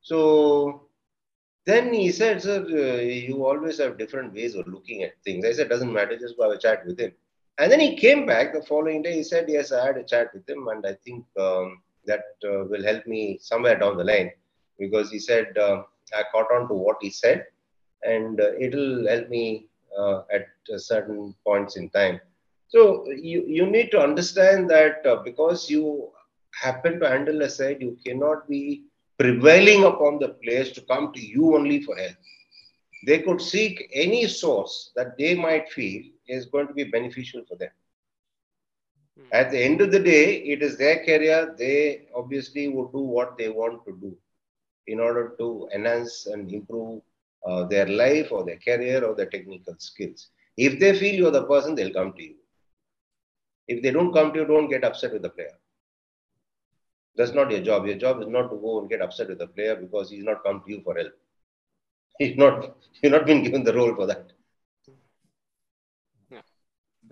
So 0.00 0.88
then 1.66 1.92
he 1.92 2.10
said, 2.10 2.42
Sir, 2.42 2.64
uh, 2.64 3.00
you 3.00 3.46
always 3.46 3.78
have 3.78 3.96
different 3.96 4.34
ways 4.34 4.56
of 4.56 4.66
looking 4.66 5.04
at 5.04 5.22
things. 5.22 5.46
I 5.46 5.52
said, 5.52 5.68
Doesn't 5.68 5.92
matter, 5.92 6.18
just 6.18 6.34
have 6.40 6.50
a 6.50 6.58
chat 6.58 6.84
with 6.84 6.98
him. 6.98 7.12
And 7.58 7.70
then 7.70 7.80
he 7.80 7.96
came 7.96 8.26
back 8.26 8.52
the 8.52 8.62
following 8.62 9.02
day. 9.02 9.14
He 9.14 9.22
said, 9.22 9.46
Yes, 9.48 9.72
I 9.72 9.86
had 9.86 9.96
a 9.96 10.02
chat 10.02 10.34
with 10.34 10.48
him, 10.48 10.66
and 10.68 10.84
I 10.84 10.94
think 11.04 11.24
um, 11.38 11.82
that 12.06 12.24
uh, 12.44 12.64
will 12.64 12.82
help 12.82 13.06
me 13.06 13.38
somewhere 13.40 13.78
down 13.78 13.96
the 13.96 14.04
line 14.04 14.32
because 14.78 15.10
he 15.10 15.18
said, 15.18 15.56
uh, 15.56 15.82
I 16.14 16.24
caught 16.32 16.50
on 16.52 16.68
to 16.68 16.74
what 16.74 16.96
he 17.00 17.10
said, 17.10 17.46
and 18.02 18.40
uh, 18.40 18.52
it'll 18.58 19.06
help 19.06 19.28
me 19.28 19.68
uh, 19.98 20.22
at 20.32 20.46
certain 20.76 21.34
points 21.44 21.76
in 21.76 21.90
time. 21.90 22.20
So 22.68 23.08
you, 23.10 23.44
you 23.46 23.66
need 23.66 23.90
to 23.92 24.00
understand 24.00 24.68
that 24.70 25.06
uh, 25.06 25.22
because 25.24 25.70
you 25.70 26.10
happen 26.60 26.98
to 27.00 27.08
handle 27.08 27.42
a 27.42 27.48
side, 27.48 27.78
you 27.80 27.96
cannot 28.04 28.48
be 28.48 28.84
prevailing 29.18 29.84
upon 29.84 30.18
the 30.18 30.30
players 30.42 30.72
to 30.72 30.80
come 30.82 31.12
to 31.12 31.20
you 31.24 31.54
only 31.54 31.82
for 31.82 31.96
help. 31.96 32.16
They 33.06 33.20
could 33.20 33.40
seek 33.40 33.90
any 33.92 34.26
source 34.26 34.90
that 34.96 35.16
they 35.18 35.34
might 35.34 35.70
feel 35.70 36.02
is 36.28 36.46
going 36.46 36.66
to 36.68 36.74
be 36.74 36.84
beneficial 36.84 37.42
for 37.48 37.56
them. 37.56 37.70
Hmm. 39.16 39.32
At 39.32 39.50
the 39.50 39.60
end 39.62 39.80
of 39.80 39.90
the 39.90 39.98
day, 40.00 40.36
it 40.36 40.62
is 40.62 40.76
their 40.78 41.04
career. 41.04 41.54
They 41.58 42.06
obviously 42.14 42.68
would 42.68 42.92
do 42.92 43.00
what 43.00 43.36
they 43.38 43.48
want 43.48 43.84
to 43.86 43.92
do 44.00 44.16
in 44.86 45.00
order 45.00 45.34
to 45.38 45.68
enhance 45.74 46.26
and 46.26 46.50
improve 46.52 47.02
uh, 47.46 47.64
their 47.64 47.86
life 47.86 48.32
or 48.32 48.44
their 48.44 48.58
career 48.58 49.04
or 49.04 49.14
their 49.14 49.26
technical 49.30 49.74
skills. 49.78 50.28
If 50.56 50.78
they 50.80 50.96
feel 50.98 51.14
you're 51.14 51.30
the 51.30 51.44
person, 51.44 51.74
they'll 51.74 51.92
come 51.92 52.12
to 52.14 52.22
you. 52.22 52.34
If 53.68 53.82
they 53.82 53.90
don't 53.90 54.12
come 54.12 54.32
to 54.32 54.40
you, 54.40 54.46
don't 54.46 54.68
get 54.68 54.84
upset 54.84 55.12
with 55.12 55.22
the 55.22 55.30
player. 55.30 55.56
That's 57.16 57.32
not 57.34 57.50
your 57.50 57.60
job. 57.60 57.86
Your 57.86 57.96
job 57.96 58.20
is 58.22 58.28
not 58.28 58.50
to 58.50 58.56
go 58.56 58.80
and 58.80 58.88
get 58.90 59.02
upset 59.02 59.28
with 59.28 59.38
the 59.38 59.46
player 59.48 59.76
because 59.76 60.10
he's 60.10 60.24
not 60.24 60.44
come 60.44 60.62
to 60.64 60.70
you 60.70 60.80
for 60.82 60.94
help. 60.96 61.12
He's 62.18 62.36
not. 62.36 62.76
You're 63.02 63.12
not 63.12 63.26
been 63.26 63.42
given 63.42 63.64
the 63.64 63.74
role 63.74 63.94
for 63.96 64.06
that. 64.06 64.33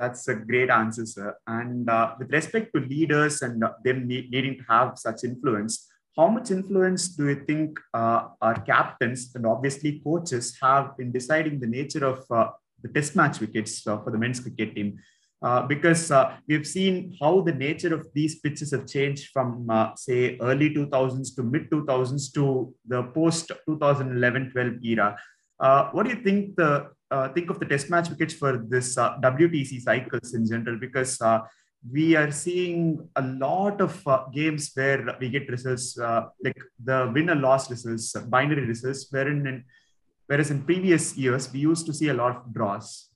That's 0.02 0.26
a 0.26 0.34
great 0.34 0.68
answer, 0.68 1.06
sir. 1.06 1.36
And 1.46 1.88
uh, 1.88 2.16
with 2.18 2.32
respect 2.32 2.72
to 2.74 2.80
leaders 2.80 3.40
and 3.40 3.62
uh, 3.62 3.74
them 3.84 4.08
need, 4.08 4.32
needing 4.32 4.58
to 4.58 4.64
have 4.68 4.98
such 4.98 5.22
influence, 5.22 5.88
how 6.16 6.26
much 6.26 6.50
influence 6.50 7.10
do 7.10 7.28
you 7.28 7.44
think 7.46 7.78
uh, 7.94 8.22
our 8.40 8.60
captains 8.62 9.30
and 9.36 9.46
obviously 9.46 10.00
coaches 10.04 10.58
have 10.60 10.94
in 10.98 11.12
deciding 11.12 11.60
the 11.60 11.68
nature 11.68 12.04
of 12.04 12.24
uh, 12.32 12.50
the 12.82 12.88
test 12.88 13.14
match 13.14 13.38
wickets 13.38 13.86
uh, 13.86 13.98
for 14.02 14.10
the 14.10 14.18
men's 14.18 14.40
cricket 14.40 14.74
team? 14.74 14.98
Uh, 15.40 15.62
because 15.68 16.10
we've 16.48 16.66
seen 16.66 17.16
how 17.20 17.40
the 17.40 17.52
nature 17.52 17.94
of 17.94 18.08
these 18.12 18.40
pitches 18.40 18.72
have 18.72 18.88
changed 18.88 19.30
from, 19.32 19.68
say, 19.96 20.36
early 20.40 20.70
2000s 20.74 21.34
to 21.36 21.44
mid 21.44 21.70
2000s 21.70 22.32
to 22.34 22.74
the 22.86 23.04
post 23.14 23.52
2011-12 23.68 24.84
era. 24.84 25.16
Uh, 25.62 25.88
what 25.92 26.04
do 26.04 26.10
you 26.10 26.22
think 26.22 26.56
the 26.56 26.88
Uh, 27.12 27.28
think 27.34 27.50
of 27.50 27.58
the 27.60 27.66
test 27.66 27.90
match 27.90 28.08
wickets 28.08 28.34
for 28.34 28.52
this 28.74 28.96
uh, 28.96 29.18
WTC 29.20 29.80
cycles 29.82 30.34
in 30.34 30.48
general? 30.48 30.78
Because 30.78 31.20
uh, 31.20 31.40
we 31.96 32.16
are 32.16 32.30
seeing 32.30 33.08
a 33.16 33.22
lot 33.22 33.80
of 33.80 33.92
games 34.32 34.70
where 34.74 35.16
we 35.20 35.28
get 35.28 35.50
results 35.50 35.98
like 36.46 36.60
the 36.82 37.10
winner 37.14 37.34
loss 37.34 37.70
results, 37.70 38.12
binary 38.34 38.64
results, 38.66 39.06
wherein 39.10 39.46
in, 39.46 39.64
whereas 40.26 40.50
in 40.50 40.62
previous 40.62 41.16
years 41.16 41.52
we 41.52 41.60
used 41.60 41.84
to 41.86 41.92
see 41.92 42.08
a 42.08 42.14
lot 42.14 42.36
of 42.36 42.54
draws 42.54 43.12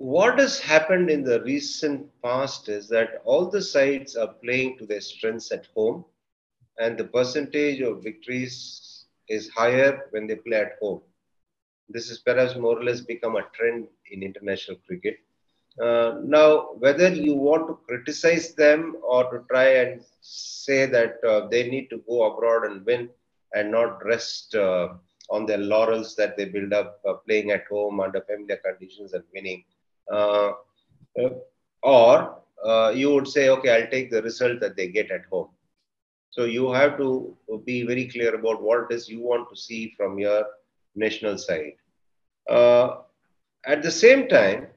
what 0.00 0.38
has 0.38 0.58
happened 0.58 1.10
in 1.10 1.22
the 1.22 1.42
recent 1.42 2.08
past 2.22 2.70
is 2.70 2.88
that 2.88 3.20
all 3.26 3.50
the 3.50 3.60
sides 3.60 4.16
are 4.16 4.32
playing 4.42 4.78
to 4.78 4.86
their 4.86 5.02
strengths 5.02 5.52
at 5.52 5.66
home, 5.76 6.06
and 6.78 6.96
the 6.96 7.04
percentage 7.04 7.82
of 7.82 8.02
victories 8.02 8.89
is 9.30 9.50
higher 9.56 10.06
when 10.12 10.28
they 10.28 10.36
play 10.36 10.58
at 10.58 10.74
home. 10.82 11.00
This 11.88 12.08
has 12.08 12.18
perhaps 12.18 12.56
more 12.56 12.78
or 12.78 12.84
less 12.84 13.00
become 13.00 13.36
a 13.36 13.42
trend 13.54 13.86
in 14.10 14.22
international 14.22 14.78
cricket. 14.86 15.16
Uh, 15.82 16.14
now, 16.24 16.68
whether 16.78 17.08
you 17.12 17.34
want 17.34 17.68
to 17.68 17.78
criticize 17.88 18.54
them 18.54 18.96
or 19.02 19.24
to 19.32 19.44
try 19.50 19.66
and 19.82 20.00
say 20.20 20.86
that 20.86 21.14
uh, 21.28 21.48
they 21.48 21.68
need 21.68 21.88
to 21.90 22.02
go 22.08 22.24
abroad 22.32 22.64
and 22.70 22.84
win 22.86 23.08
and 23.54 23.70
not 23.70 24.04
rest 24.04 24.54
uh, 24.54 24.88
on 25.30 25.46
their 25.46 25.58
laurels 25.58 26.16
that 26.16 26.36
they 26.36 26.46
build 26.46 26.72
up 26.72 27.00
uh, 27.08 27.14
playing 27.26 27.50
at 27.50 27.64
home 27.70 28.00
under 28.00 28.20
familiar 28.22 28.58
conditions 28.64 29.12
and 29.14 29.24
winning, 29.34 29.64
uh, 30.12 30.52
uh, 31.22 31.30
or 31.82 32.36
you 32.94 33.12
would 33.14 33.28
say, 33.28 33.48
okay, 33.50 33.70
I'll 33.82 33.90
take 33.90 34.10
the 34.10 34.22
result 34.22 34.60
that 34.60 34.76
they 34.76 34.88
get 34.88 35.10
at 35.10 35.22
home. 35.30 35.48
So 36.30 36.44
you 36.44 36.72
have 36.72 36.96
to 36.98 37.36
be 37.64 37.82
very 37.84 38.06
clear 38.08 38.34
about 38.34 38.62
what 38.62 38.86
it 38.90 38.94
is 38.94 39.08
you 39.08 39.20
want 39.20 39.48
to 39.50 39.56
see 39.56 39.94
from 39.96 40.18
your 40.18 40.44
national 40.94 41.38
side. 41.38 41.74
Uh, 42.48 42.98
at 43.66 43.82
the 43.82 43.90
same 43.90 44.28
time, 44.28 44.68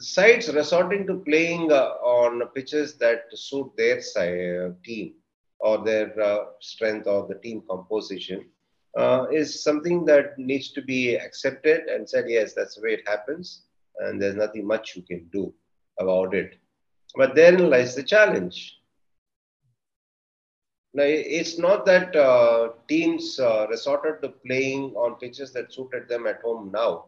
sides 0.00 0.52
resorting 0.54 1.06
to 1.06 1.16
playing 1.16 1.72
uh, 1.72 1.94
on 2.02 2.46
pitches 2.54 2.96
that 2.98 3.24
suit 3.34 3.70
their 3.76 4.00
side, 4.00 4.74
team 4.84 5.14
or 5.60 5.84
their 5.84 6.14
strength 6.60 7.06
or 7.06 7.26
the 7.26 7.34
team 7.36 7.62
composition 7.68 8.44
is 9.30 9.62
something 9.62 10.04
that 10.04 10.38
needs 10.38 10.70
to 10.72 10.82
be 10.82 11.16
accepted 11.16 11.82
and 11.88 12.08
said, 12.08 12.24
yes, 12.28 12.54
that's 12.54 12.76
the 12.76 12.82
way 12.82 12.94
it 12.94 13.08
happens 13.08 13.62
and 13.98 14.20
there's 14.20 14.36
nothing 14.36 14.66
much 14.66 14.96
you 14.96 15.02
can 15.02 15.28
do 15.32 15.52
about 15.98 16.34
it. 16.34 16.54
But 17.16 17.34
therein 17.34 17.70
lies 17.70 17.94
the 17.94 18.02
challenge. 18.02 18.77
Now, 20.98 21.04
it's 21.06 21.58
not 21.58 21.86
that 21.86 22.16
uh, 22.16 22.70
teams 22.88 23.38
uh, 23.38 23.68
resorted 23.70 24.20
to 24.20 24.30
playing 24.44 24.94
on 24.96 25.14
pitches 25.20 25.52
that 25.52 25.72
suited 25.72 26.08
them 26.08 26.26
at 26.26 26.40
home 26.40 26.72
now. 26.72 27.04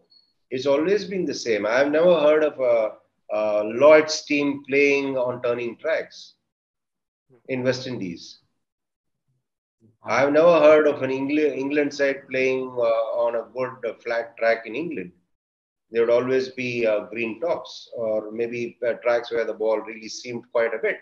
It's 0.49 0.67
always 0.67 1.07
been 1.07 1.25
the 1.25 1.35
same. 1.35 1.67
I've 1.67 1.91
never 1.91 2.21
heard 2.21 2.45
of 2.45 2.61
a, 2.61 2.93
a 3.37 3.65
Lloyd's 3.65 4.25
team 4.25 4.63
playing 4.69 5.19
on 5.19 5.43
turning 5.43 5.77
tracks 5.79 6.35
in 7.49 7.65
West 7.65 7.89
Indies. 7.89 8.39
I've 10.05 10.33
never 10.33 10.61
heard 10.61 10.87
of 10.87 11.03
an 11.03 11.11
England, 11.11 11.93
side 11.93 12.29
playing 12.31 12.69
uh, 12.69 13.03
on 13.25 13.35
a 13.35 13.49
good 13.53 13.91
uh, 13.91 13.95
flat 14.05 14.37
track 14.37 14.67
in 14.67 14.77
England. 14.77 15.11
There 15.91 16.03
would 16.07 16.15
always 16.15 16.51
be 16.51 16.87
uh, 16.87 17.07
green 17.07 17.41
tops 17.41 17.91
or 17.97 18.31
maybe 18.31 18.79
uh, 18.87 18.93
tracks 19.03 19.33
where 19.33 19.45
the 19.45 19.55
ball 19.55 19.81
really 19.81 20.09
seamed 20.09 20.45
quite 20.53 20.75
a 20.75 20.79
bit. 20.79 21.01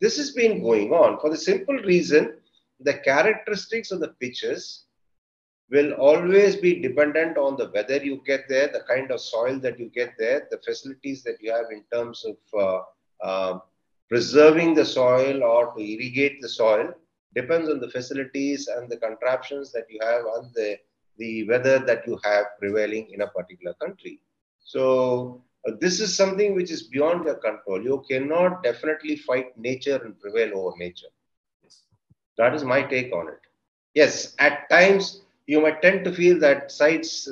This 0.00 0.16
has 0.16 0.32
been 0.32 0.62
going 0.62 0.92
on 0.92 1.20
for 1.20 1.30
the 1.30 1.36
simple 1.36 1.76
reason 1.76 2.36
the 2.80 2.94
characteristics 2.94 3.90
of 3.90 4.00
the 4.00 4.08
pitches 4.20 4.84
will 5.70 5.92
always 5.92 6.56
be 6.56 6.80
dependent 6.80 7.38
on 7.38 7.56
the 7.56 7.70
weather 7.74 7.96
you 7.96 8.20
get 8.26 8.48
there, 8.48 8.68
the 8.68 8.84
kind 8.88 9.10
of 9.10 9.20
soil 9.20 9.58
that 9.60 9.78
you 9.78 9.90
get 9.94 10.12
there, 10.18 10.46
the 10.50 10.58
facilities 10.58 11.22
that 11.22 11.36
you 11.40 11.52
have 11.52 11.66
in 11.70 11.82
terms 11.92 12.24
of 12.24 12.36
uh, 12.58 13.26
uh, 13.26 13.58
preserving 14.08 14.74
the 14.74 14.84
soil 14.84 15.42
or 15.42 15.74
to 15.74 15.80
irrigate 15.80 16.40
the 16.40 16.48
soil 16.48 16.92
depends 17.34 17.68
on 17.68 17.80
the 17.80 17.90
facilities 17.90 18.68
and 18.68 18.88
the 18.88 18.96
contraptions 18.96 19.72
that 19.72 19.86
you 19.88 19.98
have 20.02 20.22
and 20.36 20.54
the, 20.54 20.76
the 21.18 21.48
weather 21.48 21.78
that 21.78 22.06
you 22.06 22.18
have 22.22 22.46
prevailing 22.60 23.10
in 23.10 23.22
a 23.22 23.26
particular 23.28 23.74
country. 23.74 24.20
So 24.60 25.42
this 25.80 26.00
is 26.00 26.16
something 26.16 26.54
which 26.54 26.70
is 26.70 26.82
beyond 26.84 27.24
your 27.24 27.36
control. 27.36 27.82
You 27.82 28.02
cannot 28.08 28.62
definitely 28.62 29.16
fight 29.16 29.56
nature 29.58 30.00
and 30.04 30.18
prevail 30.20 30.56
over 30.58 30.76
nature. 30.78 31.08
That 32.36 32.54
is 32.54 32.64
my 32.64 32.82
take 32.82 33.12
on 33.12 33.28
it. 33.28 33.40
Yes, 33.94 34.34
at 34.38 34.68
times 34.70 35.22
you 35.46 35.60
might 35.60 35.82
tend 35.82 36.04
to 36.04 36.12
feel 36.12 36.38
that 36.40 36.70
sites 36.70 37.28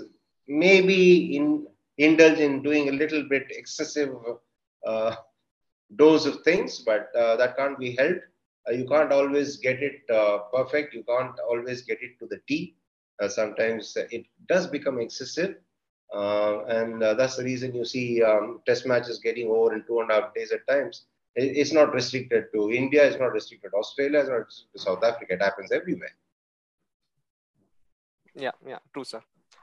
maybe 0.49 1.37
in, 1.37 1.67
indulge 1.99 2.39
in 2.39 2.63
doing 2.63 2.89
a 2.89 2.93
little 2.93 3.23
bit 3.29 3.45
excessive 3.51 4.11
uh, 4.87 5.15
dose 5.97 6.27
of 6.27 6.43
things, 6.43 6.81
but 6.81 7.09
uh, 7.17 7.37
that 7.37 7.57
can't 7.57 7.79
be 7.79 7.95
helped. 7.97 8.21
Uh, 8.69 8.73
you 8.73 8.87
can't 8.87 9.13
always 9.13 9.57
get 9.57 9.83
it 9.83 10.01
uh, 10.15 10.39
perfect. 10.53 10.95
You 10.95 11.03
can't 11.05 11.35
always 11.49 11.83
get 11.83 11.99
it 12.03 12.19
to 12.21 12.27
the 12.27 12.41
T. 12.49 12.75
Uh, 13.21 13.29
sometimes 13.29 13.97
it 14.11 14.25
does 14.49 14.67
become 14.67 15.01
excessive. 15.01 15.55
Uh, 16.15 16.65
and 16.67 17.01
that's 17.01 17.37
the 17.37 17.45
reason 17.45 17.75
you 17.75 17.85
see 17.85 18.23
um, 18.23 18.61
test 18.67 18.87
matches 18.87 19.19
getting 19.19 19.49
over 19.49 19.75
in 19.75 19.85
two 19.87 20.01
and 20.01 20.11
a 20.11 20.15
half 20.15 20.35
days 20.35 20.53
at 20.53 20.67
times. 20.67 21.07
It, 21.35 21.57
it's 21.57 21.73
not 21.73 21.95
restricted 21.95 22.47
to 22.55 22.71
India, 22.71 23.07
it's 23.07 23.19
not 23.19 23.33
restricted 23.33 23.71
to 23.73 23.79
Australia, 23.79 24.21
it's 24.21 24.29
not 24.29 24.45
restricted 24.47 24.73
to 24.75 24.85
South 24.85 25.05
Africa. 25.05 25.35
It 25.35 25.43
happens 25.43 25.73
everywhere. 25.73 26.13
Yeah, 28.35 28.53
yeah, 28.67 28.79
true, 28.93 29.05
sir. 29.05 29.23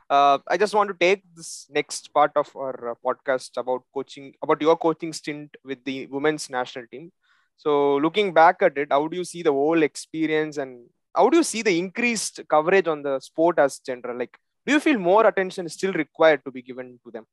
Uh, 0.10 0.40
I 0.48 0.58
just 0.58 0.74
want 0.74 0.90
to 0.90 0.96
take 0.96 1.24
this 1.36 1.68
next 1.70 2.12
part 2.14 2.32
of 2.36 2.50
our 2.56 2.92
uh, 2.92 2.96
podcast 3.06 3.52
about 3.58 3.84
coaching, 3.94 4.34
about 4.42 4.60
your 4.62 4.76
coaching 4.76 5.14
stint 5.14 5.56
with 5.64 5.84
the 5.86 6.08
women's 6.08 6.50
national 6.50 6.88
team. 6.88 7.12
So, 7.58 7.98
looking 7.98 8.34
back 8.34 8.62
at 8.62 8.78
it, 8.78 8.88
how 8.92 9.08
do 9.08 9.18
you 9.18 9.24
see 9.24 9.44
the 9.44 9.52
whole 9.52 9.84
experience 9.84 10.58
and 10.58 10.88
how 11.16 11.30
do 11.30 11.38
you 11.38 11.44
see 11.44 11.62
the 11.62 11.78
increased 11.78 12.42
coverage 12.50 12.88
on 12.88 13.04
the 13.04 13.20
sport 13.20 13.60
as 13.60 13.80
general? 13.80 14.18
Like, 14.18 14.38
do 14.70 14.76
you 14.76 14.80
feel 14.80 15.00
more 15.00 15.26
attention 15.26 15.66
is 15.66 15.74
still 15.74 15.94
required 15.94 16.42
to 16.46 16.52
be 16.52 16.62
given 16.62 17.00
to 17.04 17.10
them? 17.10 17.26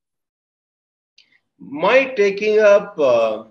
My 1.59 1.99
taking 2.21 2.61
up 2.61 2.99
uh, 2.99 3.45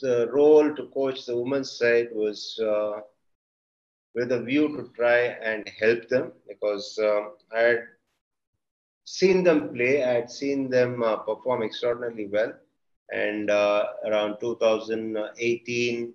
the 0.00 0.30
role 0.32 0.74
to 0.74 0.86
coach 0.86 1.26
the 1.26 1.36
women's 1.36 1.72
side 1.78 2.08
was 2.12 2.58
uh, 2.70 3.00
with 4.14 4.32
a 4.32 4.42
view 4.42 4.68
to 4.76 4.90
try 4.96 5.18
and 5.50 5.68
help 5.80 6.08
them 6.08 6.32
because 6.48 6.98
um, 7.02 7.32
I 7.54 7.60
had 7.60 7.82
seen 9.04 9.44
them 9.44 9.74
play, 9.74 10.02
I 10.02 10.14
had 10.20 10.30
seen 10.30 10.70
them 10.70 11.02
uh, 11.02 11.16
perform 11.16 11.62
extraordinarily 11.62 12.28
well. 12.28 12.54
And 13.12 13.50
uh, 13.50 13.84
around 14.06 14.38
2018, 14.40 16.14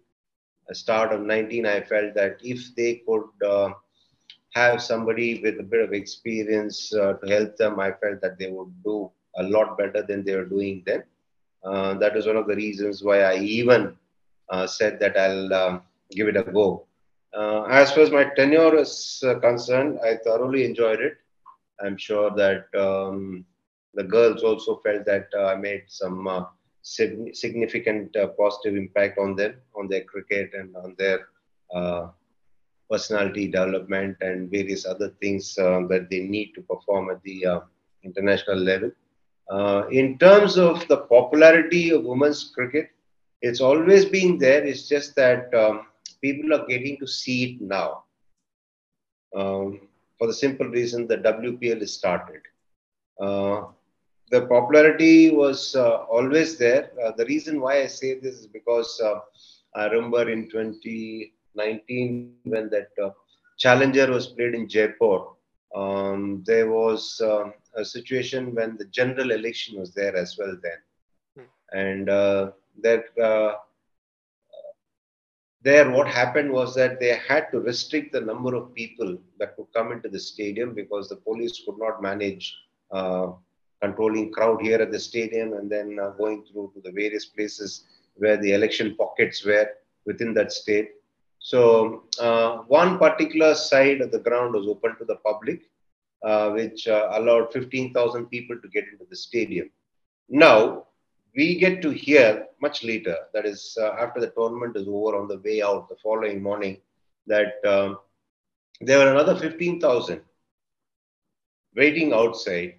start 0.74 1.13
of 1.13 1.22
19, 1.22 1.67
I 1.67 1.82
felt 1.82 2.15
that 2.15 2.38
if 2.41 2.76
they 2.76 3.03
could 3.07 3.30
uh, 3.47 3.74
have 4.53 4.81
somebody 4.81 5.41
with 5.41 5.59
a 5.59 5.63
bit 5.63 5.81
of 5.81 5.93
experience 5.93 6.93
uh, 6.93 7.13
to 7.13 7.31
help 7.31 7.55
them, 7.57 7.79
I 7.79 7.91
felt 7.91 8.21
that 8.21 8.37
they 8.37 8.49
would 8.51 8.71
do 8.83 9.09
a 9.37 9.43
lot 9.43 9.77
better 9.77 10.03
than 10.03 10.23
they 10.25 10.35
were 10.35 10.45
doing 10.45 10.83
then. 10.85 11.03
Uh, 11.63 11.93
that 11.95 12.15
was 12.15 12.27
one 12.27 12.37
of 12.37 12.47
the 12.47 12.55
reasons 12.55 13.03
why 13.03 13.21
I 13.21 13.37
even 13.37 13.95
uh, 14.49 14.67
said 14.67 14.99
that 14.99 15.17
I'll 15.17 15.53
um, 15.53 15.81
give 16.11 16.27
it 16.27 16.37
a 16.37 16.43
go. 16.43 16.85
Uh, 17.33 17.63
as 17.63 17.91
far 17.91 18.03
as 18.03 18.11
my 18.11 18.25
tenure 18.35 18.75
is 18.75 19.23
uh, 19.25 19.35
concerned, 19.39 19.99
I 20.03 20.17
thoroughly 20.23 20.65
enjoyed 20.65 20.99
it. 20.99 21.13
I'm 21.81 21.97
sure 21.97 22.31
that 22.31 22.65
um, 22.77 23.45
the 23.93 24.03
girls 24.03 24.43
also 24.43 24.81
felt 24.83 25.05
that 25.05 25.27
uh, 25.35 25.45
I 25.45 25.55
made 25.55 25.83
some 25.87 26.47
sig- 26.81 27.35
significant 27.35 28.15
positive 28.37 28.75
impact 28.75 29.17
on 29.17 29.35
them, 29.35 29.55
on 29.75 29.87
their 29.87 30.03
cricket 30.03 30.51
and 30.53 30.75
on 30.75 30.95
their 30.97 31.19
personality 32.91 33.45
development 33.47 34.17
and 34.21 34.51
various 34.51 34.85
other 34.85 35.09
things 35.21 35.55
that 35.55 36.07
they 36.11 36.21
need 36.21 36.51
to 36.55 36.61
perform 36.61 37.09
at 37.09 37.21
the 37.23 37.61
international 38.03 38.57
level. 38.71 38.91
in 39.99 40.17
terms 40.17 40.57
of 40.57 40.87
the 40.87 40.97
popularity 41.15 41.83
of 41.91 42.03
women's 42.03 42.41
cricket, 42.55 42.89
it's 43.41 43.61
always 43.61 44.05
been 44.05 44.37
there. 44.37 44.63
It's 44.63 44.87
just 44.87 45.15
that 45.15 45.53
um, 45.53 45.87
people 46.21 46.53
are 46.53 46.65
getting 46.67 46.97
to 46.99 47.07
see 47.07 47.43
it 47.45 47.61
now. 47.61 48.03
Um, 49.35 49.87
for 50.17 50.27
the 50.27 50.33
simple 50.33 50.67
reason 50.67 51.07
the 51.07 51.17
WPL 51.17 51.81
is 51.81 51.93
started. 51.93 52.41
Uh, 53.19 53.63
the 54.29 54.41
popularity 54.45 55.31
was 55.31 55.75
uh, 55.75 56.03
always 56.15 56.57
there. 56.57 56.91
Uh, 57.03 57.11
the 57.17 57.25
reason 57.25 57.59
why 57.59 57.81
I 57.81 57.87
say 57.87 58.19
this 58.19 58.35
is 58.35 58.47
because 58.47 59.01
uh, 59.03 59.19
I 59.75 59.87
remember 59.87 60.29
in 60.29 60.49
2019 61.53 62.33
when 62.43 62.69
that 62.69 62.89
uh, 63.03 63.11
Challenger 63.57 64.11
was 64.11 64.27
played 64.27 64.55
in 64.55 64.67
Jaipur, 64.67 65.27
um, 65.75 66.43
there 66.45 66.69
was 66.69 67.21
um, 67.23 67.53
a 67.75 67.85
situation 67.85 68.55
when 68.55 68.77
the 68.77 68.85
general 68.85 69.31
election 69.31 69.79
was 69.79 69.93
there 69.93 70.15
as 70.15 70.37
well 70.37 70.57
then. 70.61 70.79
Hmm. 71.37 71.77
And 71.77 72.09
uh, 72.09 72.51
that 72.81 73.05
there 75.63 75.91
what 75.91 76.07
happened 76.07 76.51
was 76.51 76.73
that 76.75 76.99
they 76.99 77.19
had 77.27 77.51
to 77.51 77.59
restrict 77.59 78.13
the 78.13 78.21
number 78.21 78.55
of 78.55 78.73
people 78.73 79.17
that 79.39 79.55
could 79.55 79.67
come 79.75 79.91
into 79.91 80.09
the 80.09 80.19
stadium 80.19 80.73
because 80.73 81.07
the 81.07 81.15
police 81.15 81.61
could 81.65 81.77
not 81.77 82.01
manage 82.01 82.55
uh, 82.91 83.27
controlling 83.81 84.31
crowd 84.31 84.61
here 84.61 84.79
at 84.81 84.91
the 84.91 84.99
stadium 84.99 85.53
and 85.53 85.69
then 85.69 85.99
uh, 86.01 86.09
going 86.11 86.43
through 86.45 86.71
to 86.73 86.81
the 86.81 86.91
various 86.91 87.25
places 87.25 87.85
where 88.15 88.37
the 88.37 88.53
election 88.53 88.95
pockets 88.95 89.45
were 89.45 89.69
within 90.05 90.33
that 90.33 90.51
state 90.51 90.89
so 91.41 92.03
uh, 92.19 92.57
one 92.79 92.97
particular 92.97 93.53
side 93.55 93.99
of 94.01 94.11
the 94.11 94.23
ground 94.27 94.53
was 94.53 94.67
open 94.67 94.95
to 94.97 95.05
the 95.05 95.19
public 95.29 95.61
uh, 96.23 96.49
which 96.51 96.87
uh, 96.87 97.09
allowed 97.13 97.51
15000 97.51 98.27
people 98.27 98.57
to 98.61 98.67
get 98.69 98.85
into 98.91 99.05
the 99.09 99.15
stadium 99.15 99.69
now 100.29 100.85
we 101.35 101.57
get 101.57 101.81
to 101.81 101.89
hear 101.91 102.47
much 102.61 102.83
later, 102.83 103.17
that 103.33 103.45
is, 103.45 103.77
uh, 103.81 103.93
after 103.99 104.19
the 104.19 104.29
tournament 104.31 104.75
is 104.75 104.87
over 104.87 105.17
on 105.17 105.27
the 105.27 105.39
way 105.39 105.61
out 105.61 105.89
the 105.89 105.95
following 106.03 106.41
morning, 106.41 106.77
that 107.27 107.53
um, 107.65 107.97
there 108.81 108.99
were 108.99 109.11
another 109.11 109.35
15,000 109.35 110.21
waiting 111.75 112.13
outside, 112.13 112.75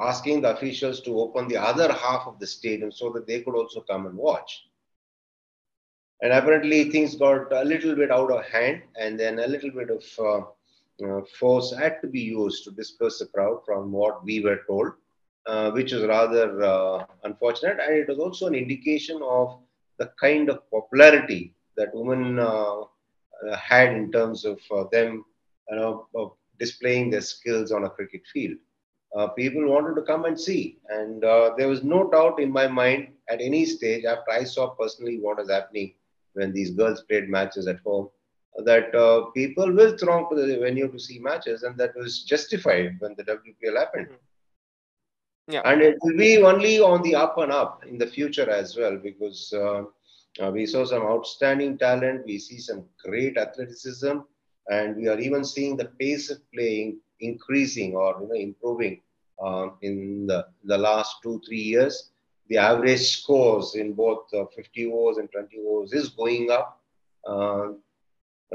asking 0.00 0.40
the 0.40 0.56
officials 0.56 1.00
to 1.02 1.20
open 1.20 1.46
the 1.46 1.56
other 1.56 1.92
half 1.92 2.26
of 2.26 2.38
the 2.38 2.46
stadium 2.46 2.90
so 2.90 3.10
that 3.10 3.26
they 3.26 3.42
could 3.42 3.54
also 3.54 3.80
come 3.80 4.06
and 4.06 4.16
watch. 4.16 4.66
And 6.22 6.32
apparently, 6.32 6.90
things 6.90 7.16
got 7.16 7.52
a 7.52 7.64
little 7.64 7.94
bit 7.94 8.10
out 8.10 8.30
of 8.30 8.44
hand, 8.46 8.82
and 8.98 9.18
then 9.18 9.38
a 9.40 9.46
little 9.46 9.70
bit 9.70 9.90
of 9.90 10.04
uh, 10.18 11.04
uh, 11.04 11.22
force 11.38 11.74
had 11.76 12.00
to 12.00 12.06
be 12.06 12.20
used 12.20 12.64
to 12.64 12.70
disperse 12.70 13.18
the 13.18 13.26
crowd 13.26 13.60
from 13.66 13.92
what 13.92 14.24
we 14.24 14.40
were 14.40 14.60
told 14.66 14.92
uh, 15.46 15.70
which 15.72 15.92
is 15.92 16.02
rather 16.04 16.62
uh, 16.62 17.04
unfortunate. 17.24 17.78
And 17.78 17.94
it 17.94 18.08
was 18.08 18.18
also 18.18 18.46
an 18.46 18.54
indication 18.54 19.20
of 19.22 19.58
the 19.98 20.10
kind 20.18 20.48
of 20.48 20.70
popularity 20.70 21.54
that 21.76 21.94
women 21.94 22.38
uh, 22.38 22.80
uh 22.80 23.56
had 23.56 23.92
in 23.92 24.10
terms 24.10 24.46
of 24.46 24.58
them 24.90 25.24
you 25.70 25.76
know, 25.76 26.36
displaying 26.58 27.10
their 27.10 27.20
skills 27.20 27.72
on 27.72 27.84
a 27.84 27.90
cricket 27.90 28.22
field. 28.32 28.56
People 29.36 29.66
wanted 29.68 29.94
to 29.96 30.02
come 30.02 30.24
and 30.24 30.40
see. 30.40 30.78
And 30.88 31.22
there 31.22 31.68
was 31.68 31.84
no 31.84 32.10
doubt 32.10 32.40
in 32.40 32.50
my 32.50 32.66
mind 32.66 33.08
at 33.28 33.40
any 33.40 33.66
stage 33.66 34.04
after 34.04 34.30
I 34.30 34.44
saw 34.44 34.70
personally 34.70 35.18
what 35.20 35.38
was 35.38 35.50
happening 35.50 35.94
when 36.34 36.52
these 36.52 36.70
girls 36.70 37.02
played 37.02 37.28
matches 37.28 37.66
at 37.66 37.80
home 37.80 38.08
that 38.64 38.92
people 39.34 39.72
will 39.72 39.96
throng 39.98 40.28
to 40.30 40.36
the 40.36 40.58
venue 40.58 40.86
to 40.90 40.98
see 40.98 41.18
matches. 41.18 41.64
And 41.64 41.76
that 41.78 41.96
was 41.96 42.22
justified 42.22 42.96
when 43.00 43.14
the 43.16 43.24
WPL 43.24 43.76
happened. 43.76 44.06
Mm-hmm 44.06 44.24
yeah. 45.48 45.60
And 45.64 45.82
it 45.82 45.98
will 46.02 46.16
be 46.16 46.42
only 46.42 46.80
on 46.80 47.02
the 47.02 47.14
up 47.14 47.36
and 47.38 47.52
up 47.52 47.84
in 47.86 47.98
the 47.98 48.06
future 48.06 48.48
as 48.48 48.76
well 48.76 48.96
because 48.96 49.52
uh, 49.52 49.82
uh, 50.42 50.50
we 50.50 50.64
saw 50.66 50.84
some 50.84 51.02
outstanding 51.02 51.76
talent, 51.76 52.24
we 52.26 52.38
see 52.38 52.58
some 52.58 52.84
great 53.04 53.36
athleticism, 53.36 54.18
and 54.68 54.96
we 54.96 55.08
are 55.08 55.18
even 55.18 55.44
seeing 55.44 55.76
the 55.76 55.90
pace 56.00 56.30
of 56.30 56.38
playing 56.52 56.98
increasing 57.20 57.94
or 57.94 58.16
you 58.20 58.28
know 58.28 58.34
improving 58.34 59.00
uh, 59.44 59.68
in 59.82 60.26
the, 60.26 60.46
the 60.64 60.76
last 60.78 61.16
two 61.22 61.40
three 61.46 61.60
years. 61.60 62.10
The 62.48 62.58
average 62.58 63.16
scores 63.18 63.74
in 63.74 63.94
both 63.94 64.32
uh, 64.34 64.44
50 64.54 64.92
overs 64.92 65.16
and 65.18 65.30
20 65.30 65.56
overs 65.66 65.92
is 65.92 66.10
going 66.10 66.50
up. 66.50 66.80
Uh, 67.26 67.72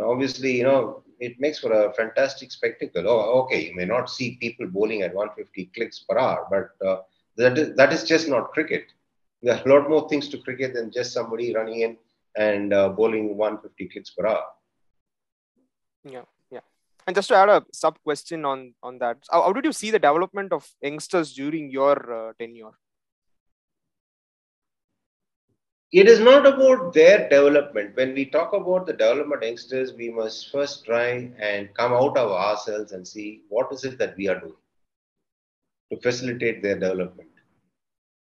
obviously, 0.02 0.58
you 0.58 0.64
know, 0.64 1.04
it 1.20 1.40
makes 1.40 1.60
for 1.60 1.72
a 1.72 1.94
fantastic 1.94 2.52
spectacle. 2.52 3.04
Oh, 3.08 3.42
okay, 3.42 3.68
you 3.68 3.76
may 3.76 3.86
not 3.86 4.10
see 4.10 4.38
people 4.40 4.68
bowling 4.68 5.02
at 5.02 5.14
150 5.14 5.72
clicks 5.76 6.00
per 6.08 6.18
hour, 6.18 6.48
but 6.50 6.88
uh, 6.88 7.02
that, 7.38 7.58
is, 7.58 7.76
that 7.76 7.92
is 7.92 8.04
just 8.04 8.30
not 8.30 8.52
cricket. 8.52 8.86
There 9.42 9.56
are 9.56 9.64
a 9.66 9.74
lot 9.74 9.90
more 9.90 10.08
things 10.08 10.28
to 10.30 10.38
cricket 10.38 10.74
than 10.74 10.92
just 10.92 11.14
somebody 11.14 11.54
running 11.54 11.82
in 11.82 11.98
and 12.36 12.74
uh, 12.74 12.90
bowling 12.90 13.38
150 13.38 13.88
clicks 13.90 14.12
per 14.12 14.28
hour. 14.28 14.44
Yeah, 16.04 16.24
yeah. 16.52 16.60
And 17.08 17.16
just 17.16 17.30
to 17.30 17.36
add 17.36 17.50
a 17.50 17.66
sub 17.74 17.98
question 18.04 18.46
on 18.46 18.74
on 18.84 19.00
that, 19.00 19.18
how, 19.32 19.44
how 19.44 19.54
did 19.54 19.66
you 19.66 19.74
see 19.74 19.92
the 19.92 20.00
development 20.00 20.54
of 20.54 20.70
youngsters 20.82 21.34
during 21.34 21.70
your 21.72 21.98
uh, 22.14 22.34
tenure? 22.40 22.72
It 25.92 26.08
is 26.08 26.20
not 26.20 26.46
about 26.46 26.94
their 26.94 27.28
development. 27.30 27.96
When 27.96 28.14
we 28.14 28.26
talk 28.26 28.54
about 28.54 28.86
the 28.86 28.94
development 28.94 29.42
youngsters, 29.42 29.94
we 29.94 30.10
must 30.10 30.52
first 30.52 30.86
try 30.86 31.32
and 31.40 31.74
come 31.74 31.94
out 31.94 32.16
of 32.16 32.32
ourselves 32.32 32.92
and 32.92 33.08
see 33.08 33.42
what 33.50 33.72
is 33.74 33.84
it 33.84 33.98
that 33.98 34.16
we 34.16 34.28
are 34.28 34.40
doing 34.40 34.54
to 35.92 36.00
facilitate 36.00 36.62
their 36.62 36.78
development. 36.78 37.30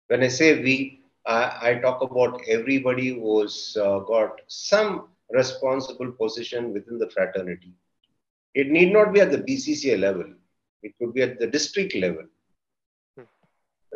When 0.08 0.24
I 0.24 0.28
say 0.28 0.62
we, 0.62 1.04
I, 1.26 1.70
I 1.70 1.76
talk 1.76 2.02
about 2.02 2.42
everybody 2.50 3.14
who's 3.14 3.78
uh, 3.80 4.00
got 4.00 4.42
some 4.48 5.08
responsible 5.32 6.12
position 6.12 6.74
within 6.74 7.00
the 7.00 7.10
fraternity. 7.10 7.72
It 8.54 8.68
need 8.68 8.92
not 8.92 9.14
be 9.14 9.22
at 9.22 9.32
the 9.32 9.38
BCCI 9.38 10.00
level. 10.00 10.26
It 10.84 10.94
could 11.00 11.14
be 11.14 11.22
at 11.22 11.40
the 11.40 11.48
district 11.48 11.96
level. 11.96 12.26
Hmm. 13.18 13.24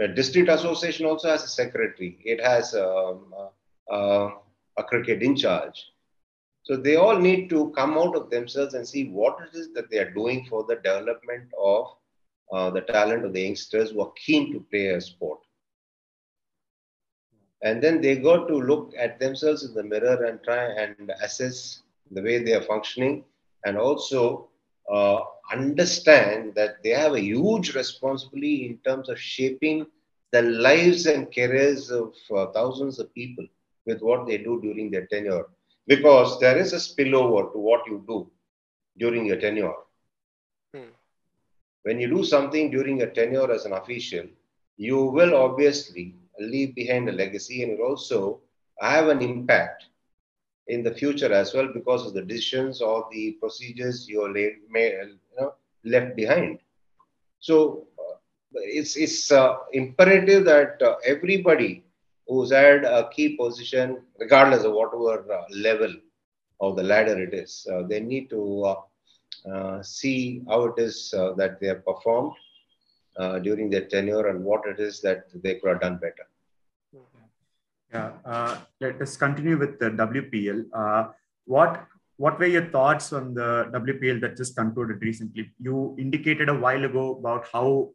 A 0.01 0.07
district 0.07 0.47
association 0.47 1.05
also 1.05 1.28
has 1.28 1.43
a 1.43 1.49
secretary. 1.49 2.18
It 2.24 2.41
has 2.41 2.74
um, 2.74 3.34
uh, 3.92 4.30
a 4.78 4.84
cricket 4.84 5.22
in 5.24 5.36
charge. 5.36 5.92
So 6.64 6.76
they 6.76 6.96
all 6.96 7.18
need 7.18 7.50
to 7.50 7.72
come 7.76 7.98
out 7.98 8.16
of 8.16 8.30
themselves 8.30 8.74
and 8.74 8.88
see 8.88 9.10
what 9.10 9.38
it 9.42 9.58
is 9.58 9.70
that 9.74 9.90
they 9.90 10.00
are 10.00 10.12
doing 10.12 10.46
for 10.50 10.64
the 10.68 10.76
development 10.76 11.50
of 11.62 11.88
uh, 12.52 12.70
the 12.72 12.82
talent 12.82 13.26
of 13.26 13.34
the 13.34 13.42
youngsters 13.42 13.92
who 13.92 14.02
are 14.02 14.12
keen 14.26 14.52
to 14.54 14.66
play 14.72 14.88
a 14.88 15.02
sport. 15.02 15.40
And 17.64 17.82
then 17.82 18.02
they 18.02 18.18
got 18.18 18.48
to 18.48 18.56
look 18.56 18.92
at 19.00 19.20
themselves 19.20 19.64
in 19.64 19.74
the 19.74 19.84
mirror 19.84 20.26
and 20.26 20.40
try 20.44 20.66
and 20.66 21.12
assess 21.24 21.82
the 22.12 22.22
way 22.22 22.44
they 22.44 22.54
are 22.54 22.62
functioning 22.62 23.24
and 23.66 23.78
also 23.78 24.48
uh, 24.92 25.20
understand 25.52 26.54
that 26.56 26.84
they 26.84 26.90
have 26.92 27.14
a 27.14 27.22
huge 27.22 27.74
responsibility 27.76 28.66
in 28.68 28.78
terms 28.90 29.10
of 29.10 29.20
shaping 29.20 29.86
the 30.32 30.42
lives 30.42 31.06
and 31.08 31.34
careers 31.34 31.90
of 31.92 32.14
uh, 32.36 32.48
thousands 32.54 33.00
of 33.00 33.14
people 33.14 33.46
with 33.88 34.02
what 34.02 34.28
they 34.28 34.38
do 34.38 34.60
during 34.62 34.92
their 34.92 35.08
tenure 35.08 35.46
because 35.88 36.40
there 36.40 36.58
is 36.58 36.74
a 36.74 36.76
spillover 36.76 37.52
to 37.54 37.58
what 37.58 37.82
you 37.88 38.04
do 38.08 38.30
during 38.98 39.26
your 39.26 39.38
tenure. 39.38 39.74
Hmm. 40.76 40.92
When 41.84 42.00
you 42.00 42.10
do 42.10 42.24
something 42.24 42.70
during 42.70 42.98
your 42.98 43.10
tenure 43.10 43.52
as 43.52 43.66
an 43.66 43.74
official, 43.74 44.26
you 44.78 45.04
will 45.06 45.36
obviously 45.36 46.16
leave 46.40 46.76
behind 46.76 47.10
a 47.10 47.14
legacy 47.14 47.64
and 47.64 47.80
also 47.80 48.42
have 48.80 49.08
an 49.08 49.22
impact 49.22 49.86
in 50.68 50.84
the 50.84 50.94
future 50.94 51.32
as 51.34 51.54
well 51.54 51.70
because 51.74 52.06
of 52.06 52.14
the 52.14 52.22
decisions 52.22 52.82
or 52.82 53.08
the 53.12 53.38
procedures 53.40 54.08
you 54.08 54.28
may, 54.70 54.92
you 54.92 55.18
know, 55.40 55.54
left 55.86 56.16
behind. 56.16 56.60
So 57.40 57.88
uh, 57.98 58.18
it's, 58.54 58.98
it's 58.98 59.32
uh, 59.32 59.56
imperative 59.72 60.46
that 60.46 60.82
uh, 60.82 60.96
everybody 61.06 61.84
who's 62.28 62.51
had 62.51 62.84
a 62.84 63.09
key 63.09 63.38
position, 63.38 64.01
regardless 64.19 64.63
of 64.63 64.73
whatever 64.73 65.32
uh, 65.32 65.43
level 65.55 65.93
of 66.59 66.75
the 66.75 66.84
ladder 66.84 67.21
it 67.21 67.34
is. 67.34 67.65
Uh, 67.71 67.84
they 67.84 67.99
need 67.99 68.30
to 68.30 68.63
uh, 68.65 68.82
uh 69.53 69.82
see 69.84 70.41
how 70.47 70.63
it 70.65 70.78
is 70.78 71.13
uh, 71.17 71.34
that 71.34 71.59
they 71.59 71.67
have 71.67 71.86
performed 71.86 72.34
uh, 73.17 73.39
during 73.39 73.69
their 73.69 73.86
tenure 73.86 74.28
and 74.28 74.43
what 74.43 74.61
it 74.65 74.80
is 74.80 75.01
that 75.01 75.25
they 75.43 75.55
could 75.55 75.69
have 75.69 75.82
done 75.82 75.97
better. 75.97 76.25
Yeah, 77.93 78.59
let 78.82 79.01
us 79.01 79.15
continue 79.15 79.57
with 79.57 79.80
the 79.80 79.89
WPL. 79.91 81.13
what 81.45 81.88
what 82.17 82.39
were 82.39 82.47
your 82.47 82.65
thoughts 82.71 83.13
on 83.13 83.36
the 83.36 83.69
WPL 83.73 84.19
that 84.21 84.36
just 84.36 84.55
concluded 84.55 85.01
recently? 85.01 85.51
You 85.59 85.95
indicated 85.99 86.49
a 86.49 86.55
while 86.55 86.84
ago 86.84 87.15
about 87.19 87.45
how 87.53 87.91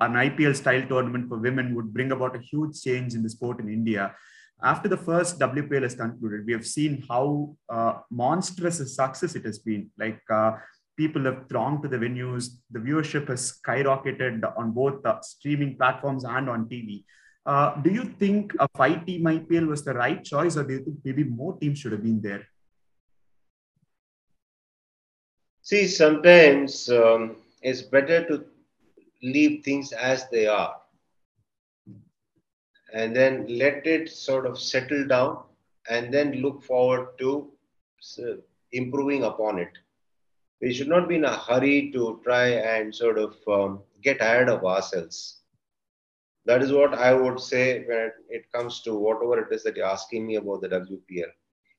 an 0.00 0.12
IPL 0.12 0.54
style 0.54 0.86
tournament 0.88 1.28
for 1.28 1.38
women 1.38 1.74
would 1.74 1.92
bring 1.92 2.12
about 2.12 2.36
a 2.36 2.40
huge 2.40 2.80
change 2.82 3.14
in 3.14 3.22
the 3.22 3.30
sport 3.30 3.60
in 3.60 3.68
India. 3.68 4.14
After 4.62 4.88
the 4.88 4.96
first 4.96 5.38
WPL 5.38 5.82
has 5.82 5.94
concluded, 5.94 6.44
we 6.44 6.52
have 6.52 6.66
seen 6.66 7.04
how 7.08 7.56
uh, 7.68 7.94
monstrous 8.10 8.80
a 8.80 8.86
success 8.86 9.36
it 9.36 9.44
has 9.44 9.58
been. 9.60 9.90
Like 9.96 10.20
uh, 10.30 10.52
people 10.96 11.24
have 11.24 11.48
thronged 11.48 11.82
to 11.82 11.88
the 11.88 11.96
venues, 11.96 12.56
the 12.70 12.80
viewership 12.80 13.28
has 13.28 13.60
skyrocketed 13.60 14.42
on 14.58 14.72
both 14.72 15.02
the 15.02 15.20
streaming 15.22 15.76
platforms 15.76 16.24
and 16.24 16.50
on 16.50 16.68
TV. 16.68 17.04
Uh, 17.46 17.80
do 17.80 17.90
you 17.90 18.04
think 18.04 18.52
a 18.58 18.68
five 18.76 19.06
team 19.06 19.22
IPL 19.22 19.68
was 19.68 19.84
the 19.84 19.94
right 19.94 20.22
choice, 20.24 20.56
or 20.56 20.64
do 20.64 20.74
you 20.74 20.84
think 20.84 20.96
maybe 21.04 21.24
more 21.24 21.56
teams 21.58 21.78
should 21.78 21.92
have 21.92 22.02
been 22.02 22.20
there? 22.20 22.44
See, 25.62 25.86
sometimes 25.86 26.90
um, 26.90 27.36
it's 27.62 27.82
better 27.82 28.26
to 28.26 28.44
leave 29.22 29.64
things 29.64 29.92
as 29.92 30.28
they 30.30 30.46
are 30.46 30.76
and 32.92 33.14
then 33.14 33.46
let 33.48 33.86
it 33.86 34.08
sort 34.10 34.46
of 34.46 34.58
settle 34.58 35.06
down 35.06 35.42
and 35.90 36.12
then 36.12 36.32
look 36.42 36.62
forward 36.62 37.18
to 37.18 37.50
improving 38.72 39.24
upon 39.24 39.58
it. 39.58 39.72
We 40.60 40.72
should 40.72 40.88
not 40.88 41.08
be 41.08 41.16
in 41.16 41.24
a 41.24 41.36
hurry 41.36 41.90
to 41.92 42.20
try 42.24 42.46
and 42.48 42.94
sort 42.94 43.18
of 43.18 43.36
um, 43.46 43.80
get 44.02 44.20
ahead 44.20 44.48
of 44.48 44.64
ourselves. 44.64 45.40
That 46.46 46.62
is 46.62 46.72
what 46.72 46.94
I 46.94 47.12
would 47.12 47.40
say 47.40 47.84
when 47.86 48.10
it 48.28 48.50
comes 48.52 48.80
to 48.82 48.94
whatever 48.94 49.40
it 49.40 49.54
is 49.54 49.62
that 49.64 49.76
you're 49.76 49.86
asking 49.86 50.26
me 50.26 50.36
about 50.36 50.62
the 50.62 50.68
WPL. 50.68 51.30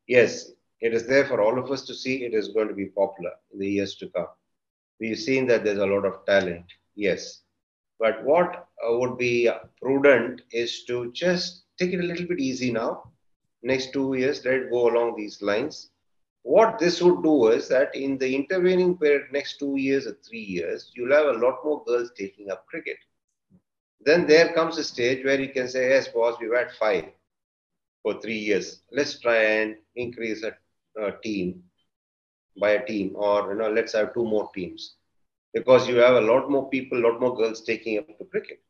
Yes, 0.08 0.52
it 0.80 0.94
is 0.94 1.08
there 1.08 1.26
for 1.26 1.42
all 1.42 1.58
of 1.58 1.72
us 1.72 1.86
to 1.88 1.96
see. 1.96 2.24
It 2.24 2.34
is 2.34 2.50
going 2.50 2.68
to 2.68 2.74
be 2.74 2.86
popular 2.86 3.32
in 3.52 3.60
the 3.60 3.68
years 3.68 3.96
to 3.96 4.10
come. 4.10 4.28
We've 5.00 5.18
seen 5.18 5.48
that 5.48 5.64
there's 5.64 5.80
a 5.80 5.86
lot 5.86 6.06
of 6.06 6.26
talent 6.26 6.66
yes. 7.00 7.42
But 8.00 8.24
what 8.26 8.68
uh, 8.86 8.98
would 8.98 9.18
be 9.18 9.50
prudent 9.82 10.42
is 10.52 10.84
to 10.86 11.12
just 11.14 11.64
take 11.80 11.94
it 11.94 12.00
a 12.02 12.08
little 12.08 12.28
bit 12.28 12.40
easy 12.40 12.72
now. 12.72 13.04
Next 13.64 13.94
two 13.94 14.14
years, 14.16 14.44
let 14.46 14.56
it 14.56 14.72
go 14.72 14.90
along 14.90 15.16
these 15.18 15.42
lines. 15.42 15.90
What 16.44 16.80
this 16.80 17.02
would 17.02 17.24
do 17.24 17.48
is 17.50 17.68
that 17.70 17.96
in 17.96 18.18
the 18.18 18.36
intervening 18.36 18.98
period, 18.98 19.28
next 19.32 19.60
two 19.60 19.76
years 19.78 20.08
or 20.08 20.18
three 20.28 20.44
years, 20.58 20.92
you'll 20.96 21.14
have 21.14 21.28
a 21.28 21.40
lot 21.40 21.64
more 21.66 21.84
girls 21.86 22.12
taking 22.18 22.52
up 22.52 22.66
cricket. 22.68 22.98
Then 24.06 24.28
there 24.28 24.54
comes 24.54 24.78
a 24.78 24.84
stage 24.84 25.26
where 25.26 25.40
you 25.40 25.50
can 25.50 25.68
say, 25.68 25.90
yes, 25.90 26.08
boss, 26.10 26.38
we've 26.40 26.56
had 26.56 26.72
five 26.72 27.06
for 28.04 28.20
three 28.22 28.38
years. 28.38 28.82
Let's 28.92 29.20
try 29.20 29.38
and 29.38 29.76
increase 29.96 30.44
a, 30.44 30.54
a 31.02 31.14
team 31.24 31.64
by 32.60 32.72
a 32.72 32.86
team, 32.86 33.14
or 33.16 33.52
you 33.52 33.60
know, 33.60 33.70
let's 33.72 33.94
have 33.94 34.14
two 34.14 34.26
more 34.26 34.50
teams 34.56 34.96
because 35.54 35.88
you 35.88 35.98
have 35.98 36.16
a 36.16 36.22
lot 36.22 36.50
more 36.50 36.70
people, 36.70 36.98
a 37.00 37.06
lot 37.08 37.20
more 37.20 37.36
girls 37.36 37.62
taking 37.62 37.98
up 37.98 38.18
to 38.18 38.26
cricket. 38.26 38.62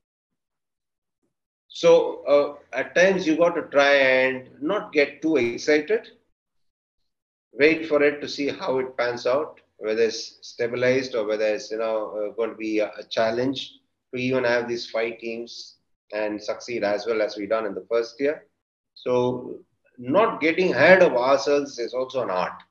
So 1.68 2.24
uh, 2.26 2.78
at 2.78 2.96
times 2.96 3.28
you 3.28 3.38
got 3.38 3.56
to 3.56 3.64
try 3.64 3.94
and 3.94 4.50
not 4.62 4.92
get 4.92 5.22
too 5.22 5.38
excited. 5.38 6.08
Wait 7.54 7.88
for 7.88 8.02
it 8.02 8.22
to 8.22 8.28
see 8.28 8.50
how 8.50 8.80
it 8.80 8.98
pans 8.98 9.28
out, 9.28 9.62
whether 9.78 10.02
it's 10.04 10.40
stabilized 10.42 11.16
or 11.16 11.26
whether 11.28 11.46
it's 11.46 11.72
you 11.72 11.78
know 11.78 12.12
uh, 12.12 12.34
going 12.36 12.52
to 12.52 12.56
be 12.56 12.80
a, 12.80 12.92
a, 12.98 13.04
challenge 13.04 13.74
to 14.14 14.20
even 14.20 14.44
have 14.44 14.68
these 14.68 14.90
five 14.90 15.20
teams 15.20 15.78
and 16.14 16.42
succeed 16.42 16.84
as 16.84 17.06
well 17.06 17.22
as 17.22 17.38
we 17.38 17.46
done 17.46 17.66
in 17.66 17.76
the 17.76 17.86
first 17.90 18.20
year. 18.20 18.46
So 18.96 19.60
not 19.98 20.42
getting 20.42 20.74
ahead 20.74 21.04
of 21.04 21.14
ourselves 21.14 21.78
is 21.78 21.94
also 21.94 22.24
an 22.24 22.30
art. 22.30 22.64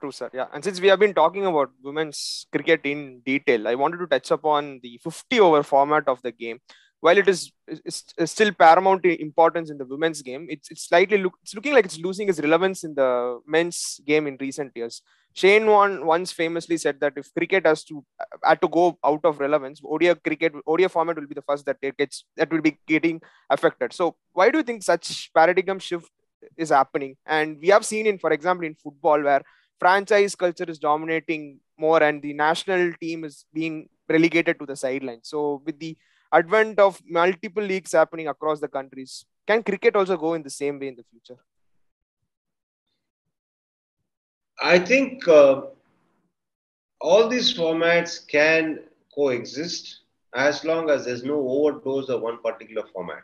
True, 0.00 0.12
sir. 0.12 0.30
Yeah. 0.32 0.46
And 0.52 0.62
since 0.62 0.80
we 0.80 0.88
have 0.88 1.00
been 1.00 1.14
talking 1.14 1.44
about 1.46 1.70
women's 1.82 2.46
cricket 2.52 2.82
in 2.84 3.20
detail, 3.26 3.66
I 3.66 3.74
wanted 3.74 3.98
to 3.98 4.06
touch 4.06 4.30
upon 4.30 4.80
the 4.82 5.00
50 5.02 5.40
over 5.40 5.62
format 5.62 6.06
of 6.06 6.22
the 6.22 6.30
game. 6.30 6.60
While 7.00 7.18
it 7.18 7.28
is, 7.28 7.52
still 7.88 8.52
paramount 8.52 9.04
importance 9.04 9.70
in 9.70 9.78
the 9.78 9.84
women's 9.84 10.20
game, 10.22 10.46
it's, 10.50 10.70
it's 10.70 10.88
slightly 10.88 11.18
look, 11.18 11.34
it's 11.42 11.54
looking 11.54 11.72
like 11.72 11.84
it's 11.84 11.98
losing 11.98 12.28
its 12.28 12.40
relevance 12.40 12.82
in 12.82 12.94
the 12.94 13.40
men's 13.46 14.00
game 14.04 14.26
in 14.26 14.36
recent 14.40 14.72
years. 14.74 15.02
Shane 15.32 15.66
Warne 15.66 16.04
once 16.04 16.32
famously 16.32 16.76
said 16.76 16.98
that 17.00 17.12
if 17.16 17.32
cricket 17.32 17.66
has 17.66 17.84
to 17.84 18.04
had 18.42 18.60
to 18.60 18.68
go 18.68 18.98
out 19.04 19.20
of 19.24 19.38
relevance, 19.38 19.80
ODI 19.84 20.14
cricket 20.16 20.52
ODI 20.66 20.88
format 20.88 21.16
will 21.16 21.28
be 21.28 21.34
the 21.34 21.42
first 21.42 21.66
that 21.66 21.76
it 21.82 21.96
gets 21.96 22.24
that 22.36 22.50
will 22.50 22.62
be 22.62 22.76
getting 22.88 23.20
affected. 23.48 23.92
So 23.92 24.16
why 24.32 24.50
do 24.50 24.58
you 24.58 24.64
think 24.64 24.82
such 24.82 25.30
paradigm 25.32 25.78
shift 25.78 26.10
is 26.56 26.70
happening? 26.70 27.16
And 27.26 27.58
we 27.60 27.68
have 27.68 27.84
seen 27.84 28.06
in, 28.06 28.18
for 28.18 28.32
example, 28.32 28.66
in 28.66 28.74
football 28.74 29.22
where 29.22 29.42
franchise 29.78 30.34
culture 30.34 30.64
is 30.68 30.78
dominating 30.78 31.60
more 31.78 32.02
and 32.02 32.22
the 32.22 32.32
national 32.32 32.92
team 33.00 33.24
is 33.24 33.44
being 33.52 33.88
relegated 34.08 34.58
to 34.58 34.66
the 34.66 34.76
sideline. 34.76 35.20
So, 35.22 35.62
with 35.64 35.78
the 35.78 35.96
advent 36.32 36.78
of 36.78 37.00
multiple 37.08 37.62
leagues 37.62 37.92
happening 37.92 38.28
across 38.28 38.60
the 38.60 38.68
countries, 38.68 39.24
can 39.46 39.62
cricket 39.62 39.96
also 39.96 40.16
go 40.16 40.34
in 40.34 40.42
the 40.42 40.50
same 40.50 40.78
way 40.78 40.88
in 40.88 40.96
the 40.96 41.04
future? 41.10 41.40
I 44.60 44.78
think 44.78 45.26
uh, 45.28 45.62
all 47.00 47.28
these 47.28 47.56
formats 47.56 48.26
can 48.26 48.80
coexist 49.14 50.00
as 50.34 50.64
long 50.64 50.90
as 50.90 51.04
there's 51.04 51.24
no 51.24 51.38
overdose 51.48 52.08
of 52.08 52.22
one 52.22 52.38
particular 52.42 52.82
format. 52.92 53.22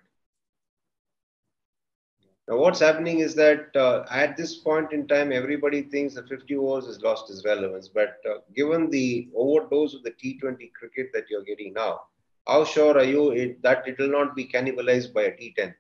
Now, 2.47 2.59
what's 2.59 2.81
happening 2.81 3.21
is 3.21 3.35
that 3.37 3.75
uh, 3.75 4.05
at 4.11 4.37
this 4.37 4.57
point 4.57 4.93
in 4.93 5.09
time, 5.09 5.33
everybody 5.33 5.83
thinks 5.83 6.15
the 6.15 6.23
50 6.27 6.57
overs 6.57 6.87
has 6.87 7.01
lost 7.01 7.31
its 7.31 7.45
relevance. 7.45 7.89
But 7.89 8.19
uh, 8.29 8.41
given 8.55 8.91
the 8.91 9.31
overdose 9.35 9.95
of 9.95 10.03
the 10.03 10.11
T20 10.11 10.71
cricket 10.75 11.11
that 11.15 11.25
you're 11.31 11.45
getting 11.45 11.73
now, 11.73 12.03
how 12.47 12.65
sure 12.67 12.99
are 12.99 13.05
you 13.05 13.31
it, 13.31 13.63
that 13.63 13.89
it 13.89 13.99
will 13.99 14.11
not 14.11 14.37
be 14.37 14.47
cannibalized 14.47 15.15
by 15.15 15.23
a 15.23 15.33
T10 15.33 15.75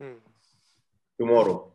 hmm. 0.00 0.12
tomorrow? 1.18 1.72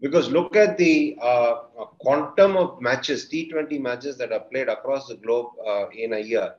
Because 0.00 0.28
look 0.28 0.54
at 0.56 0.76
the 0.76 1.16
uh, 1.22 1.54
quantum 2.00 2.58
of 2.58 2.82
matches, 2.82 3.30
T20 3.32 3.80
matches 3.80 4.18
that 4.18 4.32
are 4.32 4.40
played 4.40 4.68
across 4.68 5.08
the 5.08 5.14
globe 5.14 5.52
uh, 5.66 5.88
in 5.88 6.12
a 6.12 6.18
year. 6.18 6.54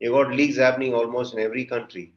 You've 0.00 0.14
got 0.14 0.32
leagues 0.32 0.56
happening 0.56 0.94
almost 0.94 1.34
in 1.34 1.40
every 1.40 1.66
country 1.66 2.14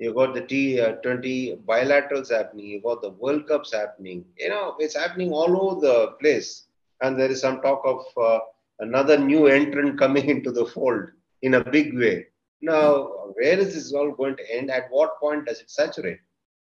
you 0.00 0.14
got 0.14 0.32
the 0.32 0.40
T20 0.40 1.52
uh, 1.52 1.56
bilaterals 1.68 2.30
happening, 2.30 2.66
you 2.66 2.80
got 2.80 3.02
the 3.02 3.10
World 3.10 3.46
Cups 3.46 3.74
happening. 3.74 4.24
You 4.38 4.48
know, 4.48 4.74
it's 4.78 4.96
happening 4.96 5.30
all 5.30 5.54
over 5.60 5.80
the 5.80 6.06
place. 6.20 6.64
And 7.02 7.20
there 7.20 7.30
is 7.30 7.42
some 7.42 7.60
talk 7.60 7.82
of 7.84 8.04
uh, 8.16 8.40
another 8.78 9.18
new 9.18 9.46
entrant 9.46 9.98
coming 9.98 10.28
into 10.34 10.52
the 10.52 10.64
fold 10.64 11.04
in 11.42 11.54
a 11.54 11.64
big 11.64 11.96
way. 11.96 12.28
Now, 12.62 13.08
where 13.34 13.58
is 13.58 13.74
this 13.74 13.92
all 13.92 14.12
going 14.12 14.36
to 14.36 14.54
end? 14.54 14.70
At 14.70 14.86
what 14.90 15.20
point 15.20 15.46
does 15.46 15.60
it 15.60 15.70
saturate? 15.70 16.20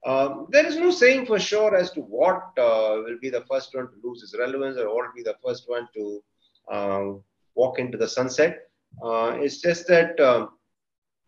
Um, 0.05 0.47
there 0.51 0.65
is 0.65 0.77
no 0.77 0.91
saying 0.91 1.25
for 1.25 1.39
sure 1.39 1.75
as 1.75 1.91
to 1.91 2.01
what 2.01 2.41
uh, 2.57 3.01
will 3.03 3.17
be 3.21 3.29
the 3.29 3.43
first 3.49 3.75
one 3.75 3.87
to 3.87 3.93
lose 4.03 4.23
its 4.23 4.37
relevance 4.37 4.77
or 4.77 4.87
what 4.93 5.07
will 5.07 5.15
be 5.15 5.23
the 5.23 5.35
first 5.43 5.63
one 5.67 5.87
to 5.95 6.23
um, 6.71 7.23
walk 7.55 7.79
into 7.79 7.97
the 7.97 8.07
sunset. 8.07 8.69
Uh, 9.03 9.37
it's 9.41 9.59
just 9.61 9.87
that 9.87 10.17
um, 10.19 10.51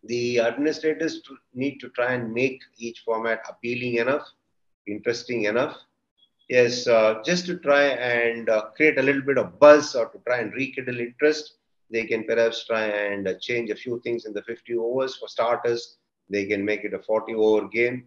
the 0.04 0.40
administrators 0.40 1.22
need 1.54 1.78
to 1.80 1.88
try 1.90 2.12
and 2.14 2.32
make 2.32 2.60
each 2.78 3.00
format 3.00 3.42
appealing 3.48 3.96
enough, 3.96 4.26
interesting 4.86 5.44
enough. 5.44 5.76
Yes, 6.48 6.86
uh, 6.86 7.20
just 7.24 7.44
to 7.46 7.58
try 7.58 7.82
and 7.82 8.48
uh, 8.48 8.70
create 8.76 8.98
a 8.98 9.02
little 9.02 9.22
bit 9.22 9.38
of 9.38 9.58
buzz 9.58 9.94
or 9.94 10.06
to 10.08 10.18
try 10.26 10.38
and 10.38 10.52
rekindle 10.54 10.98
interest, 10.98 11.54
they 11.90 12.04
can 12.04 12.24
perhaps 12.24 12.64
try 12.66 12.84
and 12.84 13.28
uh, 13.28 13.34
change 13.40 13.70
a 13.70 13.76
few 13.76 14.00
things 14.00 14.24
in 14.24 14.32
the 14.32 14.42
50 14.42 14.74
overs 14.76 15.16
for 15.16 15.28
starters. 15.28 15.96
They 16.30 16.46
can 16.46 16.64
make 16.64 16.84
it 16.84 16.94
a 16.94 16.98
40 16.98 17.34
over 17.34 17.68
game. 17.68 18.06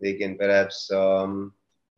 They 0.00 0.14
can 0.14 0.38
perhaps 0.38 0.90
um, 0.90 1.52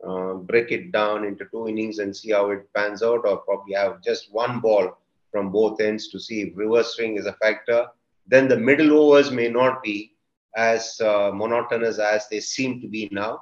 uh, 0.07 0.35
break 0.35 0.73
it 0.73 0.91
down 0.91 1.25
into 1.25 1.47
two 1.53 1.69
innings 1.69 1.99
and 1.99 2.15
see 2.15 2.33
how 2.33 2.51
it 2.51 2.73
pans 2.75 3.03
out, 3.03 3.25
or 3.25 3.39
probably 3.39 3.75
have 3.75 4.03
just 4.03 4.33
one 4.33 4.61
ball 4.61 4.99
from 5.31 5.51
both 5.51 5.81
ends 5.81 6.09
to 6.09 6.19
see 6.19 6.43
if 6.43 6.57
reverse 6.57 6.95
swing 6.95 7.17
is 7.17 7.27
a 7.27 7.33
factor 7.35 7.87
then 8.27 8.49
the 8.49 8.57
middle 8.57 8.99
overs 8.99 9.31
may 9.31 9.49
not 9.49 9.83
be 9.83 10.15
as 10.57 11.01
uh, 11.01 11.31
monotonous 11.35 11.99
as 11.99 12.29
they 12.29 12.41
seem 12.41 12.81
to 12.81 12.89
be 12.89 13.09
now. 13.13 13.41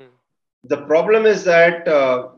Mm. 0.00 0.08
The 0.64 0.82
problem 0.82 1.26
is 1.26 1.44
that 1.44 1.86
uh, 1.86 2.28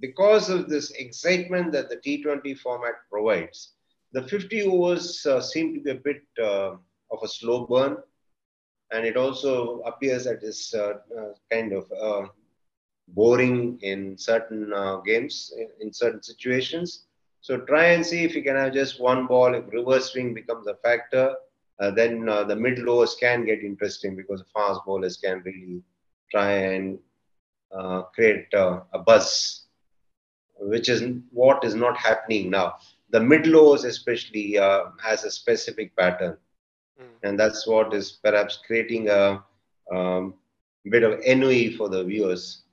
because 0.00 0.48
of 0.50 0.68
this 0.68 0.90
excitement 0.92 1.72
that 1.72 1.88
the 1.88 1.96
T20 1.96 2.58
format 2.58 2.94
provides, 3.10 3.74
the 4.12 4.26
50 4.26 4.62
overs 4.62 5.26
uh, 5.26 5.40
seem 5.40 5.74
to 5.74 5.80
be 5.80 5.90
a 5.90 5.94
bit 5.94 6.22
uh, 6.42 6.76
of 7.10 7.22
a 7.22 7.28
slow 7.28 7.66
burn. 7.66 7.98
And 8.90 9.04
it 9.04 9.18
also 9.18 9.80
appears 9.80 10.24
that 10.24 10.42
it's 10.42 10.72
uh, 10.72 10.94
uh, 11.16 11.32
kind 11.52 11.74
of 11.74 12.30
boring 13.08 13.78
in 13.82 14.16
certain 14.16 14.72
games, 15.04 15.52
in, 15.56 15.68
in 15.80 15.92
certain 15.92 16.22
situations. 16.22 17.07
So 17.48 17.56
try 17.56 17.92
and 17.92 18.04
see 18.04 18.24
if 18.24 18.34
you 18.34 18.42
can 18.42 18.56
have 18.56 18.74
just 18.74 19.00
one 19.00 19.26
ball. 19.26 19.54
If 19.54 19.72
reverse 19.72 20.12
swing 20.12 20.34
becomes 20.34 20.66
a 20.66 20.74
factor, 20.84 21.34
uh, 21.80 21.90
then 21.92 22.28
uh, 22.28 22.44
the 22.44 22.54
middle 22.54 22.90
overs 22.90 23.16
can 23.18 23.46
get 23.46 23.60
interesting 23.60 24.14
because 24.14 24.44
fast 24.52 24.82
bowlers 24.84 25.16
can 25.16 25.40
really 25.46 25.80
try 26.30 26.50
and 26.50 26.98
uh, 27.74 28.02
create 28.14 28.52
uh, 28.52 28.80
a 28.92 28.98
buzz, 28.98 29.62
which 30.60 30.90
is 30.90 31.02
what 31.30 31.64
is 31.64 31.74
not 31.74 31.96
happening 31.96 32.50
now. 32.50 32.74
The 33.08 33.20
middle 33.20 33.56
overs, 33.56 33.84
especially, 33.84 34.58
uh, 34.58 34.90
has 35.02 35.24
a 35.24 35.30
specific 35.30 35.96
pattern, 35.96 36.36
mm. 37.00 37.06
and 37.22 37.40
that's 37.40 37.66
what 37.66 37.94
is 37.94 38.12
perhaps 38.12 38.58
creating 38.66 39.08
a 39.08 39.42
um, 39.90 40.34
bit 40.90 41.02
of 41.02 41.18
ennui 41.20 41.72
for 41.72 41.88
the 41.88 42.04
viewers. 42.04 42.64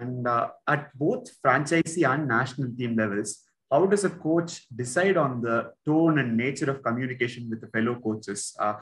And 0.00 0.26
uh, 0.26 0.48
at 0.66 0.96
both 0.96 1.30
franchisee 1.44 2.08
and 2.08 2.28
national 2.28 2.70
team 2.76 2.96
levels, 2.96 3.44
how 3.70 3.86
does 3.86 4.04
a 4.04 4.10
coach 4.10 4.66
decide 4.74 5.16
on 5.16 5.40
the 5.40 5.72
tone 5.86 6.18
and 6.18 6.36
nature 6.36 6.70
of 6.70 6.82
communication 6.82 7.48
with 7.48 7.60
the 7.60 7.68
fellow 7.68 7.94
coaches? 7.94 8.54
Uh, 8.58 8.74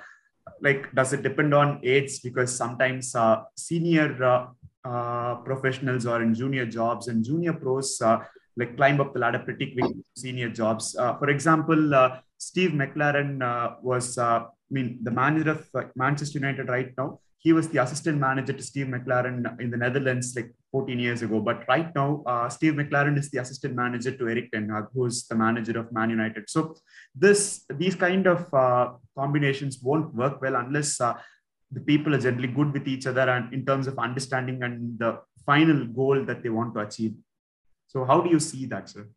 like, 0.61 0.93
does 0.93 1.13
it 1.13 1.23
depend 1.23 1.55
on 1.55 1.81
age? 1.85 2.23
Because 2.23 2.55
sometimes 2.57 3.15
uh, 3.15 3.43
senior 3.57 4.23
uh, 4.23 4.47
uh, 4.85 5.37
professionals 5.37 6.07
are 6.07 6.23
in 6.23 6.35
junior 6.35 6.67
jobs 6.67 7.09
and 7.09 7.25
junior 7.25 7.53
pros 7.53 8.01
uh, 8.01 8.19
like 8.57 8.77
climb 8.77 9.01
up 9.01 9.13
the 9.13 9.21
ladder 9.21 9.39
pretty 9.39 9.73
quick 9.75 9.93
senior 10.17 10.49
jobs. 10.49 10.97
for 11.19 11.31
example, 11.31 11.83
Steve 12.37 12.71
McClaren 12.71 13.81
was, 13.83 14.19
I 14.19 14.47
mean, 14.71 14.99
the 15.03 15.11
manager 15.11 15.53
of 15.53 15.93
Manchester 15.95 16.41
United 16.41 16.69
right 16.69 16.93
now 16.99 17.21
he 17.43 17.53
was 17.55 17.69
the 17.69 17.83
assistant 17.83 18.19
manager 18.19 18.53
to 18.53 18.63
Steve 18.63 18.87
McClaren 18.87 19.59
in 19.61 19.71
the 19.71 19.77
Netherlands 19.77 20.35
like 20.37 20.55
14 20.73 20.99
years 20.99 21.23
ago. 21.23 21.41
But 21.41 21.65
right 21.69 21.93
now, 21.95 22.23
uh, 22.27 22.49
Steve 22.51 22.75
McClaren 22.75 23.19
is 23.19 23.31
the 23.31 23.39
assistant 23.39 23.75
manager 23.75 24.13
to 24.13 24.29
Erik 24.29 24.51
Ten 24.53 24.69
Hag, 24.69 24.85
who's 24.93 25.27
the 25.27 25.35
manager 25.35 25.79
of 25.79 25.91
Man 25.91 26.11
United. 26.11 26.51
So 26.51 26.77
this 27.15 27.65
these 27.83 27.95
kind 27.95 28.27
of 28.27 28.53
uh, 28.53 28.93
combinations 29.17 29.79
won't 29.83 30.15
work 30.15 30.43
well 30.43 30.57
unless 30.57 31.01
uh, 31.01 31.15
the 31.73 31.81
people 31.81 32.15
are 32.15 32.21
generally 32.21 32.49
good 32.49 32.75
with 32.75 32.87
each 32.87 33.07
other 33.07 33.27
and 33.35 33.55
in 33.55 33.65
terms 33.65 33.87
of 33.87 33.99
understanding 33.99 34.63
and 34.63 34.99
the 34.99 35.21
final 35.47 35.87
goal 35.87 36.23
that 36.25 36.43
they 36.43 36.51
want 36.51 36.75
to 36.75 36.81
achieve. 36.81 37.15
So 37.87 38.05
how 38.05 38.21
do 38.21 38.29
you 38.29 38.41
see 38.41 38.67
that, 38.67 38.91
sir? 38.91 39.09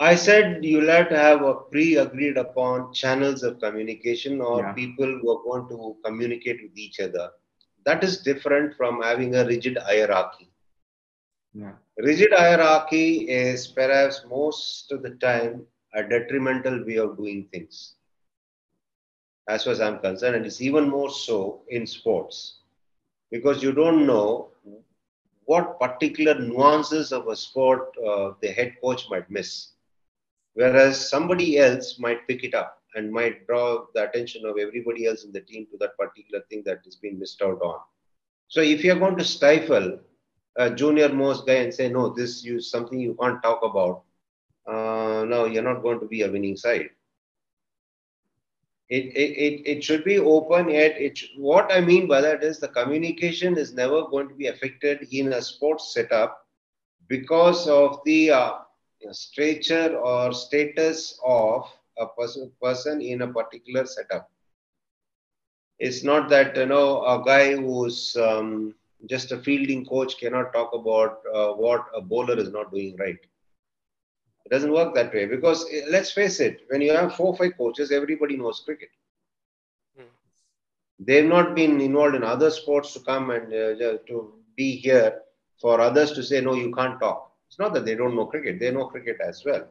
I 0.00 0.14
said 0.14 0.64
you'll 0.64 0.90
have 0.90 1.08
to 1.08 1.18
have 1.18 1.42
a 1.42 1.54
pre-agreed 1.54 2.36
upon 2.36 2.92
channels 2.92 3.42
of 3.42 3.60
communication 3.60 4.40
or 4.40 4.60
yeah. 4.60 4.72
people 4.72 5.06
who 5.06 5.30
are 5.30 5.42
going 5.42 5.68
to 5.70 5.96
communicate 6.04 6.62
with 6.62 6.76
each 6.78 7.00
other. 7.00 7.30
That 7.84 8.04
is 8.04 8.18
different 8.18 8.76
from 8.76 9.02
having 9.02 9.34
a 9.34 9.44
rigid 9.44 9.76
hierarchy. 9.78 10.50
Yeah. 11.52 11.72
Rigid 11.98 12.32
hierarchy 12.32 13.28
is 13.28 13.66
perhaps 13.66 14.22
most 14.30 14.92
of 14.92 15.02
the 15.02 15.10
time 15.16 15.66
a 15.94 16.04
detrimental 16.04 16.84
way 16.86 16.96
of 16.96 17.16
doing 17.16 17.48
things. 17.50 17.94
As 19.48 19.64
far 19.64 19.72
as 19.72 19.80
I'm 19.80 19.98
concerned, 19.98 20.36
and 20.36 20.46
it's 20.46 20.60
even 20.60 20.88
more 20.88 21.10
so 21.10 21.62
in 21.70 21.86
sports 21.86 22.60
because 23.32 23.62
you 23.62 23.72
don't 23.72 24.06
know 24.06 24.50
what 25.46 25.80
particular 25.80 26.38
nuances 26.38 27.10
of 27.10 27.26
a 27.28 27.34
sport 27.34 27.88
uh, 28.06 28.32
the 28.42 28.48
head 28.48 28.74
coach 28.82 29.06
might 29.10 29.28
miss 29.30 29.72
whereas 30.58 31.08
somebody 31.08 31.56
else 31.56 32.00
might 32.00 32.26
pick 32.26 32.42
it 32.42 32.52
up 32.52 32.82
and 32.96 33.12
might 33.12 33.46
draw 33.46 33.84
the 33.94 34.08
attention 34.08 34.44
of 34.44 34.58
everybody 34.58 35.06
else 35.06 35.22
in 35.22 35.30
the 35.30 35.40
team 35.42 35.66
to 35.70 35.76
that 35.78 35.96
particular 35.96 36.42
thing 36.50 36.62
that 36.66 36.80
has 36.84 36.96
been 36.96 37.16
missed 37.16 37.40
out 37.42 37.60
on. 37.62 37.78
So 38.48 38.60
if 38.60 38.82
you're 38.82 38.98
going 38.98 39.16
to 39.18 39.24
stifle 39.24 40.00
a 40.56 40.68
junior 40.70 41.10
most 41.10 41.46
guy 41.46 41.58
and 41.64 41.72
say, 41.72 41.88
no, 41.88 42.08
this 42.08 42.44
is 42.44 42.72
something 42.72 42.98
you 42.98 43.16
can't 43.20 43.40
talk 43.40 43.60
about, 43.62 44.02
uh, 44.66 45.24
no, 45.26 45.44
you're 45.44 45.62
not 45.62 45.82
going 45.82 46.00
to 46.00 46.06
be 46.06 46.22
a 46.22 46.30
winning 46.30 46.56
side. 46.56 46.90
It, 48.90 49.04
it, 49.14 49.30
it, 49.46 49.62
it 49.76 49.84
should 49.84 50.02
be 50.02 50.18
open 50.18 50.70
yet 50.70 50.98
it 50.98 51.20
what 51.36 51.70
i 51.70 51.78
mean 51.78 52.08
by 52.08 52.22
that 52.22 52.42
is 52.42 52.58
the 52.58 52.68
communication 52.68 53.58
is 53.58 53.74
never 53.74 54.04
going 54.08 54.30
to 54.30 54.34
be 54.34 54.46
affected 54.46 55.06
in 55.12 55.34
a 55.34 55.42
sports 55.42 55.92
setup 55.92 56.46
because 57.06 57.68
of 57.68 58.00
the 58.06 58.30
uh, 58.30 58.52
stature 59.12 59.96
or 59.96 60.32
status 60.32 61.18
of 61.24 61.64
a 61.98 62.06
person, 62.06 62.50
person 62.62 63.00
in 63.00 63.22
a 63.22 63.28
particular 63.32 63.84
setup. 63.86 64.30
It's 65.78 66.02
not 66.04 66.28
that 66.30 66.56
you 66.56 66.66
know 66.66 67.02
a 67.04 67.22
guy 67.24 67.54
who's 67.56 68.16
um, 68.16 68.74
just 69.08 69.32
a 69.32 69.38
fielding 69.38 69.84
coach 69.84 70.18
cannot 70.18 70.52
talk 70.52 70.72
about 70.74 71.20
uh, 71.34 71.52
what 71.54 71.86
a 71.94 72.00
bowler 72.00 72.38
is 72.38 72.50
not 72.52 72.70
doing 72.72 72.96
right. 72.98 73.18
It 74.44 74.50
doesn't 74.50 74.72
work 74.72 74.94
that 74.94 75.12
way 75.14 75.26
because 75.26 75.64
eh, 75.72 75.82
let's 75.90 76.10
face 76.12 76.40
it, 76.40 76.60
when 76.68 76.80
you 76.80 76.92
have 76.92 77.14
four 77.14 77.28
or 77.28 77.36
five 77.36 77.56
coaches, 77.56 77.90
everybody 77.92 78.36
knows 78.36 78.60
cricket. 78.64 78.88
Hmm. 79.96 80.04
They've 80.98 81.24
not 81.26 81.54
been 81.54 81.80
involved 81.80 82.14
in 82.16 82.22
other 82.24 82.50
sports 82.50 82.92
to 82.94 83.00
come 83.00 83.30
and 83.30 83.52
uh, 83.52 83.98
to 84.08 84.32
be 84.56 84.76
here 84.76 85.22
for 85.60 85.80
others 85.80 86.12
to 86.12 86.22
say 86.22 86.40
no, 86.40 86.54
you 86.54 86.72
can't 86.74 87.00
talk 87.00 87.27
it's 87.48 87.58
not 87.58 87.72
that 87.74 87.84
they 87.84 87.94
don't 87.94 88.14
know 88.14 88.26
cricket, 88.26 88.60
they 88.60 88.70
know 88.70 88.86
cricket 88.86 89.18
as 89.26 89.42
well. 89.44 89.66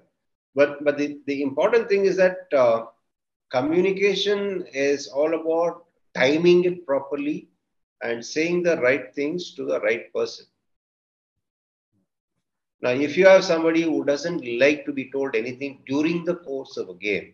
But, 0.56 0.84
but 0.84 0.98
the, 0.98 1.20
the 1.28 1.42
important 1.44 1.88
thing 1.88 2.06
is 2.06 2.18
that 2.18 2.48
uh, 2.56 2.86
communication 3.52 4.66
is 4.74 5.08
all 5.08 5.34
about 5.40 5.86
timing 6.16 6.64
it 6.66 6.86
properly 6.86 7.50
and 8.02 8.26
saying 8.26 8.64
the 8.64 8.78
right 8.78 9.14
things 9.14 9.54
to 9.56 9.66
the 9.66 9.80
right 9.82 10.12
person. 10.14 10.46
Now, 12.82 12.92
if 12.92 13.18
you 13.18 13.26
have 13.28 13.44
somebody 13.44 13.82
who 13.82 14.04
doesn't 14.06 14.44
like 14.60 14.86
to 14.86 14.94
be 14.94 15.12
told 15.12 15.36
anything 15.36 15.82
during 15.88 16.26
the 16.26 16.36
course 16.36 16.78
of 16.78 16.90
a 16.90 16.94
game, 16.94 17.34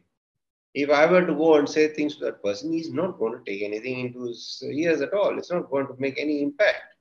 if 0.73 0.89
I 0.89 1.05
were 1.05 1.25
to 1.25 1.33
go 1.33 1.55
and 1.55 1.69
say 1.69 1.87
things 1.89 2.15
to 2.17 2.25
that 2.25 2.41
person, 2.41 2.71
he's 2.71 2.91
not 2.91 3.19
going 3.19 3.37
to 3.37 3.43
take 3.45 3.61
anything 3.61 3.99
into 3.99 4.23
his 4.23 4.63
ears 4.65 5.01
at 5.01 5.13
all. 5.13 5.37
It's 5.37 5.51
not 5.51 5.69
going 5.69 5.87
to 5.87 5.95
make 5.99 6.19
any 6.19 6.41
impact. 6.41 6.92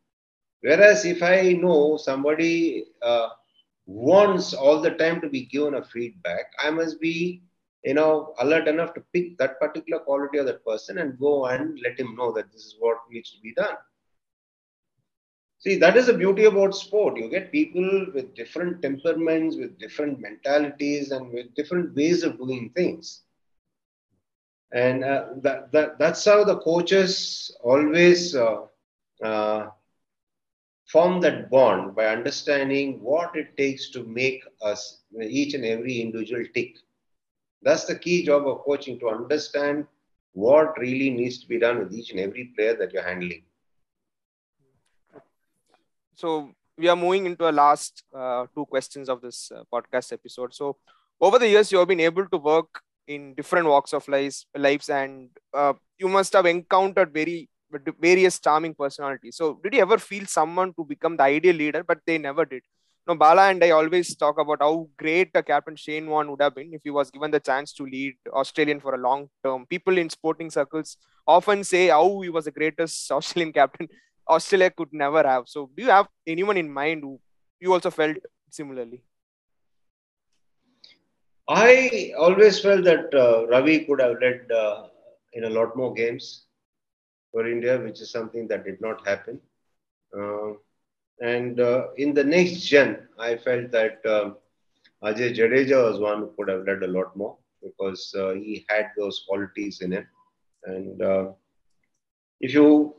Whereas 0.63 1.05
if 1.05 1.23
I 1.23 1.53
know 1.53 1.97
somebody 1.97 2.87
uh, 3.03 3.29
wants 3.87 4.55
all 4.55 4.81
the 4.81 4.93
time 4.93 5.21
to 5.21 5.29
be 5.29 5.47
given 5.47 5.75
a 5.75 5.85
feedback, 5.85 6.53
I 6.63 6.71
must 6.71 7.01
be, 7.01 7.43
you 7.85 7.95
know, 7.95 8.35
alert 8.39 8.69
enough 8.69 8.95
to 8.95 9.03
pick 9.13 9.37
that 9.39 9.59
particular 9.59 10.01
quality 10.01 10.39
of 10.39 10.47
that 10.47 10.65
person 10.65 10.99
and 10.99 11.19
go 11.19 11.47
and 11.47 11.79
let 11.85 11.99
him 11.99 12.15
know 12.17 12.33
that 12.33 12.53
this 12.53 12.63
is 12.63 12.77
what 12.79 12.99
needs 13.11 13.33
to 13.33 13.41
be 13.41 13.53
done. 13.55 13.75
See, 15.59 15.77
that 15.77 15.97
is 15.97 16.07
the 16.07 16.15
beauty 16.15 16.45
about 16.45 16.75
sport. 16.75 17.17
You 17.17 17.29
get 17.29 17.53
people 17.53 18.07
with 18.15 18.35
different 18.35 18.83
temperaments, 18.83 19.57
with 19.57 19.79
different 19.79 20.21
mentalities, 20.21 21.13
and 21.13 21.33
with 21.33 21.55
different 21.55 21.95
ways 21.95 22.25
of 22.25 22.37
doing 22.39 22.71
things. 22.75 23.23
And 24.73 25.05
uh, 25.05 25.27
that, 25.43 25.71
that, 25.73 25.99
that's 25.99 26.25
how 26.25 26.45
the 26.45 26.59
coaches 26.59 27.57
always 27.63 28.35
uh, 28.35 28.63
uh, 29.23 29.69
form 30.93 31.21
that 31.23 31.51
bond 31.51 31.95
by 31.97 32.07
understanding 32.07 33.01
what 33.01 33.35
it 33.37 33.57
takes 33.57 33.91
to 33.91 34.05
make 34.05 34.43
us, 34.63 35.03
each 35.21 35.55
and 35.55 35.65
every 35.65 36.01
individual 36.01 36.45
tick. 36.55 36.77
That's 37.63 37.87
the 37.87 37.99
key 37.99 38.25
job 38.27 38.47
of 38.47 38.65
coaching 38.65 38.99
to 39.01 39.09
understand 39.09 39.87
what 40.33 40.79
really 40.79 41.11
needs 41.11 41.39
to 41.41 41.49
be 41.49 41.59
done 41.59 41.79
with 41.79 41.93
each 41.93 42.11
and 42.11 42.21
every 42.21 42.53
player 42.57 42.75
that 42.77 42.93
you're 42.93 43.03
handling 43.03 43.43
so 46.15 46.51
we 46.79 46.89
are 46.89 46.97
moving 46.97 47.27
into 47.27 47.49
a 47.49 47.53
last 47.53 48.05
uh, 48.15 48.47
two 48.55 48.67
questions 48.67 49.09
of 49.09 49.21
this 49.21 49.51
uh, 49.55 49.63
podcast 49.73 50.13
episode 50.13 50.55
so 50.55 50.77
over 51.21 51.39
the 51.39 51.49
years 51.49 51.71
you 51.73 51.79
have 51.79 51.89
been 51.89 52.01
able 52.01 52.27
to 52.27 52.39
work 52.39 52.81
in 53.07 53.35
different 53.35 53.67
walks 53.67 53.93
of 53.93 54.07
lives 54.09 54.47
lives 54.57 54.89
and 54.89 55.31
uh, 55.55 55.73
you 55.99 56.09
must 56.09 56.33
have 56.33 56.47
encountered 56.47 57.13
very 57.13 57.49
various 58.01 58.39
charming 58.39 58.75
personalities 58.75 59.37
so 59.37 59.61
did 59.63 59.75
you 59.75 59.81
ever 59.81 59.99
feel 59.99 60.27
someone 60.27 60.73
to 60.75 60.85
become 60.85 61.17
the 61.17 61.23
ideal 61.23 61.55
leader 61.55 61.83
but 61.83 61.99
they 62.07 62.19
never 62.19 62.45
did 62.45 62.63
no, 63.05 63.17
Bala 63.17 63.49
and 63.51 63.63
I 63.65 63.71
always 63.71 64.15
talk 64.15 64.39
about 64.39 64.59
how 64.61 64.89
great 64.97 65.31
a 65.35 65.43
captain 65.43 65.75
Shane 65.75 66.07
Warne 66.07 66.31
would 66.31 66.41
have 66.41 66.55
been 66.55 66.73
if 66.73 66.83
he 66.85 66.91
was 66.91 67.11
given 67.11 67.33
the 67.33 67.41
chance 67.41 67.73
to 67.73 67.85
lead 67.85 68.15
Australian 68.33 68.79
for 68.79 68.95
a 68.95 68.99
long 68.99 69.29
term. 69.45 69.67
People 69.67 69.99
in 69.99 70.09
sporting 70.09 70.51
circles 70.51 70.97
often 71.27 71.65
say 71.65 71.89
how 71.89 72.21
he 72.21 72.29
was 72.29 72.45
the 72.45 72.53
greatest 72.53 73.11
Australian 73.19 73.53
captain 73.53 73.89
Australia 74.29 74.71
could 74.71 74.93
never 74.93 75.27
have. 75.27 75.49
So, 75.49 75.69
do 75.77 75.83
you 75.83 75.91
have 75.91 76.07
anyone 76.29 76.57
in 76.57 76.73
mind 76.73 77.03
who 77.03 77.21
you 77.59 77.73
also 77.73 77.91
felt 77.91 78.19
similarly? 78.51 79.03
I 81.49 82.13
always 82.17 82.61
felt 82.61 82.85
that 82.85 83.13
uh, 83.13 83.49
Ravi 83.49 83.85
could 83.85 84.01
have 84.01 84.15
led 84.21 84.49
uh, 84.53 84.87
in 85.33 85.45
a 85.45 85.51
lot 85.51 85.77
more 85.77 85.93
games 85.93 86.42
for 87.33 87.49
India, 87.49 87.79
which 87.81 88.01
is 88.03 88.13
something 88.13 88.49
that 88.49 88.65
did 88.65 88.81
not 88.81 89.07
happen. 89.07 89.41
Uh, 90.17 90.53
and 91.21 91.61
uh, 91.61 91.89
in 91.97 92.15
the 92.15 92.25
next 92.25 92.63
gen, 92.67 92.99
I 93.19 93.37
felt 93.37 93.71
that 93.73 94.01
um, 94.07 94.37
Ajay 95.05 95.35
Jadeja 95.37 95.91
was 95.91 96.01
one 96.01 96.21
who 96.21 96.33
could 96.37 96.49
have 96.49 96.67
led 96.67 96.83
a 96.83 96.89
lot 96.89 97.17
more 97.17 97.37
because 97.63 98.15
uh, 98.19 98.33
he 98.35 98.65
had 98.69 98.87
those 98.97 99.25
qualities 99.29 99.81
in 99.83 99.93
him. 99.93 100.07
And 100.65 101.03
uh, 101.03 101.27
if 102.41 102.55
you 102.55 102.95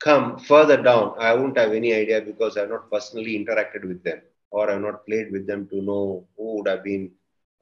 come 0.00 0.38
further 0.38 0.80
down, 0.82 1.14
I 1.18 1.34
won't 1.34 1.58
have 1.58 1.72
any 1.72 1.94
idea 1.94 2.20
because 2.20 2.56
I've 2.56 2.70
not 2.70 2.90
personally 2.90 3.38
interacted 3.38 3.86
with 3.86 4.02
them 4.04 4.20
or 4.50 4.70
I've 4.70 4.80
not 4.80 5.06
played 5.06 5.32
with 5.32 5.46
them 5.46 5.68
to 5.68 5.82
know 5.82 6.26
who 6.36 6.58
would 6.58 6.68
have 6.68 6.84
been 6.84 7.10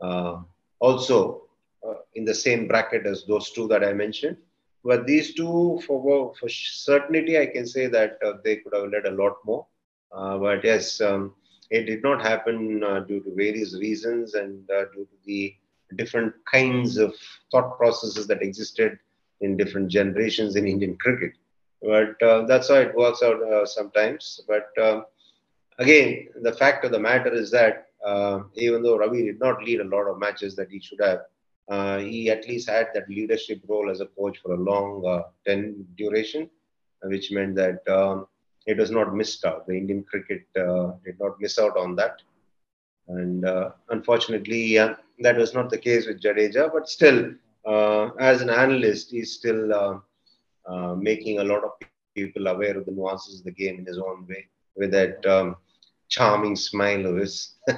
uh, 0.00 0.38
also 0.80 1.42
uh, 1.86 1.94
in 2.14 2.24
the 2.24 2.34
same 2.34 2.66
bracket 2.68 3.06
as 3.06 3.24
those 3.26 3.50
two 3.50 3.68
that 3.68 3.84
I 3.84 3.92
mentioned. 3.92 4.36
But 4.84 5.06
these 5.06 5.34
two, 5.34 5.80
for, 5.86 6.34
for 6.38 6.48
certainty, 6.48 7.38
I 7.38 7.46
can 7.46 7.66
say 7.66 7.86
that 7.86 8.18
uh, 8.24 8.34
they 8.44 8.56
could 8.56 8.74
have 8.74 8.90
led 8.90 9.06
a 9.06 9.12
lot 9.12 9.36
more. 9.44 9.66
Uh, 10.10 10.38
but 10.38 10.64
yes, 10.64 11.00
um, 11.00 11.34
it 11.70 11.84
did 11.84 12.02
not 12.02 12.20
happen 12.20 12.82
uh, 12.82 13.00
due 13.00 13.20
to 13.20 13.34
various 13.34 13.78
reasons 13.78 14.34
and 14.34 14.68
uh, 14.70 14.84
due 14.94 15.04
to 15.04 15.16
the 15.24 15.54
different 15.96 16.34
kinds 16.50 16.96
of 16.96 17.14
thought 17.50 17.76
processes 17.78 18.26
that 18.26 18.42
existed 18.42 18.98
in 19.40 19.56
different 19.56 19.88
generations 19.88 20.56
in 20.56 20.66
Indian 20.66 20.96
cricket. 20.96 21.32
But 21.80 22.20
uh, 22.22 22.46
that's 22.46 22.68
how 22.68 22.76
it 22.76 22.94
works 22.94 23.22
out 23.22 23.42
uh, 23.42 23.66
sometimes. 23.66 24.40
But 24.48 24.68
um, 24.82 25.04
again, 25.78 26.28
the 26.42 26.52
fact 26.52 26.84
of 26.84 26.92
the 26.92 26.98
matter 26.98 27.32
is 27.32 27.50
that 27.52 27.86
even 28.54 28.82
though 28.82 28.98
Ravi 28.98 29.22
did 29.24 29.38
not 29.38 29.62
lead 29.62 29.80
a 29.80 29.84
lot 29.84 30.10
of 30.10 30.18
matches 30.18 30.56
that 30.56 30.70
he 30.70 30.80
should 30.80 31.00
have, 31.00 31.20
uh, 31.68 31.98
he 31.98 32.30
at 32.30 32.48
least 32.48 32.68
had 32.68 32.88
that 32.94 33.08
leadership 33.08 33.60
role 33.68 33.90
as 33.90 34.00
a 34.00 34.06
coach 34.06 34.38
for 34.42 34.54
a 34.54 34.56
long 34.60 35.04
uh, 35.06 35.22
10 35.46 35.86
duration, 35.96 36.50
which 37.04 37.30
meant 37.30 37.54
that 37.56 37.86
um, 37.88 38.26
it 38.66 38.76
was 38.76 38.90
not 38.90 39.14
missed 39.14 39.44
out. 39.44 39.66
The 39.66 39.76
Indian 39.76 40.04
cricket 40.04 40.44
uh, 40.56 40.92
did 41.04 41.18
not 41.20 41.40
miss 41.40 41.58
out 41.58 41.76
on 41.76 41.96
that. 41.96 42.20
And 43.08 43.44
unfortunately, 43.90 44.62
yeah, 44.62 44.94
that 45.20 45.36
was 45.36 45.54
not 45.54 45.70
the 45.70 45.78
case 45.78 46.06
with 46.06 46.22
Jadeja, 46.22 46.72
but 46.72 46.88
still, 46.88 47.34
as 47.66 48.40
an 48.40 48.50
analyst, 48.50 49.10
he's 49.10 49.32
still 49.32 50.00
uh, 50.66 50.94
making 50.94 51.40
a 51.40 51.44
lot 51.44 51.64
of 51.64 51.72
people 52.14 52.46
aware 52.46 52.78
of 52.78 52.86
the 52.86 52.92
nuances 52.92 53.40
of 53.40 53.44
the 53.44 53.50
game 53.50 53.80
in 53.80 53.86
his 53.86 53.98
own 53.98 54.24
way 54.28 54.46
with 54.76 54.92
that 54.92 55.24
um, 55.26 55.56
charming 56.08 56.54
smile 56.56 57.06
of 57.06 57.16
his. 57.16 57.54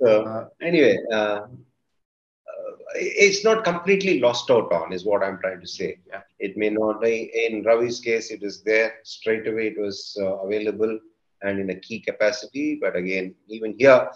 so, 0.00 0.24
uh, 0.24 0.48
anyway, 0.60 0.98
uh, 1.12 1.16
uh, 1.16 1.46
it's 2.94 3.44
not 3.44 3.64
completely 3.64 4.20
lost 4.20 4.50
out 4.50 4.72
on, 4.72 4.92
is 4.92 5.04
what 5.04 5.22
I'm 5.22 5.38
trying 5.38 5.60
to 5.60 5.66
say. 5.66 5.98
Yeah. 6.08 6.22
It 6.38 6.56
may 6.56 6.70
not 6.70 7.00
be, 7.00 7.30
in 7.48 7.64
Ravi's 7.64 8.00
case, 8.00 8.30
it 8.30 8.42
is 8.42 8.62
there 8.62 8.94
straight 9.04 9.46
away, 9.46 9.68
it 9.68 9.80
was 9.80 10.16
uh, 10.20 10.38
available 10.38 10.98
and 11.42 11.58
in 11.58 11.70
a 11.70 11.80
key 11.80 12.00
capacity. 12.00 12.78
But 12.80 12.96
again, 12.96 13.34
even 13.48 13.74
here, 13.78 14.08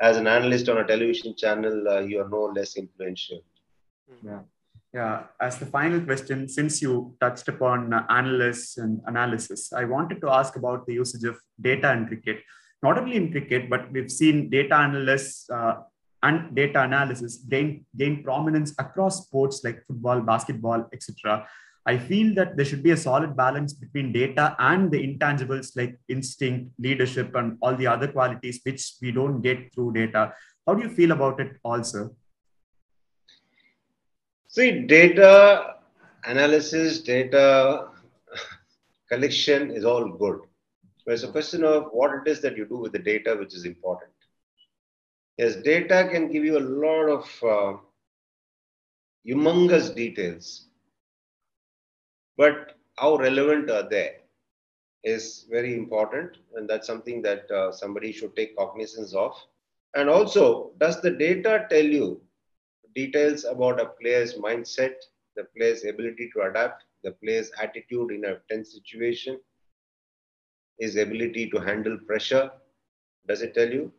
as 0.00 0.16
an 0.16 0.26
analyst 0.26 0.68
on 0.68 0.78
a 0.78 0.86
television 0.86 1.36
channel, 1.36 2.02
you 2.02 2.20
are 2.20 2.28
no 2.28 2.44
less 2.46 2.76
influential. 2.76 3.42
Yeah. 4.22 4.40
Yeah, 4.94 5.24
as 5.40 5.58
the 5.58 5.66
final 5.66 6.00
question, 6.02 6.48
since 6.48 6.80
you 6.80 7.16
touched 7.20 7.48
upon 7.48 7.92
uh, 7.92 8.06
analysts 8.08 8.78
and 8.78 9.00
analysis, 9.06 9.72
I 9.72 9.82
wanted 9.86 10.20
to 10.20 10.30
ask 10.30 10.54
about 10.54 10.86
the 10.86 10.94
usage 10.94 11.24
of 11.24 11.36
data 11.60 11.92
in 11.92 12.06
cricket. 12.06 12.44
Not 12.84 12.98
only 12.98 13.16
in 13.16 13.32
cricket, 13.32 13.70
but 13.70 13.90
we've 13.92 14.10
seen 14.10 14.50
data 14.50 14.74
analysts 14.76 15.48
uh, 15.48 15.74
and 16.22 16.54
data 16.54 16.82
analysis 16.82 17.36
gain, 17.36 17.84
gain 17.96 18.22
prominence 18.22 18.74
across 18.78 19.24
sports 19.26 19.62
like 19.64 19.78
football, 19.86 20.20
basketball, 20.20 20.86
etc. 20.92 21.46
I 21.86 21.96
feel 21.98 22.34
that 22.34 22.56
there 22.56 22.64
should 22.64 22.82
be 22.82 22.92
a 22.92 22.96
solid 22.96 23.36
balance 23.36 23.72
between 23.72 24.12
data 24.12 24.56
and 24.58 24.90
the 24.90 25.00
intangibles 25.06 25.76
like 25.76 25.98
instinct, 26.08 26.72
leadership, 26.78 27.34
and 27.34 27.58
all 27.62 27.74
the 27.74 27.86
other 27.86 28.08
qualities 28.08 28.60
which 28.64 28.94
we 29.02 29.12
don't 29.12 29.42
get 29.42 29.72
through 29.74 29.92
data. 29.92 30.32
How 30.66 30.74
do 30.74 30.82
you 30.82 30.88
feel 30.88 31.12
about 31.12 31.40
it 31.40 31.52
also? 31.62 32.16
See, 34.48 34.80
data 34.86 35.76
analysis, 36.24 37.00
data 37.00 37.88
collection 39.10 39.70
is 39.70 39.84
all 39.84 40.08
good. 40.08 40.40
But 41.04 41.14
it's 41.14 41.22
a 41.22 41.32
question 41.32 41.64
of 41.64 41.88
what 41.92 42.12
it 42.14 42.30
is 42.30 42.40
that 42.40 42.56
you 42.56 42.64
do 42.66 42.78
with 42.78 42.92
the 42.92 42.98
data, 42.98 43.36
which 43.38 43.54
is 43.54 43.64
important. 43.64 44.10
Yes, 45.36 45.56
data 45.56 46.08
can 46.10 46.30
give 46.30 46.44
you 46.44 46.58
a 46.58 46.60
lot 46.60 47.08
of 47.08 47.42
uh, 47.42 47.78
humongous 49.26 49.94
details, 49.94 50.68
but 52.36 52.76
how 52.96 53.16
relevant 53.16 53.70
are 53.70 53.88
they 53.88 54.16
is 55.02 55.46
very 55.50 55.74
important, 55.74 56.38
and 56.54 56.68
that's 56.68 56.86
something 56.86 57.20
that 57.22 57.50
uh, 57.50 57.72
somebody 57.72 58.12
should 58.12 58.34
take 58.36 58.56
cognizance 58.56 59.14
of. 59.14 59.34
And 59.94 60.08
also, 60.08 60.72
does 60.78 61.00
the 61.00 61.10
data 61.10 61.66
tell 61.68 61.84
you 61.84 62.20
details 62.94 63.44
about 63.44 63.80
a 63.80 63.86
player's 64.00 64.34
mindset, 64.34 64.94
the 65.36 65.44
player's 65.56 65.84
ability 65.84 66.30
to 66.34 66.42
adapt, 66.42 66.84
the 67.02 67.12
player's 67.12 67.50
attitude 67.60 68.12
in 68.12 68.24
a 68.24 68.38
tense 68.50 68.72
situation, 68.72 69.38
his 70.78 70.96
ability 70.96 71.50
to 71.50 71.58
handle 71.58 71.98
pressure. 72.06 72.50
Does 73.26 73.42
it 73.42 73.54
tell 73.54 73.68
you? 73.68 73.92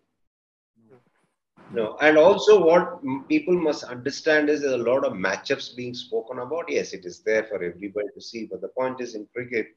No. 1.71 1.97
And 1.99 2.17
also, 2.17 2.63
what 2.63 3.01
people 3.27 3.55
must 3.55 3.83
understand 3.83 4.49
is 4.49 4.61
there's 4.61 4.73
a 4.73 4.77
lot 4.77 5.03
of 5.03 5.13
matchups 5.13 5.75
being 5.75 5.93
spoken 5.93 6.39
about. 6.39 6.65
Yes, 6.69 6.93
it 6.93 7.05
is 7.05 7.21
there 7.21 7.43
for 7.43 7.55
everybody 7.63 8.07
to 8.13 8.21
see. 8.21 8.45
But 8.45 8.61
the 8.61 8.67
point 8.69 9.01
is, 9.01 9.15
in 9.15 9.27
cricket, 9.33 9.75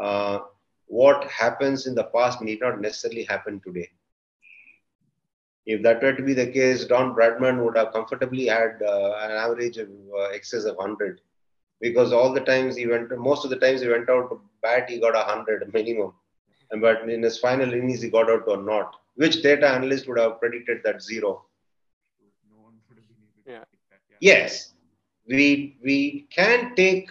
uh, 0.00 0.40
what 0.86 1.24
happens 1.30 1.86
in 1.86 1.94
the 1.94 2.04
past 2.04 2.42
need 2.42 2.60
not 2.60 2.80
necessarily 2.80 3.24
happen 3.24 3.60
today. 3.64 3.88
If 5.66 5.82
that 5.82 6.02
were 6.02 6.14
to 6.14 6.22
be 6.22 6.34
the 6.34 6.46
case, 6.46 6.86
Don 6.86 7.14
Bradman 7.14 7.62
would 7.62 7.76
have 7.76 7.92
comfortably 7.92 8.46
had 8.46 8.82
uh, 8.82 9.18
an 9.20 9.30
average 9.30 9.76
of 9.76 9.88
uh, 10.18 10.30
excess 10.30 10.64
of 10.64 10.76
100 10.76 11.20
because 11.80 12.12
all 12.12 12.32
the 12.32 12.40
times 12.40 12.76
he 12.76 12.86
went, 12.86 13.16
most 13.18 13.44
of 13.44 13.50
the 13.50 13.56
times 13.56 13.80
he 13.80 13.88
went 13.88 14.08
out 14.08 14.30
to 14.30 14.40
bat, 14.62 14.88
he 14.88 14.98
got 14.98 15.14
a 15.14 15.20
hundred 15.20 15.70
minimum, 15.72 16.06
and 16.06 16.14
but 16.80 17.08
in 17.08 17.22
his 17.22 17.38
final 17.38 17.72
innings 17.72 18.02
he 18.02 18.10
got 18.10 18.30
out 18.30 18.46
or 18.46 18.62
not, 18.62 18.96
which 19.16 19.42
data 19.42 19.68
analyst 19.68 20.06
would 20.08 20.18
have 20.18 20.40
predicted 20.40 20.80
that 20.84 21.02
zero. 21.02 21.44
Yeah. 23.46 23.64
Yes, 24.20 24.74
we 25.26 25.78
we 25.82 26.26
can 26.30 26.74
take 26.74 27.08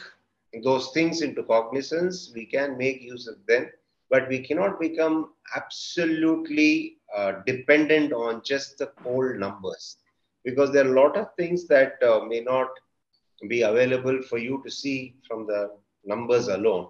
those 0.63 0.91
things 0.91 1.21
into 1.21 1.43
cognizance. 1.43 2.31
We 2.33 2.45
can 2.45 2.77
make 2.77 3.01
use 3.01 3.27
of 3.27 3.37
them, 3.47 3.69
but 4.09 4.27
we 4.29 4.39
cannot 4.39 4.79
become 4.79 5.33
absolutely 5.55 6.97
uh, 7.15 7.41
dependent 7.45 8.13
on 8.13 8.41
just 8.43 8.77
the 8.77 8.87
cold 9.03 9.37
numbers 9.37 9.97
because 10.43 10.71
there 10.71 10.85
are 10.85 10.91
a 10.91 11.01
lot 11.01 11.17
of 11.17 11.33
things 11.35 11.67
that 11.67 12.01
uh, 12.03 12.23
may 12.25 12.41
not 12.41 12.69
be 13.47 13.61
available 13.61 14.21
for 14.23 14.37
you 14.37 14.61
to 14.63 14.71
see 14.71 15.15
from 15.27 15.45
the 15.45 15.71
numbers 16.05 16.47
alone. 16.47 16.89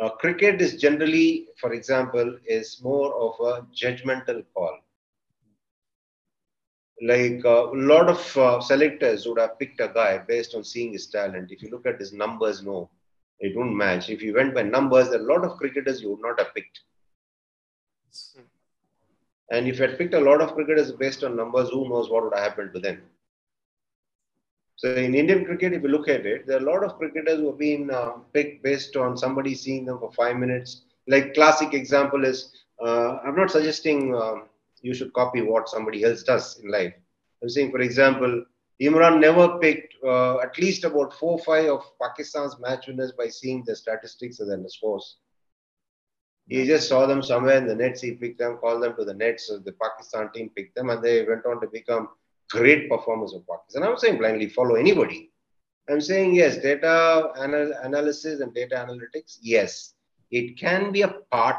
Uh, 0.00 0.10
cricket 0.10 0.60
is 0.60 0.80
generally, 0.80 1.48
for 1.58 1.72
example, 1.72 2.38
is 2.46 2.80
more 2.82 3.14
of 3.14 3.34
a 3.40 3.66
judgmental 3.74 4.44
call. 4.54 4.78
Like 7.02 7.44
uh, 7.44 7.70
a 7.70 7.76
lot 7.76 8.08
of 8.08 8.36
uh, 8.36 8.60
selectors 8.60 9.26
would 9.26 9.38
have 9.38 9.58
picked 9.58 9.80
a 9.80 9.88
guy 9.88 10.18
based 10.18 10.54
on 10.54 10.64
seeing 10.64 10.92
his 10.92 11.06
talent. 11.06 11.50
If 11.50 11.62
you 11.62 11.70
look 11.70 11.86
at 11.86 11.98
his 11.98 12.12
numbers, 12.12 12.62
no, 12.62 12.90
it 13.40 13.56
won't 13.56 13.74
match. 13.76 14.08
If 14.10 14.22
you 14.22 14.34
went 14.34 14.54
by 14.54 14.62
numbers, 14.62 15.08
a 15.08 15.18
lot 15.18 15.44
of 15.44 15.56
cricketers 15.58 16.02
you 16.02 16.10
would 16.10 16.22
not 16.22 16.38
have 16.38 16.54
picked. 16.54 16.80
And 19.50 19.66
if 19.68 19.78
you 19.78 19.86
had 19.86 19.98
picked 19.98 20.14
a 20.14 20.20
lot 20.20 20.40
of 20.40 20.54
cricketers 20.54 20.92
based 20.92 21.22
on 21.24 21.36
numbers, 21.36 21.70
who 21.70 21.88
knows 21.88 22.10
what 22.10 22.24
would 22.24 22.34
have 22.34 22.44
happened 22.44 22.72
to 22.74 22.80
them? 22.80 23.02
So 24.76 24.92
in 24.94 25.14
Indian 25.14 25.44
cricket, 25.46 25.72
if 25.72 25.82
you 25.82 25.88
look 25.88 26.08
at 26.08 26.26
it, 26.26 26.46
there 26.46 26.58
are 26.58 26.66
a 26.66 26.70
lot 26.70 26.84
of 26.84 26.98
cricketers 26.98 27.38
who 27.38 27.46
have 27.46 27.58
been 27.58 27.90
uh, 27.90 28.12
picked 28.34 28.62
based 28.62 28.94
on 28.96 29.16
somebody 29.16 29.54
seeing 29.54 29.86
them 29.86 29.98
for 29.98 30.12
five 30.12 30.36
minutes. 30.36 30.82
Like 31.08 31.32
classic 31.34 31.72
example 31.72 32.24
is, 32.26 32.52
uh, 32.84 33.18
I'm 33.24 33.36
not 33.36 33.50
suggesting 33.50 34.14
um, 34.14 34.44
you 34.82 34.92
should 34.92 35.14
copy 35.14 35.40
what 35.40 35.68
somebody 35.70 36.04
else 36.04 36.22
does 36.22 36.58
in 36.62 36.70
life. 36.70 36.92
I'm 37.42 37.48
saying, 37.48 37.70
for 37.70 37.80
example, 37.80 38.44
Imran 38.80 39.18
never 39.20 39.58
picked 39.58 39.94
uh, 40.04 40.40
at 40.40 40.58
least 40.58 40.84
about 40.84 41.14
four, 41.14 41.38
five 41.38 41.70
of 41.70 41.82
Pakistan's 41.98 42.58
match 42.60 42.86
winners 42.86 43.12
by 43.12 43.28
seeing 43.28 43.64
the 43.64 43.74
statistics 43.74 44.40
and 44.40 44.62
the 44.62 44.70
scores. 44.70 45.16
He 46.48 46.66
just 46.66 46.88
saw 46.88 47.06
them 47.06 47.22
somewhere 47.22 47.56
in 47.56 47.66
the 47.66 47.74
nets. 47.74 48.02
He 48.02 48.12
picked 48.12 48.38
them, 48.38 48.58
called 48.58 48.82
them 48.82 48.94
to 48.96 49.04
the 49.04 49.14
nets. 49.14 49.48
So 49.48 49.58
the 49.58 49.72
Pakistan 49.72 50.30
team 50.32 50.50
picked 50.54 50.74
them, 50.76 50.90
and 50.90 51.02
they 51.02 51.24
went 51.24 51.46
on 51.46 51.60
to 51.62 51.66
become 51.66 52.10
great 52.50 52.88
performers 52.88 53.34
of 53.34 53.46
Pakistan. 53.46 53.82
I'm 53.82 53.90
not 53.90 54.00
saying 54.00 54.18
blindly 54.18 54.48
follow 54.48 54.74
anybody. 54.74 55.30
I'm 55.88 56.00
saying 56.00 56.34
yes, 56.34 56.58
data 56.58 57.32
anal- 57.38 57.74
analysis 57.82 58.40
and 58.40 58.52
data 58.54 58.76
analytics. 58.76 59.38
Yes, 59.40 59.94
it 60.30 60.58
can 60.58 60.92
be 60.92 61.02
a 61.02 61.08
part, 61.30 61.56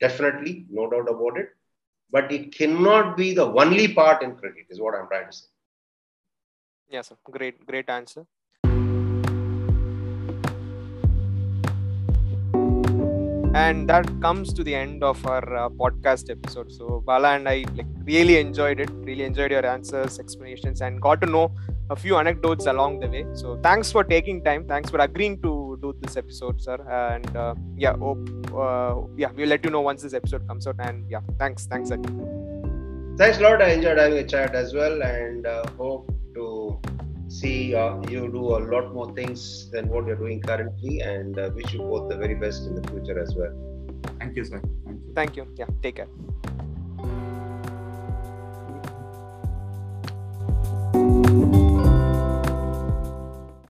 definitely, 0.00 0.66
no 0.70 0.90
doubt 0.90 1.08
about 1.08 1.38
it. 1.38 1.50
But 2.10 2.32
it 2.32 2.54
cannot 2.54 3.16
be 3.16 3.34
the 3.34 3.46
only 3.46 3.92
part 3.94 4.22
in 4.22 4.34
cricket. 4.36 4.66
Is 4.70 4.80
what 4.80 4.94
I'm 4.94 5.08
trying 5.08 5.26
to 5.26 5.32
say. 5.32 5.46
Yes, 6.88 7.08
sir. 7.08 7.16
Great, 7.30 7.66
great 7.66 7.88
answer. 7.90 8.26
And 13.54 13.88
that 13.88 14.06
comes 14.20 14.52
to 14.52 14.62
the 14.62 14.74
end 14.74 15.02
of 15.02 15.24
our 15.26 15.56
uh, 15.56 15.68
podcast 15.68 16.30
episode. 16.30 16.70
So 16.70 17.02
bala 17.06 17.34
and 17.36 17.48
i 17.48 17.64
like 17.76 17.86
really 18.04 18.38
enjoyed 18.38 18.80
it 18.80 18.90
really 18.90 19.24
enjoyed 19.24 19.50
your 19.50 19.64
answers 19.64 20.18
explanations 20.18 20.80
and 20.80 21.00
got 21.00 21.20
to 21.20 21.26
know 21.26 21.52
a 21.90 21.96
few 21.96 22.16
anecdotes 22.16 22.66
along 22.66 23.00
the 23.00 23.08
way. 23.08 23.24
So 23.32 23.58
thanks 23.62 23.90
for 23.90 24.04
taking 24.04 24.44
time. 24.44 24.66
Thanks 24.66 24.90
for 24.90 24.98
agreeing 24.98 25.40
to 25.42 25.78
do 25.80 25.94
this 26.00 26.16
episode 26.16 26.60
sir. 26.60 26.76
And 26.90 27.36
uh, 27.36 27.54
yeah 27.76 27.96
hope 27.96 28.28
uh, 28.54 28.94
yeah 29.16 29.30
we'll 29.34 29.48
let 29.48 29.64
you 29.64 29.70
know 29.70 29.80
once 29.80 30.02
this 30.02 30.14
episode 30.14 30.46
comes 30.46 30.66
out. 30.66 30.76
And 30.80 31.08
yeah 31.10 31.20
thanks. 31.38 31.66
Thanks 31.66 31.90
again. 31.90 33.14
Thanks 33.16 33.38
a 33.38 33.42
lot. 33.42 33.62
I 33.62 33.70
enjoyed 33.70 33.98
having 33.98 34.18
a 34.18 34.26
chat 34.26 34.54
as 34.54 34.74
well, 34.74 35.02
and 35.02 35.44
uh, 35.44 35.64
hope 35.76 36.12
see 37.28 37.74
uh, 37.74 38.00
you 38.08 38.28
do 38.32 38.44
a 38.56 38.60
lot 38.72 38.92
more 38.92 39.12
things 39.14 39.70
than 39.70 39.88
what 39.88 40.06
you're 40.06 40.16
doing 40.16 40.40
currently, 40.40 41.00
and 41.00 41.38
uh, 41.38 41.50
wish 41.54 41.72
you 41.72 41.80
both 41.80 42.08
the 42.08 42.16
very 42.16 42.34
best 42.34 42.66
in 42.66 42.74
the 42.74 42.86
future 42.88 43.18
as 43.18 43.34
well. 43.36 43.52
Thank 44.18 44.36
you, 44.36 44.44
sir. 44.44 44.60
Thank 44.84 45.00
you. 45.04 45.12
thank 45.14 45.36
you 45.36 45.44
yeah 45.56 45.66
take 45.82 45.96
care 45.96 46.08